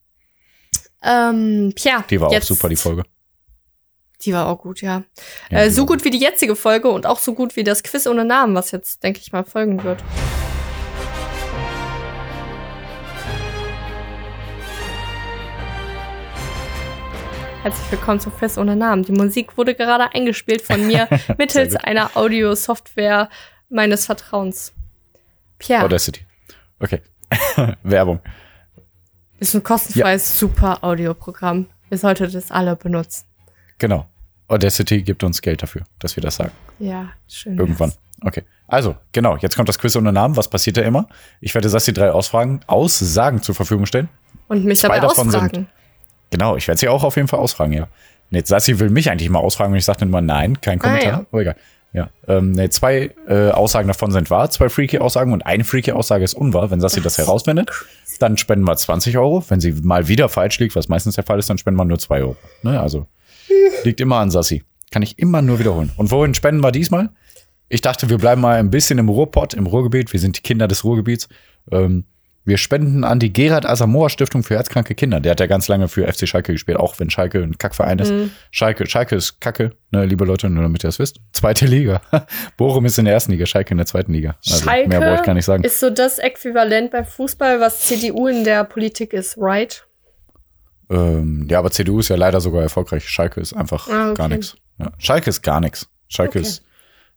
Ähm, 1.04 1.74
Pierre. 1.76 2.04
Die 2.10 2.20
war 2.20 2.32
jetzt, 2.32 2.46
auch 2.46 2.56
super, 2.56 2.70
die 2.70 2.76
Folge. 2.76 3.04
Die 4.26 4.34
war 4.34 4.48
auch 4.48 4.58
gut, 4.58 4.82
ja. 4.82 5.04
Ja, 5.52 5.60
äh, 5.60 5.70
so 5.70 5.86
gut 5.86 6.04
wie 6.04 6.10
die 6.10 6.18
jetzige 6.18 6.56
Folge 6.56 6.90
und 6.90 7.06
auch 7.06 7.20
so 7.20 7.36
gut 7.36 7.56
wie 7.56 7.64
das 7.64 7.84
Quiz 7.84 8.08
ohne 8.08 8.26
Namen, 8.26 8.56
was 8.56 8.72
jetzt, 8.72 9.04
denke 9.04 9.20
ich 9.22 9.32
mal, 9.32 9.44
folgen 9.44 9.84
wird. 9.84 10.04
Herzlich 17.62 17.92
willkommen 17.92 18.20
zu 18.20 18.32
Fest 18.32 18.58
ohne 18.58 18.76
Namen. 18.76 19.04
Die 19.04 19.12
Musik 19.12 19.58
wurde 19.58 19.76
gerade 19.76 20.16
eingespielt 20.16 20.64
von 20.64 20.88
mir 20.88 21.08
mittels 21.38 21.76
einer 21.76 22.18
Audio-Software 22.18 23.30
meines 23.70 24.08
Vertrauens. 24.08 24.74
Pierre. 25.60 25.84
Audacity. 25.84 26.26
Okay. 26.80 27.02
Werbung. 27.84 28.22
Ist 29.40 29.54
ein 29.54 29.62
kostenfreies, 29.62 30.30
ja. 30.30 30.36
super 30.36 30.84
Audioprogramm. 30.84 31.68
Ihr 31.92 32.00
solltet 32.00 32.34
es 32.34 32.50
alle 32.50 32.76
benutzen. 32.76 33.26
Genau. 33.78 34.08
Audacity 34.48 35.02
gibt 35.02 35.24
uns 35.24 35.42
Geld 35.42 35.64
dafür, 35.64 35.84
dass 36.00 36.16
wir 36.16 36.22
das 36.22 36.36
sagen. 36.36 36.52
Ja, 36.80 37.10
schön. 37.28 37.58
Irgendwann. 37.58 37.94
Okay. 38.22 38.44
Also, 38.68 38.96
genau, 39.12 39.38
jetzt 39.38 39.56
kommt 39.56 39.70
das 39.70 39.78
Quiz 39.78 39.96
ohne 39.96 40.12
Namen. 40.12 40.36
Was 40.36 40.48
passiert 40.48 40.78
da 40.78 40.82
immer? 40.82 41.08
Ich 41.42 41.54
werde 41.54 41.70
Sassi 41.70 41.94
drei 41.94 42.12
Ausfragen, 42.12 42.62
Aussagen 42.68 43.42
zur 43.42 43.56
Verfügung 43.56 43.86
stellen. 43.86 44.10
Und 44.48 44.66
mich 44.66 44.80
Zwei 44.80 44.88
dabei 44.88 45.00
davon 45.02 45.28
ausfragen. 45.28 45.50
Sind, 45.54 45.68
genau, 46.32 46.56
ich 46.56 46.68
werde 46.68 46.80
sie 46.80 46.88
auch 46.88 47.04
auf 47.04 47.16
jeden 47.16 47.28
Fall 47.28 47.40
ausfragen, 47.40 47.74
ja. 47.74 47.88
Jetzt 48.32 48.50
Sassi 48.50 48.80
will 48.80 48.90
mich 48.90 49.10
eigentlich 49.10 49.30
mal 49.30 49.40
ausfragen 49.40 49.74
und 49.74 49.78
ich 49.78 49.86
sage 49.86 50.00
dann 50.00 50.10
mal 50.10 50.22
nein, 50.22 50.60
kein 50.62 50.80
Kommentar. 50.80 51.14
Ah, 51.14 51.18
ja. 51.18 51.26
Oh, 51.32 51.40
egal. 51.40 51.56
Ja, 51.94 52.10
ähm, 52.28 52.52
nee, 52.52 52.68
zwei 52.70 53.12
äh, 53.26 53.52
Aussagen 53.52 53.88
davon 53.88 54.12
sind 54.12 54.30
wahr, 54.30 54.50
zwei 54.50 54.68
freaky 54.68 55.00
Aussagen 55.00 55.32
und 55.32 55.46
eine 55.46 55.64
freaky 55.64 55.94
Aussage 55.94 56.26
ist 56.26 56.34
unwahr. 56.34 56.70
Wenn 56.70 56.82
Sassi 56.82 57.00
das 57.00 57.18
herausfindet, 57.18 57.72
dann 58.20 58.38
spenden 58.38 58.66
wir 58.66 58.76
20 58.76 59.18
Euro. 59.18 59.46
Wenn 59.48 59.62
sie 59.62 59.72
mal 59.72 60.10
wieder 60.10 60.28
falsch 60.28 60.60
liegt, 60.60 60.76
was 60.76 60.90
meistens 60.90 61.16
der 61.16 61.24
Fall 61.24 61.40
ist, 61.40 61.50
dann 61.50 61.58
spenden 61.58 61.80
wir 61.80 61.86
nur 61.86 61.98
2 61.98 62.20
Euro. 62.20 62.36
Ne? 62.64 62.78
Also 62.82 63.08
liegt 63.86 64.02
immer 64.02 64.18
an 64.18 64.32
Sassi. 64.32 64.64
Kann 64.92 65.02
ich 65.02 65.20
immer 65.20 65.42
nur 65.42 65.60
wiederholen. 65.60 65.92
Und 65.98 66.12
wohin 66.12 66.34
spenden 66.34 66.64
wir 66.64 66.72
diesmal? 66.72 67.10
Ich 67.70 67.82
dachte, 67.82 68.10
wir 68.10 68.18
bleiben 68.18 68.42
mal 68.42 68.58
ein 68.58 68.70
bisschen 68.70 69.00
im 69.00 69.10
Ruhrpott, 69.10 69.54
im 69.54 69.66
Ruhrgebiet. 69.66 70.14
Wir 70.14 70.20
sind 70.20 70.38
die 70.38 70.42
Kinder 70.42 70.68
des 70.68 70.84
Ruhrgebiets. 70.84 71.28
Ähm, 71.72 72.06
wir 72.48 72.58
spenden 72.58 73.04
an 73.04 73.20
die 73.20 73.34
Gerhard 73.34 73.66
Asamoah 73.66 74.12
Stiftung 74.12 74.44
für 74.44 74.54
herzkranke 74.54 74.94
Kinder. 74.94 75.20
Der 75.20 75.32
hat 75.32 75.40
ja 75.40 75.48
ganz 75.48 75.68
lange 75.68 75.88
für 75.88 76.08
FC 76.08 76.28
Schalke 76.28 76.54
gespielt, 76.54 76.78
auch 76.78 77.00
wenn 77.00 77.10
Schalke 77.10 77.42
ein 77.42 77.58
Kackverein 77.58 77.98
ist. 77.98 78.12
Mhm. 78.12 78.30
Schalke, 78.52 78.88
Schalke 78.88 79.16
ist 79.16 79.42
Kacke, 79.42 79.72
ne, 79.92 80.06
liebe 80.06 80.26
Leute, 80.26 80.48
nur 80.48 80.62
damit 80.62 80.84
ihr 80.84 80.88
das 80.90 81.00
wisst. 81.00 81.20
Zweite 81.32 81.66
Liga. 81.66 82.02
Bochum 82.58 82.86
ist 82.86 83.00
in 83.00 83.06
der 83.06 83.16
ersten 83.16 83.32
Liga, 83.32 83.48
Schalke 83.48 83.72
in 83.72 83.78
der 83.78 83.88
zweiten 83.88 84.14
Liga. 84.14 84.38
Also 84.46 84.64
Schalke 84.64 84.90
mehr 84.90 85.00
brauche 85.00 85.16
ich 85.16 85.24
gar 85.24 85.34
nicht 85.34 85.46
sagen. 85.46 85.64
ist 85.64 85.80
so 85.80 85.90
das 85.90 86.20
Äquivalent 86.20 86.92
beim 86.92 87.06
Fußball, 87.06 87.60
was 87.60 87.82
CDU 87.88 88.28
in 88.28 88.44
der 88.44 88.64
Politik 88.64 89.14
ist, 89.14 89.38
right? 89.40 89.85
Ähm, 90.90 91.48
ja, 91.50 91.60
aber 91.60 91.72
CDU 91.72 92.00
ist 92.00 92.10
ja 92.10 92.16
leider 92.16 92.42
sogar 92.42 92.62
erfolgreich. 92.62 93.08
Schalke 93.08 93.42
ist 93.42 93.54
einfach 93.54 93.88
ah, 93.88 94.12
okay. 94.12 94.18
gar 94.18 94.28
nichts. 94.28 94.56
Ja. 94.78 94.92
Schalke 94.98 95.30
ist 95.30 95.42
gar 95.42 95.60
nichts. 95.60 95.90
Schalke 96.08 96.40
okay. 96.40 96.48
ist 96.48 96.64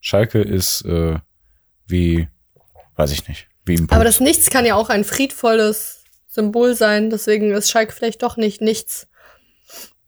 Schalke 0.00 0.40
ist 0.40 0.84
äh, 0.84 1.18
wie, 1.86 2.28
weiß 2.96 3.10
ich 3.12 3.26
nicht 3.28 3.48
aber 3.88 4.04
das 4.04 4.20
Nichts 4.20 4.50
kann 4.50 4.64
ja 4.64 4.74
auch 4.74 4.88
ein 4.88 5.04
friedvolles 5.04 6.04
Symbol 6.26 6.74
sein. 6.74 7.10
Deswegen 7.10 7.52
ist 7.52 7.70
Schalke 7.70 7.92
vielleicht 7.92 8.22
doch 8.22 8.36
nicht 8.36 8.60
nichts. 8.60 9.08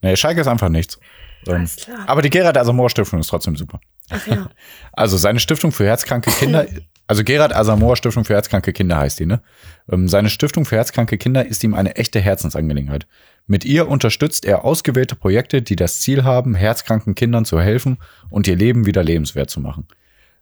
Nee, 0.03 0.17
Schalke 0.17 0.41
ist 0.41 0.47
einfach 0.47 0.69
nichts. 0.69 0.99
Ähm, 1.47 1.69
aber 2.07 2.23
die 2.23 2.31
Gerhard 2.31 2.59
Asamoah 2.59 2.91
Stiftung 2.91 3.21
ist 3.21 3.29
trotzdem 3.29 3.57
super. 3.57 3.81
Ach 4.11 4.27
ja. 4.27 4.51
Also 4.93 5.17
seine 5.17 5.41
Stiftung 5.41 5.73
für 5.73 5.87
herzkranke 5.87 6.31
Kinder, 6.31 6.67
also 7.11 7.25
Gerhard 7.25 7.53
Asamoah 7.53 7.97
Stiftung 7.97 8.25
für 8.25 8.35
herzkranke 8.35 8.73
Kinder 8.73 8.97
heißt 8.97 9.19
die, 9.19 9.27
ne? 9.27 9.43
Ähm, 9.91 10.07
seine 10.07 10.31
Stiftung 10.31 10.65
für 10.65 10.77
herzkranke 10.77 11.19
Kinder 11.19 11.45
ist 11.45 11.65
ihm 11.65 11.75
eine 11.75 11.97
echte 11.97 12.21
Herzensangelegenheit. 12.21 13.09
Mit 13.49 13.65
ihr 13.65 13.89
unterstützt 13.89 14.45
er 14.45 14.65
ausgewählte 14.65 15.17
Projekte, 15.17 15.61
die 15.61 15.75
das 15.75 16.03
Ziel 16.03 16.23
haben, 16.23 16.55
herzkranken 16.55 17.17
Kindern 17.17 17.45
zu 17.45 17.61
helfen 17.61 17.99
und 18.31 18.47
ihr 18.47 18.55
Leben 18.55 18.87
wieder 18.87 19.03
lebenswert 19.03 19.51
zu 19.51 19.59
machen. 19.59 19.89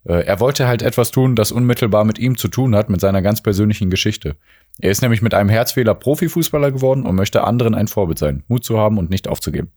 Äh, 0.04 0.26
er 0.26 0.40
wollte 0.40 0.68
halt 0.68 0.82
etwas 0.82 1.10
tun, 1.10 1.36
das 1.36 1.52
unmittelbar 1.52 2.04
mit 2.04 2.18
ihm 2.18 2.36
zu 2.36 2.48
tun 2.48 2.76
hat, 2.76 2.90
mit 2.90 3.00
seiner 3.00 3.22
ganz 3.22 3.42
persönlichen 3.42 3.88
Geschichte. 3.88 4.36
Er 4.78 4.90
ist 4.90 5.00
nämlich 5.00 5.22
mit 5.22 5.32
einem 5.32 5.48
Herzfehler 5.48 5.94
Profifußballer 5.94 6.70
geworden 6.70 7.06
und 7.06 7.14
möchte 7.14 7.44
anderen 7.44 7.74
ein 7.74 7.88
Vorbild 7.88 8.18
sein, 8.18 8.44
Mut 8.46 8.62
zu 8.62 8.78
haben 8.78 8.98
und 8.98 9.08
nicht 9.08 9.26
aufzugeben. 9.26 9.72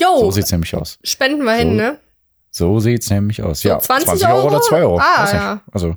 Jo, 0.00 0.16
so 0.20 0.30
sieht's 0.30 0.52
nämlich 0.52 0.76
aus. 0.76 1.00
Spenden 1.02 1.42
wir 1.42 1.56
so, 1.56 1.58
hin, 1.58 1.74
ne? 1.74 1.98
So 2.50 2.80
sieht's 2.80 3.10
nämlich 3.10 3.42
aus. 3.42 3.60
So 3.60 3.68
ja, 3.68 3.78
20, 3.78 4.06
20 4.06 4.28
Euro? 4.28 4.46
oder 4.48 4.60
2 4.60 4.80
Euro. 4.80 4.98
Ah, 4.98 5.28
ja. 5.32 5.60
Also 5.72 5.96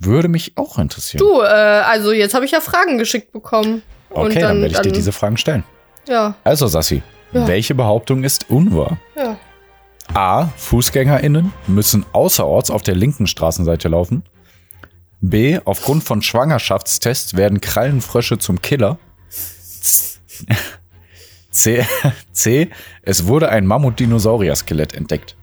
würde 0.00 0.28
mich 0.28 0.56
auch 0.56 0.78
interessieren. 0.78 1.18
Du, 1.18 1.40
äh, 1.40 1.46
also 1.46 2.12
jetzt 2.12 2.34
habe 2.34 2.44
ich 2.44 2.52
ja 2.52 2.60
Fragen 2.60 2.98
geschickt 2.98 3.32
bekommen. 3.32 3.82
Okay, 4.10 4.34
dann, 4.34 4.42
dann 4.42 4.62
werde 4.62 4.74
ich 4.74 4.80
dir 4.80 4.92
diese 4.92 5.12
Fragen 5.12 5.36
stellen. 5.36 5.64
Ja. 6.06 6.34
Also 6.44 6.66
Sassi, 6.66 7.02
ja. 7.32 7.46
welche 7.46 7.74
Behauptung 7.74 8.24
ist 8.24 8.48
unwahr? 8.48 8.98
Ja. 9.16 9.36
A. 10.14 10.46
FußgängerInnen 10.56 11.52
müssen 11.66 12.06
außerorts 12.12 12.70
auf 12.70 12.82
der 12.82 12.94
linken 12.94 13.26
Straßenseite 13.26 13.88
laufen. 13.88 14.24
B. 15.20 15.58
Aufgrund 15.64 16.04
von 16.04 16.22
Schwangerschaftstests 16.22 17.36
werden 17.36 17.60
Krallenfrösche 17.60 18.38
zum 18.38 18.62
Killer. 18.62 18.98
C. 21.50 21.84
C. 22.32 22.70
Es 23.02 23.26
wurde 23.26 23.48
ein 23.48 23.66
Mammut-Dinosaurier-Skelett 23.66 24.94
entdeckt. 24.94 25.36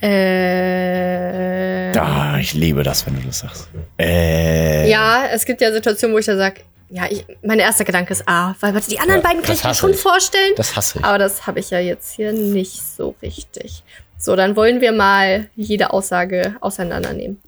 Äh. 0.00 1.96
Ah, 1.98 2.38
ich 2.38 2.54
liebe 2.54 2.82
das, 2.82 3.06
wenn 3.06 3.16
du 3.16 3.22
das 3.22 3.38
sagst. 3.40 3.68
Äh. 3.98 4.90
Ja, 4.90 5.26
es 5.32 5.44
gibt 5.44 5.60
ja 5.60 5.72
Situationen, 5.72 6.14
wo 6.14 6.18
ich 6.18 6.26
da 6.26 6.36
sage, 6.36 6.62
ja, 6.88 7.06
ich, 7.10 7.24
mein 7.42 7.58
erster 7.58 7.84
Gedanke 7.84 8.12
ist 8.12 8.28
A, 8.28 8.54
weil 8.60 8.72
die 8.72 8.98
anderen 8.98 9.22
ja, 9.22 9.28
beiden 9.28 9.42
kann 9.42 9.56
ich 9.56 9.64
mir 9.64 9.74
schon 9.74 9.90
ich. 9.92 9.96
vorstellen. 10.00 10.52
Das 10.56 10.76
hasse 10.76 10.98
ich. 10.98 11.04
Aber 11.04 11.18
das 11.18 11.46
habe 11.46 11.58
ich 11.60 11.70
ja 11.70 11.80
jetzt 11.80 12.14
hier 12.14 12.32
nicht 12.32 12.80
so 12.80 13.16
richtig. 13.22 13.82
So, 14.18 14.36
dann 14.36 14.56
wollen 14.56 14.80
wir 14.80 14.92
mal 14.92 15.48
jede 15.56 15.92
Aussage 15.92 16.56
auseinandernehmen. 16.60 17.40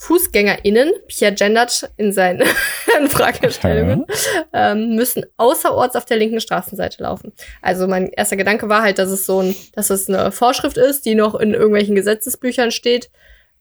FußgängerInnen, 0.00 0.92
Pierre 1.08 1.34
gendert 1.34 1.90
in 1.96 2.12
seinen 2.12 2.42
Fragestellungen, 3.08 4.06
ähm, 4.52 4.94
müssen 4.94 5.26
außerorts 5.36 5.96
auf 5.96 6.04
der 6.04 6.18
linken 6.18 6.40
Straßenseite 6.40 7.02
laufen. 7.02 7.32
Also 7.62 7.88
mein 7.88 8.08
erster 8.10 8.36
Gedanke 8.36 8.68
war 8.68 8.82
halt, 8.82 8.98
dass 9.00 9.10
es 9.10 9.26
so 9.26 9.40
ein, 9.40 9.56
dass 9.72 9.90
es 9.90 10.08
eine 10.08 10.30
Vorschrift 10.30 10.76
ist, 10.76 11.04
die 11.04 11.16
noch 11.16 11.34
in 11.34 11.52
irgendwelchen 11.52 11.96
Gesetzesbüchern 11.96 12.70
steht, 12.70 13.10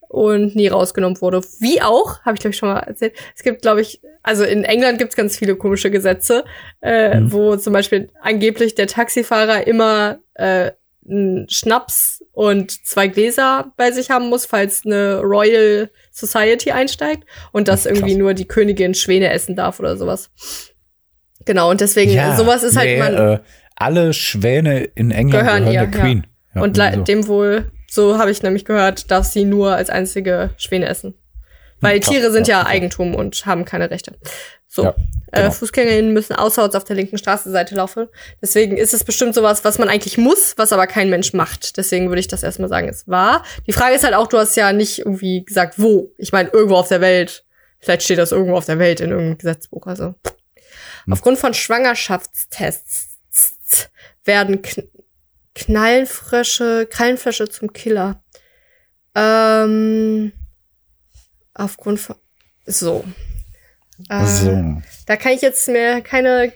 und 0.09 0.55
nie 0.55 0.67
rausgenommen 0.67 1.19
wurde. 1.21 1.41
Wie 1.59 1.81
auch, 1.81 2.21
habe 2.21 2.35
ich 2.35 2.39
glaube 2.39 2.51
ich 2.51 2.57
schon 2.57 2.69
mal 2.69 2.79
erzählt. 2.79 3.13
Es 3.35 3.43
gibt, 3.43 3.61
glaube 3.61 3.81
ich, 3.81 4.01
also 4.23 4.43
in 4.43 4.63
England 4.63 4.99
gibt 4.99 5.11
es 5.11 5.17
ganz 5.17 5.37
viele 5.37 5.55
komische 5.55 5.91
Gesetze, 5.91 6.45
äh, 6.81 7.19
mhm. 7.19 7.31
wo 7.31 7.55
zum 7.57 7.73
Beispiel 7.73 8.09
angeblich 8.21 8.75
der 8.75 8.87
Taxifahrer 8.87 9.67
immer 9.67 10.19
äh, 10.35 10.71
einen 11.05 11.49
Schnaps 11.49 12.16
und 12.37 12.85
zwei 12.85 13.07
Gläser 13.07 13.73
bei 13.77 13.91
sich 13.91 14.11
haben 14.11 14.29
muss, 14.29 14.45
falls 14.45 14.85
eine 14.85 15.21
Royal 15.21 15.89
Society 16.11 16.69
einsteigt 16.69 17.23
und 17.51 17.67
dass 17.67 17.87
irgendwie 17.87 18.13
nur 18.13 18.35
die 18.35 18.45
Königin 18.45 18.93
Schwäne 18.93 19.31
essen 19.31 19.55
darf 19.55 19.79
oder 19.79 19.97
sowas. 19.97 20.29
Genau, 21.45 21.71
und 21.71 21.81
deswegen, 21.81 22.11
ja, 22.11 22.37
sowas 22.37 22.61
ist 22.61 22.77
halt 22.77 22.89
nee, 22.89 22.99
man. 22.99 23.15
Äh, 23.15 23.39
alle 23.75 24.13
Schwäne 24.13 24.83
in 24.83 25.09
England 25.09 25.45
gehören, 25.45 25.65
gehören 25.65 25.73
ihr, 25.73 25.91
der 25.91 25.99
Queen. 25.99 26.27
Ja. 26.53 26.61
Ja, 26.61 26.61
und 26.61 26.77
so. 26.77 27.01
dem 27.01 27.27
wohl 27.27 27.71
so 27.89 28.19
habe 28.19 28.29
ich 28.29 28.43
nämlich 28.43 28.65
gehört, 28.65 29.09
darf 29.09 29.25
sie 29.25 29.43
nur 29.43 29.75
als 29.75 29.89
einzige 29.89 30.51
Schwäne 30.57 30.85
essen. 30.85 31.15
Weil 31.79 31.95
hm, 31.95 32.01
Tiere 32.01 32.31
sind 32.31 32.47
ja, 32.47 32.61
ja 32.61 32.67
Eigentum 32.67 33.15
und 33.15 33.45
haben 33.45 33.65
keine 33.65 33.91
Rechte. 33.91 34.15
So. 34.67 34.83
Ja, 34.83 34.95
äh, 35.31 35.37
genau. 35.37 35.47
äh, 35.47 35.51
Fußgängerinnen 35.51 36.13
müssen 36.13 36.35
außerorts 36.35 36.75
auf 36.75 36.83
der 36.83 36.95
linken 36.95 37.17
Straßenseite 37.17 37.75
laufen. 37.75 38.07
Deswegen 38.41 38.77
ist 38.77 38.93
es 38.93 39.03
bestimmt 39.03 39.35
sowas, 39.35 39.63
was 39.63 39.79
man 39.79 39.89
eigentlich 39.89 40.17
muss, 40.17 40.53
was 40.57 40.73
aber 40.73 40.87
kein 40.87 41.09
Mensch 41.09 41.33
macht. 41.33 41.77
Deswegen 41.77 42.09
würde 42.09 42.19
ich 42.19 42.27
das 42.27 42.43
erstmal 42.43 42.69
sagen, 42.69 42.89
es 42.89 43.07
war. 43.07 43.43
Die 43.65 43.73
Frage 43.73 43.95
ist 43.95 44.03
halt 44.03 44.13
auch, 44.13 44.27
du 44.27 44.37
hast 44.37 44.55
ja 44.55 44.73
nicht 44.73 44.99
irgendwie 44.99 45.45
gesagt, 45.45 45.75
wo. 45.77 46.11
Ich 46.17 46.31
meine, 46.31 46.49
irgendwo 46.49 46.75
auf 46.75 46.89
der 46.89 47.01
Welt. 47.01 47.45
Vielleicht 47.79 48.03
steht 48.03 48.17
das 48.17 48.31
irgendwo 48.31 48.57
auf 48.57 48.65
der 48.65 48.79
Welt 48.79 48.99
in 48.99 49.11
irgendeinem 49.11 49.37
Gesetzbuch. 49.37 49.85
Also. 49.87 50.15
Hm. 51.05 51.13
Aufgrund 51.13 51.37
von 51.37 51.53
Schwangerschaftstests 51.53 53.89
werden 54.25 54.61
Knallenfrösche, 55.55 56.87
Krallenfrösche 56.89 57.49
zum 57.49 57.73
Killer. 57.73 58.21
Ähm, 59.15 60.33
aufgrund 61.57 61.99
von 61.99 62.15
so. 62.65 63.03
Äh, 64.09 64.25
so. 64.25 64.81
Da 65.05 65.15
kann 65.15 65.33
ich 65.33 65.41
jetzt 65.41 65.67
mir 65.67 66.01
keine, 66.01 66.53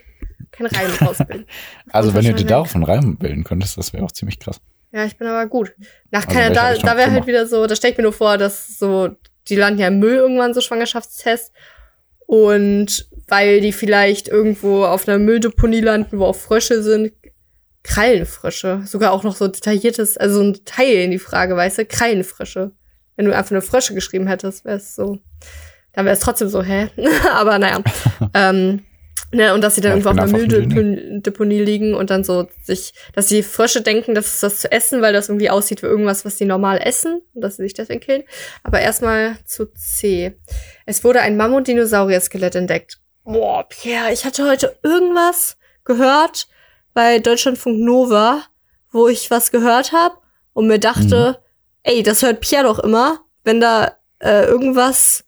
keine 0.50 0.70
Reime 0.72 1.00
ausbilden. 1.08 1.46
also 1.90 2.14
wenn 2.14 2.24
du 2.24 2.34
dir 2.34 2.46
davon 2.46 2.84
Reime 2.84 3.16
bilden 3.16 3.44
könntest, 3.44 3.76
das 3.76 3.92
wäre 3.92 4.04
auch 4.04 4.12
ziemlich 4.12 4.38
krass. 4.38 4.60
Ja, 4.92 5.06
ich 5.06 5.16
bin 5.16 5.26
aber 5.26 5.46
gut. 5.46 5.74
Nach 6.10 6.26
also 6.26 6.38
Kanada, 6.38 6.74
da, 6.74 6.78
da 6.78 6.96
wäre 6.96 7.10
halt 7.10 7.26
wieder 7.26 7.46
so, 7.46 7.66
da 7.66 7.74
stelle 7.74 7.92
ich 7.92 7.98
mir 7.98 8.04
nur 8.04 8.12
vor, 8.12 8.36
dass 8.36 8.78
so, 8.78 9.10
die 9.48 9.56
landen 9.56 9.80
ja 9.80 9.88
im 9.88 9.98
Müll 9.98 10.16
irgendwann, 10.16 10.54
so 10.54 10.60
Schwangerschaftstests. 10.60 11.52
Und 12.26 13.08
weil 13.26 13.60
die 13.60 13.72
vielleicht 13.72 14.28
irgendwo 14.28 14.84
auf 14.84 15.08
einer 15.08 15.18
Mülldeponie 15.18 15.80
landen, 15.80 16.18
wo 16.18 16.26
auch 16.26 16.36
Frösche 16.36 16.82
sind, 16.82 17.12
Krallenfrösche. 17.82 18.82
Sogar 18.84 19.12
auch 19.12 19.22
noch 19.22 19.34
so 19.34 19.48
detailliertes, 19.48 20.16
also 20.18 20.40
ein 20.40 20.52
Detail 20.52 21.04
in 21.04 21.10
die 21.10 21.18
Frage, 21.18 21.56
weißt 21.56 21.78
du? 21.78 21.86
Krallenfrösche. 21.86 22.72
Wenn 23.16 23.26
du 23.26 23.34
einfach 23.34 23.52
eine 23.52 23.62
Frösche 23.62 23.94
geschrieben 23.94 24.26
hättest, 24.26 24.64
wäre 24.64 24.76
es 24.76 24.94
so. 24.94 25.18
Dann 25.92 26.06
wäre 26.06 26.14
es 26.14 26.20
trotzdem 26.20 26.48
so, 26.48 26.62
hä? 26.62 26.88
Aber 27.32 27.58
naja. 27.58 27.82
ähm, 28.34 28.84
ne, 29.32 29.52
und 29.54 29.62
dass 29.62 29.74
sie 29.74 29.80
dann 29.80 29.90
ja, 29.90 29.96
irgendwo 29.96 30.10
auf 30.10 30.18
einer 30.18 30.38
Mülldeponie 30.38 31.60
liegen 31.60 31.94
und 31.94 32.10
dann 32.10 32.24
so 32.24 32.48
sich, 32.62 32.94
dass 33.14 33.26
die 33.26 33.42
Frösche 33.42 33.82
denken, 33.82 34.14
das 34.14 34.26
ist 34.34 34.42
das 34.42 34.60
zu 34.60 34.72
essen, 34.72 35.02
weil 35.02 35.12
das 35.12 35.28
irgendwie 35.28 35.50
aussieht 35.50 35.82
wie 35.82 35.86
irgendwas, 35.86 36.24
was 36.24 36.38
sie 36.38 36.44
normal 36.44 36.80
essen 36.82 37.20
und 37.34 37.42
dass 37.42 37.56
sie 37.56 37.64
sich 37.64 37.74
deswegen 37.74 38.00
killen. 38.00 38.24
Aber 38.62 38.80
erstmal 38.80 39.36
zu 39.44 39.66
C. 39.66 40.34
Es 40.86 41.04
wurde 41.04 41.20
ein 41.20 41.36
Mammut-Dinosaurier-Skelett 41.36 42.54
entdeckt. 42.54 42.98
Boah, 43.24 43.68
Pierre, 43.68 44.12
ich 44.12 44.24
hatte 44.24 44.48
heute 44.48 44.76
irgendwas 44.82 45.56
gehört 45.84 46.48
bei 46.94 47.18
Deutschlandfunk 47.18 47.78
Nova, 47.78 48.42
wo 48.90 49.08
ich 49.08 49.30
was 49.30 49.50
gehört 49.50 49.92
habe 49.92 50.16
und 50.52 50.66
mir 50.66 50.78
dachte, 50.78 51.38
mhm. 51.38 51.42
Ey, 51.84 52.02
das 52.02 52.22
hört 52.22 52.40
Pierre 52.40 52.64
doch 52.64 52.78
immer, 52.78 53.20
wenn 53.44 53.60
da 53.60 53.92
äh, 54.20 54.44
irgendwas 54.46 55.24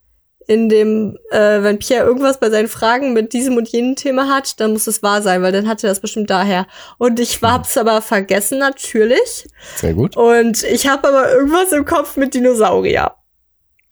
in 0.46 0.68
dem, 0.68 1.16
äh, 1.30 1.62
wenn 1.62 1.78
Pierre 1.78 2.06
irgendwas 2.06 2.38
bei 2.38 2.50
seinen 2.50 2.68
Fragen 2.68 3.12
mit 3.12 3.32
diesem 3.32 3.56
und 3.56 3.68
jenem 3.68 3.96
Thema 3.96 4.28
hat, 4.28 4.60
dann 4.60 4.72
muss 4.72 4.86
es 4.86 5.02
wahr 5.02 5.22
sein, 5.22 5.42
weil 5.42 5.52
dann 5.52 5.68
hat 5.68 5.82
er 5.82 5.88
das 5.88 6.00
bestimmt 6.00 6.28
daher. 6.28 6.66
Und 6.98 7.18
ich 7.18 7.40
hab's 7.42 7.78
aber 7.78 8.02
vergessen, 8.02 8.58
natürlich. 8.58 9.48
Sehr 9.76 9.94
gut. 9.94 10.16
Und 10.16 10.62
ich 10.64 10.86
habe 10.86 11.08
aber 11.08 11.32
irgendwas 11.32 11.72
im 11.72 11.84
Kopf 11.84 12.16
mit 12.16 12.34
Dinosaurier. 12.34 13.14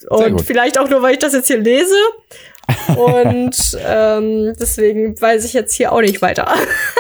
Und 0.09 0.43
vielleicht 0.43 0.79
auch 0.79 0.91
nur, 0.91 1.01
weil 1.03 1.13
ich 1.13 1.21
das 1.21 1.33
jetzt 1.33 1.47
hier 1.47 1.59
lese. 1.59 1.97
Und 2.97 3.57
ähm, 3.87 4.53
deswegen 4.59 5.19
weiß 5.21 5.45
ich 5.45 5.53
jetzt 5.53 5.75
hier 5.75 5.93
auch 5.93 6.01
nicht 6.01 6.21
weiter. 6.23 6.53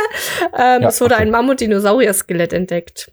ähm, 0.59 0.83
ja, 0.83 0.89
es 0.89 1.01
wurde 1.01 1.15
okay. 1.15 1.25
ein 1.25 1.31
Mammut-Dinosaurier-Skelett 1.31 2.53
entdeckt. 2.53 3.13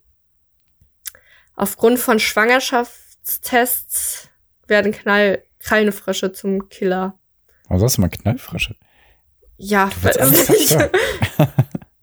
Aufgrund 1.59 1.99
von 1.99 2.19
Schwangerschaftstests 2.19 4.29
werden 4.67 4.91
Knall 4.93 5.43
Krallenfrösche 5.59 6.31
zum 6.31 6.69
Killer. 6.69 7.19
Was 7.67 7.83
hast 7.83 7.97
du 7.97 8.01
mal 8.01 8.07
Knallfrösche? 8.07 8.77
Ja, 9.57 9.89
ich, 10.05 10.71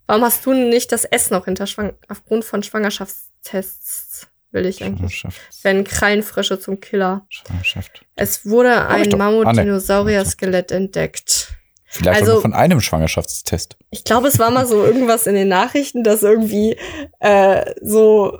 warum 0.06 0.24
hast 0.24 0.44
du 0.44 0.52
nicht 0.52 0.92
das 0.92 1.06
S 1.06 1.30
noch 1.30 1.46
hinter 1.46 1.66
Schwang 1.66 1.94
aufgrund 2.08 2.44
von 2.44 2.62
Schwangerschaftstests? 2.62 4.26
Will 4.50 4.66
ich 4.66 4.84
eigentlich. 4.84 5.24
Wenn 5.62 5.84
Krallenfrösche 5.84 6.60
zum 6.60 6.80
Killer. 6.80 7.24
Schwangerschaft. 7.30 8.04
Es 8.14 8.44
wurde 8.44 8.86
ein 8.88 9.08
Mammut-Dinosaurier-Skelett 9.08 10.70
entdeckt. 10.70 11.54
Vielleicht 11.88 12.22
also, 12.22 12.40
von 12.40 12.52
einem 12.52 12.80
Schwangerschaftstest. 12.80 13.76
Ich 13.90 14.04
glaube, 14.04 14.28
es 14.28 14.38
war 14.38 14.50
mal 14.50 14.66
so 14.66 14.84
irgendwas 14.84 15.26
in 15.26 15.34
den 15.34 15.48
Nachrichten, 15.48 16.02
dass 16.02 16.24
irgendwie 16.24 16.76
äh, 17.20 17.64
so, 17.80 18.36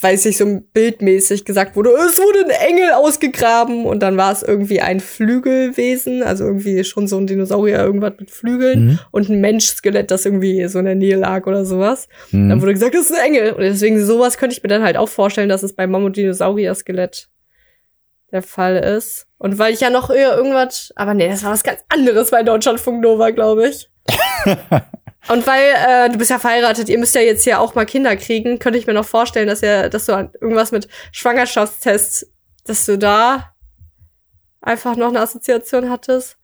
weiß 0.00 0.26
ich, 0.26 0.36
so 0.36 0.60
bildmäßig 0.72 1.44
gesagt 1.44 1.74
wurde, 1.74 1.90
es 1.90 2.18
wurde 2.18 2.44
ein 2.44 2.50
Engel 2.50 2.92
ausgegraben 2.92 3.84
und 3.84 4.00
dann 4.00 4.16
war 4.16 4.32
es 4.32 4.44
irgendwie 4.44 4.80
ein 4.80 5.00
Flügelwesen, 5.00 6.22
also 6.22 6.44
irgendwie 6.44 6.84
schon 6.84 7.08
so 7.08 7.18
ein 7.18 7.26
Dinosaurier, 7.26 7.80
irgendwas 7.80 8.14
mit 8.18 8.30
Flügeln 8.30 8.86
mhm. 8.86 8.98
und 9.10 9.28
ein 9.28 9.40
Menschskelett, 9.40 10.12
das 10.12 10.24
irgendwie 10.24 10.66
so 10.68 10.78
in 10.78 10.84
der 10.84 10.94
Nähe 10.94 11.16
lag 11.16 11.46
oder 11.46 11.64
sowas. 11.64 12.08
Mhm. 12.30 12.48
Dann 12.48 12.62
wurde 12.62 12.74
gesagt, 12.74 12.94
das 12.94 13.10
ist 13.10 13.18
ein 13.18 13.34
Engel. 13.34 13.52
Und 13.52 13.62
deswegen 13.62 14.02
sowas 14.04 14.38
könnte 14.38 14.56
ich 14.56 14.62
mir 14.62 14.68
dann 14.68 14.84
halt 14.84 14.96
auch 14.96 15.08
vorstellen, 15.08 15.48
dass 15.48 15.64
es 15.64 15.74
beim 15.74 15.90
Mammut-Dinosaurier-Skelett 15.90 17.28
der 18.34 18.42
Fall 18.42 18.76
ist. 18.76 19.26
Und 19.38 19.58
weil 19.58 19.72
ich 19.72 19.80
ja 19.80 19.90
noch 19.90 20.10
irgendwas, 20.10 20.92
aber 20.96 21.14
nee, 21.14 21.28
das 21.28 21.44
war 21.44 21.52
was 21.52 21.62
ganz 21.62 21.80
anderes 21.88 22.30
bei 22.30 22.42
Deutschlandfunk 22.42 23.00
Nova, 23.00 23.30
glaube 23.30 23.68
ich. 23.68 23.88
Und 25.28 25.46
weil 25.46 25.72
äh, 25.74 26.10
du 26.10 26.18
bist 26.18 26.30
ja 26.30 26.38
verheiratet, 26.38 26.90
ihr 26.90 26.98
müsst 26.98 27.14
ja 27.14 27.22
jetzt 27.22 27.46
ja 27.46 27.58
auch 27.58 27.74
mal 27.74 27.86
Kinder 27.86 28.14
kriegen, 28.16 28.58
könnte 28.58 28.78
ich 28.78 28.86
mir 28.86 28.92
noch 28.92 29.06
vorstellen, 29.06 29.48
dass 29.48 29.62
ja, 29.62 29.88
dass 29.88 30.04
du 30.04 30.12
irgendwas 30.12 30.70
mit 30.70 30.88
Schwangerschaftstests, 31.12 32.30
dass 32.64 32.84
du 32.84 32.98
da 32.98 33.54
einfach 34.60 34.96
noch 34.96 35.08
eine 35.08 35.20
Assoziation 35.20 35.88
hattest. 35.88 36.36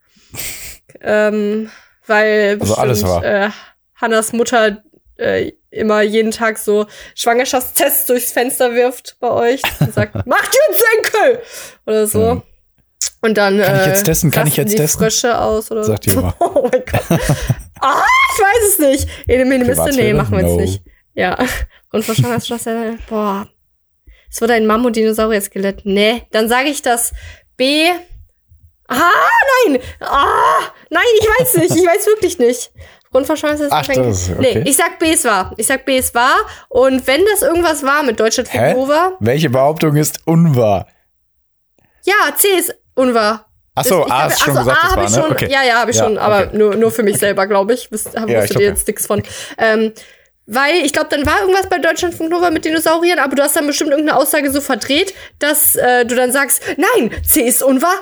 ähm, 1.01 1.69
weil 2.07 2.57
also 2.59 2.75
alles 2.75 3.03
war. 3.03 3.23
Äh, 3.23 3.49
Hannas 3.95 4.33
Mutter 4.33 4.81
äh, 5.17 5.51
immer 5.69 6.01
jeden 6.01 6.31
Tag 6.31 6.57
so 6.57 6.85
Schwangerschaftstests 7.15 8.05
durchs 8.05 8.31
Fenster 8.31 8.73
wirft 8.73 9.17
bei 9.19 9.29
euch 9.31 9.61
und 9.79 9.93
sagt, 9.93 10.15
macht 10.25 10.55
jetzt 10.69 10.83
Enkel! 10.97 11.43
Oder 11.85 12.07
so. 12.07 12.35
Mhm. 12.35 12.43
Und 13.23 13.37
dann 13.37 13.59
kann 13.61 13.79
ich 13.81 13.85
jetzt 13.85 14.03
testen, 14.03 14.31
kann 14.31 14.47
ich 14.47 14.57
jetzt 14.57 14.73
die 14.73 14.77
testen? 14.77 14.99
Frösche 15.01 15.39
aus 15.39 15.71
oder 15.71 15.83
Sagt 15.83 16.07
die 16.07 16.11
immer. 16.11 16.35
Oh 16.39 16.67
mein 16.71 16.83
Gott. 16.85 17.03
ah, 17.81 18.03
ich 18.33 18.41
weiß 18.41 18.69
es 18.69 18.79
nicht. 18.79 19.09
Ene, 19.27 19.45
mene, 19.45 19.65
Miste, 19.65 19.91
nee, 19.95 20.13
machen 20.13 20.35
wir 20.35 20.43
no. 20.43 20.59
jetzt 20.59 20.69
nicht. 20.69 20.83
Ja. 21.13 21.37
Und 21.91 22.03
Schwangerschafts 22.03 22.65
boah. 23.07 23.47
Es 24.31 24.41
wurde 24.41 24.53
ein 24.53 24.65
Mammut-Dinosaurier-Skelett. 24.65 25.81
Nee, 25.83 26.23
dann 26.31 26.47
sage 26.47 26.69
ich 26.69 26.81
das 26.81 27.13
B. 27.57 27.89
Ah, 28.87 29.11
nein! 29.67 29.79
Ah, 29.99 30.73
nein, 30.89 31.03
ich 31.19 31.27
weiß 31.27 31.55
nicht. 31.57 31.75
Ich 31.75 31.85
weiß 31.85 32.07
wirklich 32.07 32.39
nicht. 32.39 32.71
Grundverschwörung 33.11 33.59
ist 33.59 33.71
Ach, 33.71 33.85
das, 33.85 34.29
okay. 34.29 34.61
Nee, 34.63 34.69
ich 34.69 34.77
sag 34.77 34.97
B, 34.97 35.11
es 35.11 35.25
war. 35.25 35.53
Ich 35.57 35.67
sag 35.67 35.85
B, 35.85 35.97
es 35.97 36.15
war. 36.15 36.33
Und 36.69 37.05
wenn 37.07 37.21
das 37.25 37.41
irgendwas 37.41 37.83
war 37.83 38.03
mit 38.03 38.19
Deutschland 38.19 38.47
für. 38.47 39.17
Welche 39.19 39.49
Behauptung 39.49 39.97
ist 39.97 40.19
unwahr? 40.25 40.87
Ja, 42.03 42.33
C 42.35 42.47
ist 42.57 42.73
unwahr. 42.95 43.45
Ach 43.75 43.85
so, 43.85 44.05
A 44.05 44.27
ist 44.27 44.39
schon 44.39 44.57
also 44.57 44.69
gesagt, 44.69 44.93
A 44.93 44.95
war, 44.95 45.09
ne? 45.09 45.31
Okay. 45.31 45.49
Ja, 45.51 45.63
ja, 45.63 45.75
habe 45.75 45.91
ich 45.91 45.97
ja, 45.97 46.03
schon, 46.03 46.17
aber 46.17 46.47
okay. 46.47 46.57
nur, 46.57 46.75
nur 46.75 46.91
für 46.91 47.03
mich 47.03 47.17
selber, 47.17 47.47
glaube 47.47 47.73
ich. 47.73 47.91
Wisst, 47.91 48.13
ja, 48.13 48.23
wusstet 48.27 48.59
ihr 48.59 48.67
jetzt 48.67 48.87
nichts 48.87 49.07
von. 49.07 49.23
Ähm, 49.57 49.93
weil 50.45 50.83
ich 50.83 50.91
glaube, 50.91 51.07
dann 51.09 51.25
war 51.25 51.39
irgendwas 51.41 51.69
bei 51.69 51.79
Deutschlandfunk 51.79 52.29
Nova 52.29 52.49
mit 52.49 52.65
Dinosauriern, 52.65 53.19
aber 53.19 53.35
du 53.35 53.43
hast 53.43 53.55
dann 53.55 53.67
bestimmt 53.67 53.91
irgendeine 53.91 54.19
Aussage 54.19 54.51
so 54.51 54.59
verdreht, 54.59 55.13
dass 55.39 55.75
äh, 55.75 56.05
du 56.05 56.15
dann 56.15 56.31
sagst, 56.31 56.63
nein, 56.77 57.11
C 57.25 57.41
ist 57.41 57.63
unwahr, 57.63 57.95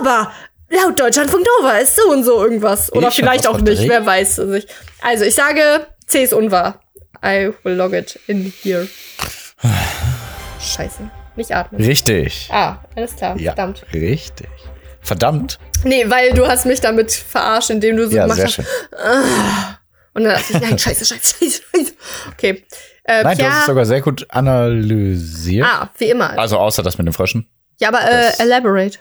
aber 0.00 0.32
laut 0.70 0.98
Deutschlandfunk 0.98 1.44
Nova 1.58 1.78
ist 1.78 1.96
so 1.96 2.10
und 2.10 2.24
so 2.24 2.42
irgendwas. 2.42 2.92
Oder 2.92 3.08
ich 3.08 3.14
vielleicht 3.14 3.46
auch 3.46 3.60
nicht, 3.60 3.88
wer 3.88 4.04
weiß 4.04 4.38
es 4.38 4.48
nicht. 4.48 4.68
Also 5.02 5.24
ich 5.24 5.34
sage, 5.34 5.86
C 6.06 6.22
ist 6.22 6.32
unwahr. 6.32 6.80
I 7.24 7.50
will 7.64 7.74
log 7.74 7.92
it 7.92 8.18
in 8.26 8.52
here. 8.62 8.88
Scheiße. 10.60 11.10
Nicht 11.36 11.54
atmen. 11.54 11.82
Richtig. 11.82 12.48
Ah, 12.50 12.78
alles 12.96 13.16
klar. 13.16 13.36
Ja, 13.38 13.52
Verdammt. 13.52 13.84
Richtig. 13.92 14.48
Verdammt. 15.00 15.58
Nee, 15.84 16.04
weil 16.08 16.32
du 16.32 16.46
hast 16.46 16.66
mich 16.66 16.80
damit 16.80 17.12
verarscht, 17.12 17.70
indem 17.70 17.96
du 17.96 18.08
so 18.08 18.16
ja, 18.16 18.24
gemacht 18.24 18.42
hast. 18.42 18.54
Schön. 18.54 18.66
Und 20.12 20.24
dann 20.24 20.34
dachte 20.34 20.52
ich, 20.52 20.60
nein, 20.60 20.78
scheiße, 20.78 21.04
scheiße, 21.04 21.36
scheiße. 21.40 21.62
Okay. 22.32 22.64
Äh, 23.04 23.22
nein, 23.22 23.36
Pia, 23.36 23.46
du 23.46 23.52
hast 23.52 23.60
es 23.60 23.66
sogar 23.66 23.86
sehr 23.86 24.00
gut 24.00 24.26
analysiert. 24.30 25.66
Ah, 25.66 25.90
wie 25.98 26.10
immer. 26.10 26.38
Also 26.38 26.58
außer 26.58 26.82
das 26.82 26.98
mit 26.98 27.06
den 27.06 27.12
Fröschen. 27.12 27.48
Ja, 27.78 27.88
aber 27.88 28.02
äh, 28.02 28.32
elaborate. 28.38 28.98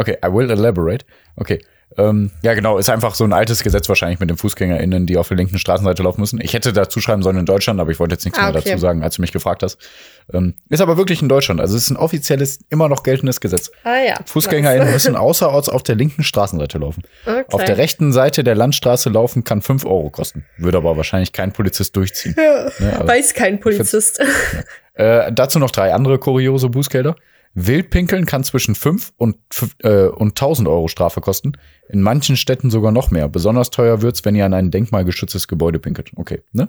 Okay, 0.00 0.16
I 0.24 0.32
will 0.32 0.50
elaborate. 0.50 1.04
Okay. 1.36 1.60
Ähm, 1.98 2.30
ja, 2.42 2.54
genau, 2.54 2.78
ist 2.78 2.88
einfach 2.88 3.14
so 3.14 3.24
ein 3.24 3.34
altes 3.34 3.62
Gesetz 3.62 3.86
wahrscheinlich 3.88 4.18
mit 4.18 4.30
den 4.30 4.38
FußgängerInnen, 4.38 5.06
die 5.06 5.18
auf 5.18 5.28
der 5.28 5.36
linken 5.36 5.58
Straßenseite 5.58 6.02
laufen 6.02 6.20
müssen. 6.20 6.40
Ich 6.40 6.54
hätte 6.54 6.72
dazu 6.72 7.00
schreiben 7.00 7.22
sollen 7.22 7.36
in 7.36 7.44
Deutschland, 7.44 7.80
aber 7.80 7.90
ich 7.90 7.98
wollte 7.98 8.14
jetzt 8.14 8.24
nichts 8.24 8.38
ah, 8.38 8.44
mehr 8.44 8.52
dazu 8.52 8.78
sagen, 8.78 9.02
als 9.02 9.16
du 9.16 9.20
mich 9.20 9.32
gefragt 9.32 9.62
hast. 9.62 9.76
Ähm, 10.32 10.54
ist 10.70 10.80
aber 10.80 10.96
wirklich 10.96 11.20
in 11.20 11.28
Deutschland. 11.28 11.60
Also 11.60 11.76
es 11.76 11.82
ist 11.82 11.90
ein 11.90 11.98
offizielles, 11.98 12.60
immer 12.70 12.88
noch 12.88 13.02
geltendes 13.02 13.40
Gesetz. 13.40 13.72
Ah 13.84 13.98
ja. 14.06 14.14
FußgängerInnen 14.24 14.84
nice. 14.84 14.94
müssen 14.94 15.16
außerorts 15.16 15.68
auf 15.68 15.82
der 15.82 15.96
linken 15.96 16.22
Straßenseite 16.22 16.78
laufen. 16.78 17.02
Okay. 17.26 17.44
Auf 17.50 17.64
der 17.64 17.76
rechten 17.76 18.12
Seite 18.12 18.44
der 18.44 18.54
Landstraße 18.54 19.10
laufen 19.10 19.44
kann 19.44 19.60
fünf 19.60 19.84
Euro 19.84 20.08
kosten. 20.10 20.46
Würde 20.56 20.78
aber 20.78 20.96
wahrscheinlich 20.96 21.32
kein 21.32 21.52
Polizist 21.52 21.96
durchziehen. 21.96 22.36
Ja, 22.38 22.70
ne, 22.78 23.00
weiß 23.06 23.34
kein 23.34 23.60
Polizist. 23.60 24.22
Ja. 24.96 25.26
Äh, 25.26 25.32
dazu 25.32 25.58
noch 25.58 25.70
drei 25.70 25.92
andere 25.92 26.18
kuriose 26.18 26.68
Bußgelder. 26.68 27.16
Wildpinkeln 27.54 28.26
kann 28.26 28.44
zwischen 28.44 28.74
5 28.74 29.12
und, 29.16 29.36
äh, 29.78 30.06
und 30.06 30.30
1000 30.30 30.68
Euro 30.68 30.88
Strafe 30.88 31.20
kosten. 31.20 31.52
In 31.88 32.00
manchen 32.00 32.36
Städten 32.36 32.70
sogar 32.70 32.92
noch 32.92 33.10
mehr. 33.10 33.28
Besonders 33.28 33.70
teuer 33.70 34.02
wird's, 34.02 34.24
wenn 34.24 34.36
ihr 34.36 34.46
an 34.46 34.54
ein 34.54 34.70
denkmalgeschütztes 34.70 35.48
Gebäude 35.48 35.78
pinkelt. 35.78 36.12
Okay, 36.16 36.42
ne? 36.52 36.68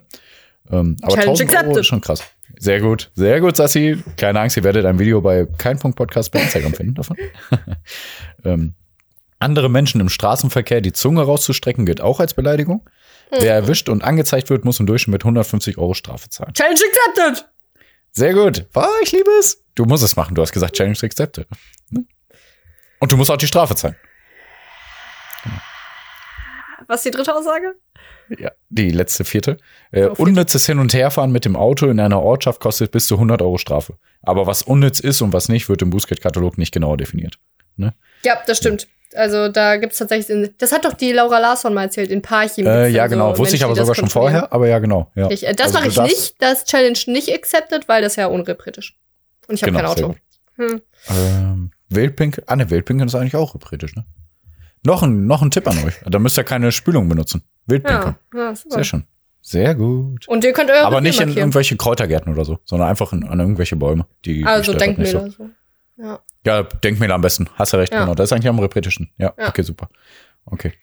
Ähm, 0.70 0.98
aber 1.02 1.14
Challenge 1.14 1.32
1000 1.32 1.50
accepted. 1.50 1.70
Euro 1.70 1.80
ist 1.80 1.88
schon 1.88 2.02
krass. 2.02 2.24
Sehr 2.60 2.82
gut, 2.82 3.12
sehr 3.16 3.42
gut, 3.42 3.56
Sassi. 3.56 4.04
Keine 4.18 4.40
Angst, 4.40 4.58
ihr 4.58 4.64
werdet 4.64 4.86
ein 4.86 5.00
Video 5.00 5.22
bei 5.22 5.46
kein 5.58 5.80
Punkt 5.80 5.98
Podcast 5.98 6.32
bei 6.32 6.42
Instagram 6.42 6.74
finden 6.74 6.96
davon. 6.96 7.18
ähm, 8.46 8.74
andere 9.40 9.70
Menschen 9.70 10.02
im 10.02 10.10
Straßenverkehr 10.10 10.82
die 10.82 10.94
Zunge 10.94 11.24
rauszustrecken 11.24 11.86
gilt 11.86 12.02
auch 12.02 12.20
als 12.20 12.34
Beleidigung. 12.34 12.88
Hm. 13.30 13.40
Wer 13.42 13.54
erwischt 13.54 13.90
und 13.90 14.04
angezeigt 14.04 14.50
wird, 14.50 14.66
muss 14.66 14.80
im 14.80 14.86
Durchschnitt 14.86 15.14
mit 15.14 15.24
150 15.24 15.78
Euro 15.78 15.94
Strafe 15.94 16.30
zahlen. 16.30 16.54
Challenge 16.54 16.80
accepted! 17.16 17.48
Sehr 18.12 18.34
gut. 18.34 18.66
Oh, 18.76 18.84
ich 19.04 19.12
liebe 19.12 19.30
es. 19.40 19.61
Du 19.76 19.86
musst 19.86 20.04
es 20.04 20.16
machen. 20.16 20.36
Du 20.36 20.42
hast 20.42 20.52
gesagt, 20.52 20.76
Challenge 20.76 20.98
accepted. 21.02 21.48
Und 23.00 23.12
du 23.12 23.18
musst 23.18 23.32
auch 23.32 23.38
die 23.38 23.48
Strafe 23.48 23.76
zahlen. 23.76 23.96
Was 26.88 27.00
ist 27.00 27.06
die 27.06 27.12
dritte 27.12 27.34
Aussage? 27.34 27.76
Ja, 28.38 28.52
die 28.70 28.90
letzte 28.90 29.24
vierte. 29.24 29.58
Äh, 29.92 30.06
oh, 30.06 30.16
unnützes 30.18 30.66
Hin- 30.66 30.80
und 30.80 30.94
Herfahren 30.94 31.32
mit 31.32 31.46
dem 31.46 31.56
Auto 31.56 31.88
in 31.88 32.00
einer 32.00 32.22
Ortschaft 32.22 32.60
kostet 32.60 32.92
bis 32.92 33.08
zu 33.08 33.16
100 33.16 33.42
Euro 33.42 33.58
Strafe. 33.58 33.96
Aber 34.22 34.48
was 34.48 34.62
unnütz 34.62 35.00
ist 35.00 35.22
und 35.22 35.34
was 35.34 35.50
nicht, 35.50 35.70
wird 35.70 35.82
im 35.82 35.90
Bußgeldkatalog 35.90 36.58
nicht 36.58 36.74
genauer 36.74 36.98
definiert. 36.98 37.40
Ne? 37.76 37.94
Ja, 38.24 38.42
das 38.46 38.58
stimmt. 38.58 38.88
Also 39.14 39.50
da 39.50 39.76
gibt's 39.78 39.98
tatsächlich, 39.98 40.52
das 40.58 40.72
hat 40.72 40.86
doch 40.86 40.94
die 40.94 41.12
Laura 41.12 41.40
Larsson 41.40 41.74
mal 41.74 41.84
erzählt, 41.84 42.12
in 42.12 42.22
Parchim. 42.22 42.66
Äh, 42.66 42.88
ja, 42.88 43.08
genau, 43.08 43.34
so 43.34 43.40
wusste 43.40 43.58
ich 43.58 43.64
aber 43.64 43.76
sogar 43.76 43.96
schon 43.96 44.10
vorher, 44.10 44.54
aber 44.54 44.68
ja, 44.68 44.80
genau. 44.80 45.12
Ja. 45.16 45.30
Ich, 45.30 45.46
äh, 45.46 45.54
das 45.54 45.76
also 45.76 45.80
mache 45.80 45.88
ich 45.90 45.98
nicht, 45.98 46.36
das 46.42 46.64
Challenge 46.64 46.98
nicht 47.08 47.34
accepted, 47.34 47.90
weil 47.90 48.02
das 48.02 48.16
ja 48.16 48.28
unrepretisch. 48.28 48.98
Und 49.52 49.56
ich 49.56 49.64
habe 49.64 49.74
genau, 49.74 49.94
kein 49.94 50.04
Auto. 50.06 50.16
Hm. 50.56 50.82
Ähm, 51.10 51.72
Wildpink, 51.90 52.42
ah 52.48 52.56
ne, 52.56 52.70
Wildpinkeln 52.70 53.08
ist 53.08 53.16
eigentlich 53.16 53.36
auch 53.36 53.54
repretisch, 53.54 53.96
ne? 53.96 54.06
Noch 54.84 55.04
ein, 55.04 55.28
noch 55.28 55.42
ein 55.42 55.52
Tipp 55.52 55.68
an 55.68 55.78
euch. 55.86 55.96
Da 56.06 56.18
müsst 56.20 56.38
ihr 56.38 56.44
keine 56.44 56.72
Spülung 56.72 57.10
benutzen. 57.10 57.44
Wildpinkeln. 57.68 58.16
Ja, 58.34 58.40
ja, 58.40 58.56
super. 58.56 58.76
Sehr 58.76 58.84
schön. 58.84 59.04
Sehr 59.42 59.76
gut. 59.76 60.28
Und 60.28 60.44
ihr 60.44 60.54
könnt 60.54 60.70
eure 60.70 60.86
Aber 60.86 61.02
nicht 61.02 61.20
in 61.20 61.36
irgendwelche 61.36 61.76
Kräutergärten 61.76 62.32
oder 62.32 62.46
so, 62.46 62.60
sondern 62.64 62.88
einfach 62.90 63.12
in, 63.12 63.24
an 63.24 63.40
irgendwelche 63.40 63.76
Bäume. 63.76 64.06
Die 64.24 64.46
also 64.46 64.74
Denkmäler. 64.74 65.30
So. 65.32 65.50
Ja. 65.98 66.20
ja, 66.46 66.64
Denkmäler 66.64 67.16
am 67.16 67.22
besten. 67.22 67.50
Hast 67.56 67.74
du 67.74 67.78
recht, 67.78 67.92
ja. 67.92 68.02
genau. 68.02 68.16
Das 68.16 68.30
ist 68.30 68.34
eigentlich 68.34 68.50
am 68.50 68.60
repretischen. 68.60 69.12
Ja, 69.18 69.34
ja, 69.38 69.50
okay, 69.50 69.64
super. 69.64 69.90
Okay. 70.46 70.74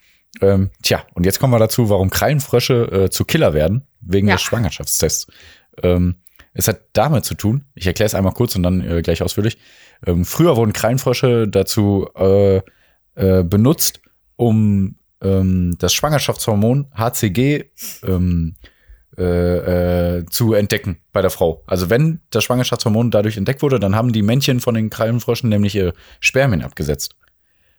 Ähm, 0.40 0.70
tja, 0.82 1.04
und 1.14 1.24
jetzt 1.24 1.40
kommen 1.40 1.52
wir 1.52 1.58
dazu, 1.58 1.88
warum 1.88 2.10
Krallenfrösche 2.10 3.04
äh, 3.04 3.10
zu 3.10 3.24
Killer 3.24 3.54
werden, 3.54 3.86
wegen 4.00 4.28
Ja. 4.28 4.34
des 4.34 4.42
Schwangerschaftstests. 4.42 5.26
Ähm, 5.82 6.16
es 6.54 6.68
hat 6.68 6.80
damit 6.92 7.24
zu 7.24 7.34
tun, 7.34 7.64
ich 7.74 7.86
erkläre 7.86 8.06
es 8.06 8.14
einmal 8.14 8.32
kurz 8.32 8.56
und 8.56 8.62
dann 8.62 8.80
äh, 8.80 9.02
gleich 9.02 9.22
ausführlich. 9.22 9.58
Ähm, 10.06 10.24
früher 10.24 10.56
wurden 10.56 10.72
Krallenfrösche 10.72 11.48
dazu 11.48 12.08
äh, 12.16 12.60
äh, 13.14 13.42
benutzt, 13.42 14.00
um 14.36 14.96
ähm, 15.20 15.76
das 15.78 15.92
Schwangerschaftshormon 15.94 16.88
HCG 16.94 17.64
ähm, 18.04 18.56
äh, 19.16 20.18
äh, 20.18 20.26
zu 20.26 20.54
entdecken 20.54 20.98
bei 21.12 21.22
der 21.22 21.30
Frau. 21.30 21.64
Also 21.66 21.90
wenn 21.90 22.20
das 22.30 22.44
Schwangerschaftshormon 22.44 23.10
dadurch 23.10 23.36
entdeckt 23.36 23.62
wurde, 23.62 23.80
dann 23.80 23.96
haben 23.96 24.12
die 24.12 24.22
Männchen 24.22 24.60
von 24.60 24.74
den 24.74 24.90
Krallenfröschen 24.90 25.48
nämlich 25.48 25.74
ihr 25.74 25.92
Spermien 26.20 26.62
abgesetzt. 26.62 27.16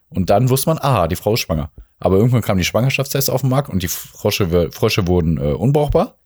Und 0.10 0.30
dann 0.30 0.50
wusste 0.50 0.70
man, 0.70 0.80
aha, 0.80 1.08
die 1.08 1.16
Frau 1.16 1.36
ist 1.36 1.42
schwanger. 1.42 1.72
Aber 2.00 2.18
irgendwann 2.18 2.42
kamen 2.42 2.58
die 2.58 2.66
Schwangerschaftstests 2.66 3.30
auf 3.30 3.42
den 3.42 3.50
Markt 3.50 3.70
und 3.70 3.84
die 3.84 3.88
Frosche, 3.88 4.72
Frösche 4.72 5.08
wurden 5.08 5.38
äh, 5.38 5.54
unbrauchbar 5.54 6.19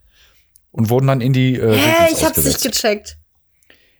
und 0.74 0.90
wurden 0.90 1.08
dann 1.08 1.22
in 1.22 1.32
die 1.32 1.56
äh, 1.56 1.74
Hä, 1.76 2.08
ich 2.12 2.26
hab's 2.26 2.36
nicht 2.38 2.48
ausgesetzt. 2.58 2.64
gecheckt. 2.82 3.18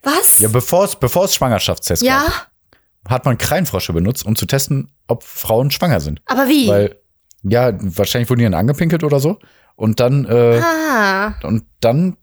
Was? 0.04 0.40
Ja, 0.40 0.50
bevor 0.50 0.84
es 0.84 0.98
bevor 0.98 1.24
es 1.26 1.34
Schwangerschaftstests 1.34 2.06
Ja, 2.06 2.24
gab, 2.26 3.12
hat 3.12 3.26
man 3.26 3.38
Krallenfrösche 3.38 3.94
benutzt, 3.94 4.26
um 4.26 4.36
zu 4.36 4.46
testen, 4.46 4.92
ob 5.08 5.24
Frauen 5.24 5.72
schwanger 5.72 6.02
sind. 6.02 6.22
aber 6.26 6.48
wie? 6.50 6.68
Weil, 6.68 6.98
ja, 7.44 7.72
wahrscheinlich 7.80 8.30
wurden 8.30 8.40
die 8.40 8.46
dann 8.46 8.54
angepinkelt 8.54 9.04
oder 9.06 9.20
so. 9.22 9.40
Und 9.76 10.00
dann, 10.02 10.26
äh, 10.26 10.60
ah, 10.62 11.36
und 11.44 11.64
dann 11.80 12.18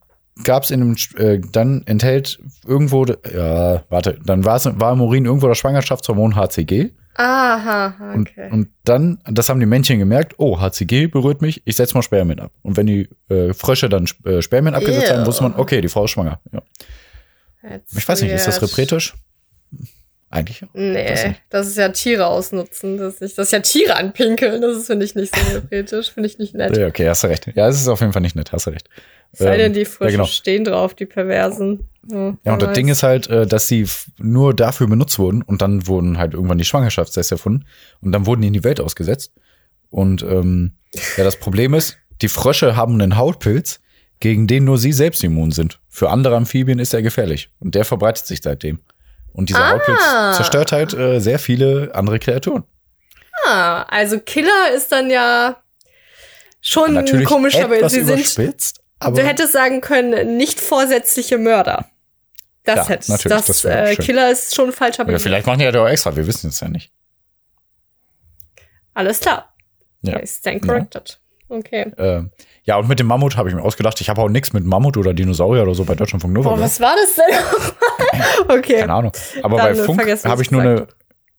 gab's 0.45 0.71
in 0.71 0.81
dem, 0.81 0.97
äh, 1.19 1.41
dann 1.53 1.83
enthält 1.87 2.39
irgendwo, 2.67 3.05
ja, 3.05 3.83
warte, 3.89 4.19
dann 4.25 4.45
war's, 4.45 4.67
war 4.79 4.93
im 4.93 5.01
Urin 5.01 5.25
irgendwo 5.25 5.49
das 5.49 5.59
Schwangerschaftshormon 5.59 6.37
HCG. 6.37 6.91
Aha, 7.21 8.13
Und, 8.15 8.31
okay. 8.31 8.49
und 8.51 8.69
dann, 8.85 9.19
das 9.25 9.49
haben 9.49 9.61
die 9.61 9.67
Männchen 9.67 9.99
gemerkt, 9.99 10.35
oh, 10.39 10.61
HCG 10.61 11.09
berührt 11.09 11.43
mich, 11.43 11.63
ich 11.65 11.77
setz 11.77 11.95
mal 11.95 12.03
Spermien 12.03 12.41
ab. 12.41 12.53
Und 12.63 12.77
wenn 12.77 12.87
die 12.87 13.09
äh, 13.29 13.53
Frösche 13.53 13.89
dann 13.89 14.07
äh, 14.25 14.43
Spermien 14.43 14.75
abgesetzt 14.75 15.11
Ew. 15.11 15.17
haben, 15.17 15.27
wusste 15.27 15.43
man, 15.43 15.55
okay, 15.57 15.81
die 15.81 15.89
Frau 15.89 16.05
ist 16.05 16.13
schwanger. 16.13 16.41
Ja. 16.53 16.63
Ich 17.95 18.09
weiß 18.09 18.23
nicht, 18.23 18.33
ist 18.33 18.47
das 18.47 18.63
repretisch? 18.63 19.15
Eigentlich 20.33 20.61
ja. 20.61 20.69
Das 20.73 21.25
Nee, 21.25 21.37
das 21.51 21.67
ist 21.67 21.77
ja 21.77 21.89
Tiere 21.89 22.27
ausnutzen. 22.27 22.97
Das 22.99 23.15
ist, 23.15 23.21
nicht, 23.21 23.37
das 23.37 23.49
ist 23.49 23.53
ja 23.53 23.59
Tiere 23.61 23.97
anpinkeln. 23.97 24.63
Das 24.63 24.77
ist, 24.77 24.87
finde 24.87 25.05
ich, 25.05 25.17
nicht 25.17 25.35
so 25.35 25.55
repretisch. 25.57 26.13
Finde 26.13 26.29
ich 26.29 26.39
nicht 26.39 26.55
nett. 26.55 26.77
Ja, 26.77 26.87
okay, 26.87 27.09
hast 27.09 27.25
du 27.25 27.27
recht. 27.27 27.51
Ja, 27.57 27.69
es 27.69 27.81
ist 27.81 27.89
auf 27.89 28.01
jeden 28.01 28.13
Fall 28.13 28.23
nicht 28.23 28.37
nett, 28.37 28.53
hast 28.53 28.67
du 28.67 28.71
recht. 28.71 28.89
Sei 29.33 29.57
denn, 29.57 29.67
Ähm, 29.67 29.73
die 29.73 29.85
Frösche 29.85 30.13
genau. 30.13 30.25
stehen 30.25 30.65
drauf, 30.65 30.95
die 30.95 31.07
Perversen. 31.07 31.89
Ja, 32.09 32.37
Ja, 32.45 32.53
und 32.53 32.63
das 32.63 32.73
Ding 32.75 32.89
ist 32.89 33.03
halt, 33.03 33.29
äh, 33.29 33.47
dass 33.47 33.67
sie 33.67 33.87
nur 34.19 34.55
dafür 34.55 34.87
benutzt 34.87 35.19
wurden 35.19 35.43
und 35.43 35.63
dann 35.63 35.87
wurden 35.89 36.19
halt 36.19 36.35
irgendwann 36.35 36.59
die 36.59 36.65
Schwangerschaftstests 36.65 37.33
erfunden 37.33 37.65
und 38.01 38.13
dann 38.13 38.27
wurden 38.27 38.43
die 38.43 38.49
in 38.49 38.55
die 38.55 38.65
Welt 38.65 38.81
ausgesetzt. 38.81 39.33
Und 39.91 40.23
ähm, 40.23 40.73
ja, 41.17 41.25
das 41.25 41.37
Problem 41.37 41.75
ist, 41.75 41.99
die 42.23 42.29
Frösche 42.29 42.77
haben 42.77 42.95
einen 42.95 43.17
Hautpilz, 43.17 43.81
gegen 44.21 44.47
den 44.47 44.65
nur 44.65 44.79
sie 44.79 44.93
selbst 44.93 45.25
immun 45.25 45.51
sind. 45.51 45.81
Für 45.89 46.11
andere 46.11 46.37
Amphibien 46.37 46.79
ist 46.79 46.95
er 46.95 47.03
gefährlich 47.03 47.51
und 47.59 47.75
der 47.75 47.85
verbreitet 47.85 48.27
sich 48.27 48.41
seitdem. 48.43 48.81
Und 49.33 49.49
dieser 49.49 49.61
Ah. 49.65 49.71
Hautpilz 49.73 50.37
zerstört 50.37 50.73
halt 50.73 50.93
äh, 50.95 51.21
sehr 51.21 51.39
viele 51.39 51.91
andere 51.95 52.19
Kreaturen. 52.19 52.65
Ah, 53.47 53.83
also 53.85 54.19
Killer 54.21 54.71
ist 54.75 54.93
dann 54.93 55.09
ja 55.11 55.57
schon 56.61 56.93
Natürlich 56.95 57.27
komisch, 57.27 57.57
aber 57.57 57.89
sie 57.89 58.03
sind. 58.05 58.75
aber 58.99 59.17
du 59.21 59.27
hättest 59.27 59.53
sagen 59.53 59.81
können, 59.81 60.37
nicht 60.37 60.61
vorsätzliche 60.61 61.39
Mörder. 61.39 61.87
Das 62.65 62.77
Ja, 62.77 62.89
hättest. 62.91 63.09
natürlich, 63.09 63.37
Das, 63.39 63.47
das 63.47 63.67
auch 63.67 63.71
äh. 63.71 63.97
Killer 63.97 64.31
ist 64.31 64.55
schon 64.55 64.67
ein 64.69 64.73
falscher 64.73 65.05
Begriff. 65.07 65.23
vielleicht 65.23 65.47
machen 65.47 65.61
die 65.61 65.65
ja 65.65 65.73
doch 65.73 65.87
extra, 65.89 66.15
wir 66.15 66.27
wissen 66.27 66.51
es 66.51 66.61
ja 66.61 66.69
nicht. 66.69 66.93
Alles 68.93 69.21
klar. 69.21 69.55
Ja. 70.03 70.17
Okay, 70.17 70.27
stand 70.27 70.63
corrected. 70.67 71.21
Okay. 71.49 71.93
Ähm, 71.97 72.31
ja, 72.71 72.77
und 72.77 72.89
mit 72.89 73.01
dem 73.01 73.09
Mammut 73.09 73.37
habe 73.37 73.49
ich 73.49 73.55
mir 73.57 73.63
ausgedacht, 73.63 74.01
ich 74.01 74.09
habe 74.09 74.23
auch 74.23 74.29
nichts 74.29 74.53
mit 74.53 74.65
Mammut 74.65 74.97
oder 74.97 75.13
Dinosaurier 75.13 75.65
oder 75.65 75.75
so 75.75 75.85
bei 75.85 75.97
Deutschlandfunk 75.97 76.33
Nova. 76.33 76.51
Boah, 76.51 76.61
was 76.61 76.81
war 76.81 76.95
das 76.95 77.17
denn? 77.17 77.37
okay. 78.59 78.79
Keine 78.79 78.93
Ahnung. 78.95 79.13
Aber 79.43 79.57
Dann 79.57 79.77
bei 79.77 79.83
Funk 79.83 80.25
habe 80.25 80.43
ich 80.43 80.53
nur 80.53 80.63
eine. 80.63 80.87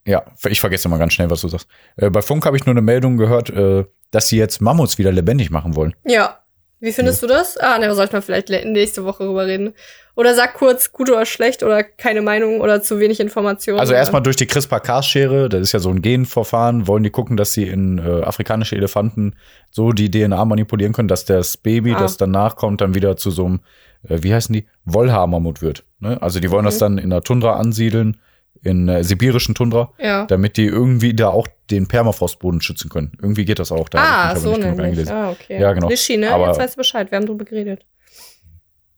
Ja, 0.04 0.24
ich 0.46 0.60
vergesse 0.60 0.88
immer 0.88 0.98
ganz 0.98 1.14
schnell, 1.14 1.30
was 1.30 1.40
du 1.40 1.48
sagst. 1.48 1.68
Äh, 1.96 2.10
bei 2.10 2.20
Funk 2.20 2.44
habe 2.44 2.58
ich 2.58 2.66
nur 2.66 2.74
eine 2.74 2.82
Meldung 2.82 3.16
gehört, 3.16 3.48
äh, 3.48 3.86
dass 4.10 4.28
sie 4.28 4.36
jetzt 4.36 4.60
Mammuts 4.60 4.98
wieder 4.98 5.10
lebendig 5.10 5.50
machen 5.50 5.74
wollen. 5.74 5.94
Ja. 6.04 6.38
Wie 6.80 6.92
findest 6.92 7.22
du 7.22 7.26
das? 7.28 7.56
Ah, 7.56 7.78
ne, 7.78 7.86
da 7.86 7.94
sollten 7.94 8.12
wir 8.12 8.20
vielleicht 8.20 8.50
le- 8.50 8.66
nächste 8.70 9.04
Woche 9.06 9.24
drüber 9.24 9.46
reden. 9.46 9.72
Oder 10.14 10.34
sag 10.34 10.54
kurz, 10.54 10.92
gut 10.92 11.08
oder 11.10 11.24
schlecht 11.24 11.62
oder 11.62 11.82
keine 11.82 12.20
Meinung 12.20 12.60
oder 12.60 12.82
zu 12.82 13.00
wenig 13.00 13.18
Informationen. 13.18 13.80
Also 13.80 13.94
erstmal 13.94 14.22
durch 14.22 14.36
die 14.36 14.46
CRISPR-Cas-Schere, 14.46 15.48
das 15.48 15.60
ist 15.62 15.72
ja 15.72 15.78
so 15.78 15.88
ein 15.88 16.02
Genverfahren, 16.02 16.86
wollen 16.86 17.02
die 17.02 17.08
gucken, 17.10 17.38
dass 17.38 17.54
sie 17.54 17.66
in 17.66 17.96
äh, 17.98 18.22
afrikanische 18.22 18.76
Elefanten 18.76 19.34
so 19.70 19.92
die 19.92 20.10
DNA 20.10 20.44
manipulieren 20.44 20.92
können, 20.92 21.08
dass 21.08 21.24
das 21.24 21.56
Baby, 21.56 21.94
Ah. 21.94 22.00
das 22.00 22.18
danach 22.18 22.56
kommt, 22.56 22.82
dann 22.82 22.94
wieder 22.94 23.16
zu 23.16 23.30
so 23.30 23.46
einem, 23.46 23.60
äh, 24.06 24.18
wie 24.22 24.34
heißen 24.34 24.52
die, 24.52 24.66
Wollhaarmammut 24.84 25.62
wird. 25.62 25.84
Ne? 26.00 26.20
Also 26.20 26.40
die 26.40 26.50
wollen 26.50 26.66
das 26.66 26.76
Mhm. 26.76 26.80
dann 26.80 26.98
in 26.98 27.08
der 27.10 27.22
Tundra 27.22 27.54
ansiedeln, 27.56 28.20
in 28.62 28.88
äh, 28.88 29.02
sibirischen 29.04 29.54
Tundra, 29.54 29.92
Ja. 29.98 30.26
damit 30.26 30.58
die 30.58 30.66
irgendwie 30.66 31.14
da 31.14 31.28
auch 31.28 31.48
den 31.70 31.88
Permafrostboden 31.88 32.60
schützen 32.60 32.90
können. 32.90 33.12
Irgendwie 33.20 33.46
geht 33.46 33.58
das 33.58 33.72
auch. 33.72 33.88
Da 33.88 33.98
Ah, 33.98 34.32
ich 34.34 34.40
so 34.40 34.56
nicht 34.56 34.76
nämlich. 34.76 35.10
Ah, 35.10 35.30
okay. 35.30 35.58
Ja, 35.58 35.72
genau. 35.72 35.88
Lischi, 35.88 36.18
ne? 36.18 36.30
Aber- 36.32 36.48
Jetzt 36.48 36.58
weißt 36.58 36.74
du 36.74 36.78
Bescheid. 36.78 37.10
Wir 37.10 37.16
haben 37.16 37.26
drüber 37.26 37.46
geredet. 37.46 37.86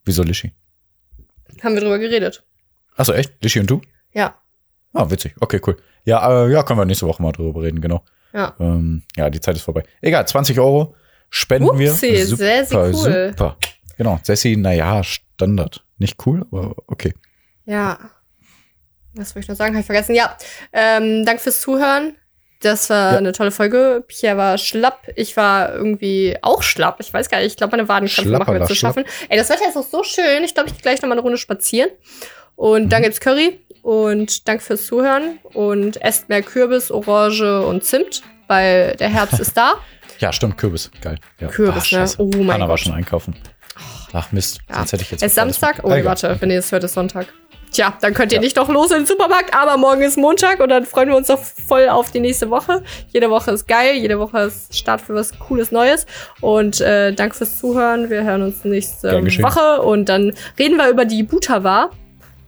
Wieso 0.05 0.25
Lischi? 0.25 0.53
Haben 1.65 1.75
wir 1.75 1.81
drüber 1.81 1.99
geredet. 1.99 2.45
Achso, 2.97 3.13
echt? 3.13 3.43
Lischi 3.43 3.59
und 3.61 3.71
du? 3.71 3.81
Ja. 4.13 4.37
Ah, 4.93 5.11
witzig. 5.11 5.35
Okay, 5.41 5.61
cool. 5.67 5.77
Ja, 6.05 6.45
äh, 6.45 6.53
ja, 6.53 6.63
können 6.63 6.79
wir 6.79 6.85
nächste 6.85 7.07
Woche 7.07 7.23
mal 7.23 7.33
drüber 7.33 7.63
reden, 7.63 7.81
genau. 7.81 8.05
Ja. 8.33 8.55
Ähm, 8.61 9.03
ja, 9.17 9.31
die 9.31 9.41
Zeit 9.41 9.57
ist 9.57 9.63
vorbei. 9.63 9.83
Egal, 10.01 10.27
20 10.27 10.59
Euro 10.61 10.95
spenden 11.31 11.79
wir. 11.79 11.93
Upsi, 11.93 12.25
sehr, 12.27 12.65
sehr 12.65 12.79
cool. 12.79 13.29
Super. 13.31 13.57
Genau, 13.97 14.19
Sessi, 14.23 14.57
naja, 14.57 15.03
Standard. 15.03 15.85
Nicht 15.99 16.25
cool, 16.27 16.45
aber 16.51 16.75
okay. 16.87 17.15
Ja. 17.65 17.99
Was 19.15 19.35
wollte 19.35 19.45
ich 19.45 19.49
noch 19.49 19.57
sagen? 19.57 19.75
Habe 19.75 19.81
ich 19.81 19.87
vergessen. 19.87 20.15
Ja. 20.15 20.37
Ähm, 20.73 21.25
danke 21.25 21.43
fürs 21.43 21.61
Zuhören. 21.61 22.17
Das 22.65 22.89
war 22.91 23.13
Ja. 23.13 23.19
eine 23.19 23.33
tolle 23.33 23.51
Folge. 23.51 24.03
Pierre 24.07 24.37
war 24.37 24.59
schlapp. 24.59 25.09
Ich 25.17 25.37
war 25.37 25.73
irgendwie 25.75 26.37
auch 26.43 26.63
schlapp. 26.63 26.97
Ich 27.01 27.13
weiß 27.13 27.29
gar 27.29 27.39
nicht. 27.39 27.47
Ich 27.49 27.57
glaube, 27.57 27.77
meine 27.77 27.89
Wadenkrämpfe 27.89 28.33
machen 28.39 28.55
wir 28.59 28.67
zu 28.67 28.75
schaffen. 28.75 29.05
Ey, 29.29 29.37
das 29.39 29.51
Wetter 29.51 29.69
ist 29.69 29.77
auch 29.77 29.87
so 29.87 30.03
schön. 30.03 30.43
Ich 30.45 30.55
glaube, 30.55 30.69
ich 30.71 30.75
gehe 30.77 30.83
gleich 30.83 31.03
noch 31.03 31.09
mal 31.09 31.15
eine 31.15 31.21
Runde 31.23 31.39
spazieren. 31.39 31.91
Und 32.57 32.91
dann 32.91 33.03
gibt's 33.03 33.21
Curry. 33.21 33.61
Und 33.83 34.49
danke 34.49 34.63
fürs 34.65 34.87
Zuhören. 34.87 35.39
Und 35.53 36.01
esst 36.03 36.29
mehr 36.31 36.43
Kürbis, 36.43 36.91
Orange 36.91 37.63
und 37.67 37.85
Zimt, 37.85 38.23
weil 38.49 38.97
der 38.97 39.09
Herbst 39.11 39.39
ist 39.41 39.57
da. 39.57 39.75
Ja, 40.21 40.33
stimmt, 40.33 40.57
Kürbis. 40.57 40.93
Geil. 41.03 41.19
Ja. 41.41 41.49
Kürbis, 41.49 41.83
ne? 41.83 41.99
scheiße. 41.99 42.17
Oh 42.23 42.31
mein 42.37 42.53
Hanna 42.55 42.61
war 42.69 42.77
Gott. 42.77 42.81
schon 42.81 42.93
einkaufen. 42.93 43.35
Ach 44.13 44.31
Mist, 44.31 44.61
Ja. 44.71 44.77
sonst 44.77 44.93
hätte 44.93 45.03
ich 45.03 45.11
jetzt. 45.11 45.23
Es 45.23 45.33
ist 45.33 45.35
Samstag? 45.35 45.81
Oh, 45.83 45.91
warte, 45.91 46.37
wenn 46.41 46.51
ihr 46.51 46.57
das 46.59 46.71
hört, 46.71 46.85
ist 46.85 46.95
Sonntag. 46.95 47.27
Tja, 47.75 47.93
dann 48.01 48.15
könnt 48.15 48.31
ihr 48.33 48.37
Ja. 48.37 48.41
nicht 48.41 48.55
noch 48.57 48.69
los 48.69 48.93
in 48.93 48.99
den 48.99 49.07
Supermarkt, 49.07 49.53
aber 49.53 49.77
morgen 49.77 50.01
ist 50.03 50.17
Montag 50.17 50.61
und 50.61 50.69
dann 50.69 50.87
freuen 50.87 51.09
wir 51.09 51.17
uns 51.17 51.27
doch 51.27 51.41
voll 51.41 51.89
auf 51.89 52.13
die 52.13 52.21
nächste 52.21 52.49
Woche. 52.49 52.83
Jede 53.09 53.29
Woche 53.31 53.51
ist 53.51 53.67
geil, 53.67 53.97
jede 53.97 54.19
Woche 54.21 54.39
ist 54.43 54.77
Start 54.77 55.01
für 55.01 55.15
was 55.15 55.37
Cooles 55.41 55.73
Neues. 55.73 56.07
Und 56.41 56.81
äh, 56.81 57.13
danke 57.13 57.35
fürs 57.37 57.59
Zuhören. 57.59 58.11
Wir 58.11 58.23
hören 58.23 58.43
uns 58.43 58.65
nächste. 58.65 59.11
Woche 59.43 59.83
und 59.83 60.09
dann 60.09 60.33
reden 60.59 60.77
wir 60.77 60.89
über 60.89 61.05
die 61.05 61.25
Butawa, 61.25 61.91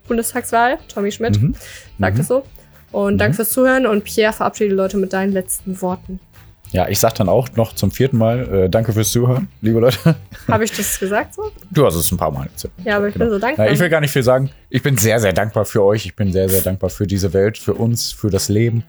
Bundestagswahl. 0.07 0.77
Tommy 0.93 1.11
Schmidt 1.11 1.41
Mhm. 1.41 1.55
sagt 1.99 2.15
Mhm. 2.15 2.21
es 2.21 2.27
so. 2.27 2.43
Und 2.93 3.17
danke 3.17 3.35
fürs 3.35 3.49
Zuhören 3.49 3.85
und 3.85 4.05
Pierre 4.05 4.31
verabschiede 4.31 4.69
die 4.69 4.75
Leute 4.75 4.95
mit 4.97 5.11
deinen 5.11 5.33
letzten 5.33 5.81
Worten. 5.81 6.21
Ja, 6.71 6.87
ich 6.89 6.99
sag 6.99 7.15
dann 7.15 7.29
auch 7.29 7.47
noch 7.55 7.73
zum 7.73 7.91
vierten 7.91 8.17
Mal, 8.17 8.65
äh, 8.65 8.69
danke 8.69 8.91
fürs 8.91 9.11
Zuhören, 9.11 9.47
liebe 9.61 9.79
Leute. 9.79 10.15
Habe 10.47 10.65
ich 10.65 10.71
das 10.71 10.99
gesagt 10.99 11.33
so? 11.33 11.51
Du 11.71 11.85
hast 11.85 11.95
es 11.95 12.11
ein 12.11 12.17
paar 12.17 12.31
Mal 12.31 12.43
erzählt. 12.43 12.73
Ja, 12.83 12.97
aber 12.97 13.07
ich 13.07 13.15
bin 13.15 13.29
so 13.29 13.39
dankbar. 13.39 13.65
Na, 13.65 13.71
ich 13.71 13.79
will 13.79 13.89
gar 13.89 14.01
nicht 14.01 14.11
viel 14.11 14.23
sagen. 14.23 14.49
Ich 14.69 14.83
bin 14.83 14.97
sehr, 14.97 15.19
sehr 15.19 15.33
dankbar 15.33 15.65
für 15.65 15.83
euch. 15.83 16.05
Ich 16.05 16.15
bin 16.15 16.31
sehr, 16.31 16.49
sehr 16.49 16.61
dankbar 16.61 16.89
für 16.89 17.07
diese 17.07 17.33
Welt, 17.33 17.57
für 17.57 17.73
uns, 17.73 18.11
für 18.11 18.29
das 18.29 18.49
Leben. 18.49 18.83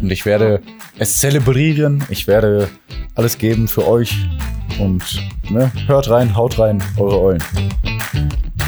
Und 0.00 0.10
ich 0.10 0.26
werde 0.26 0.60
es 0.98 1.18
zelebrieren. 1.18 2.04
Ich 2.10 2.26
werde 2.26 2.68
alles 3.14 3.38
geben 3.38 3.68
für 3.68 3.88
euch. 3.88 4.14
Und 4.78 5.02
ne, 5.50 5.70
hört 5.86 6.10
rein, 6.10 6.36
haut 6.36 6.58
rein, 6.58 6.82
eure 6.98 7.20
Eulen. 7.20 7.42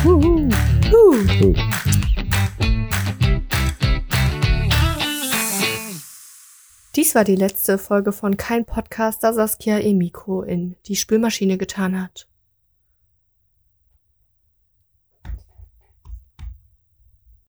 Huhu. 0.04 0.48
So. 1.40 1.54
Dies 6.96 7.16
war 7.16 7.24
die 7.24 7.34
letzte 7.34 7.76
Folge 7.76 8.12
von 8.12 8.36
Kein 8.36 8.64
Podcast, 8.64 9.24
da 9.24 9.32
Saskia 9.32 9.80
ihr 9.80 9.94
Mikro 9.94 10.42
in 10.42 10.76
die 10.86 10.94
Spülmaschine 10.94 11.58
getan 11.58 12.00
hat. 12.00 12.28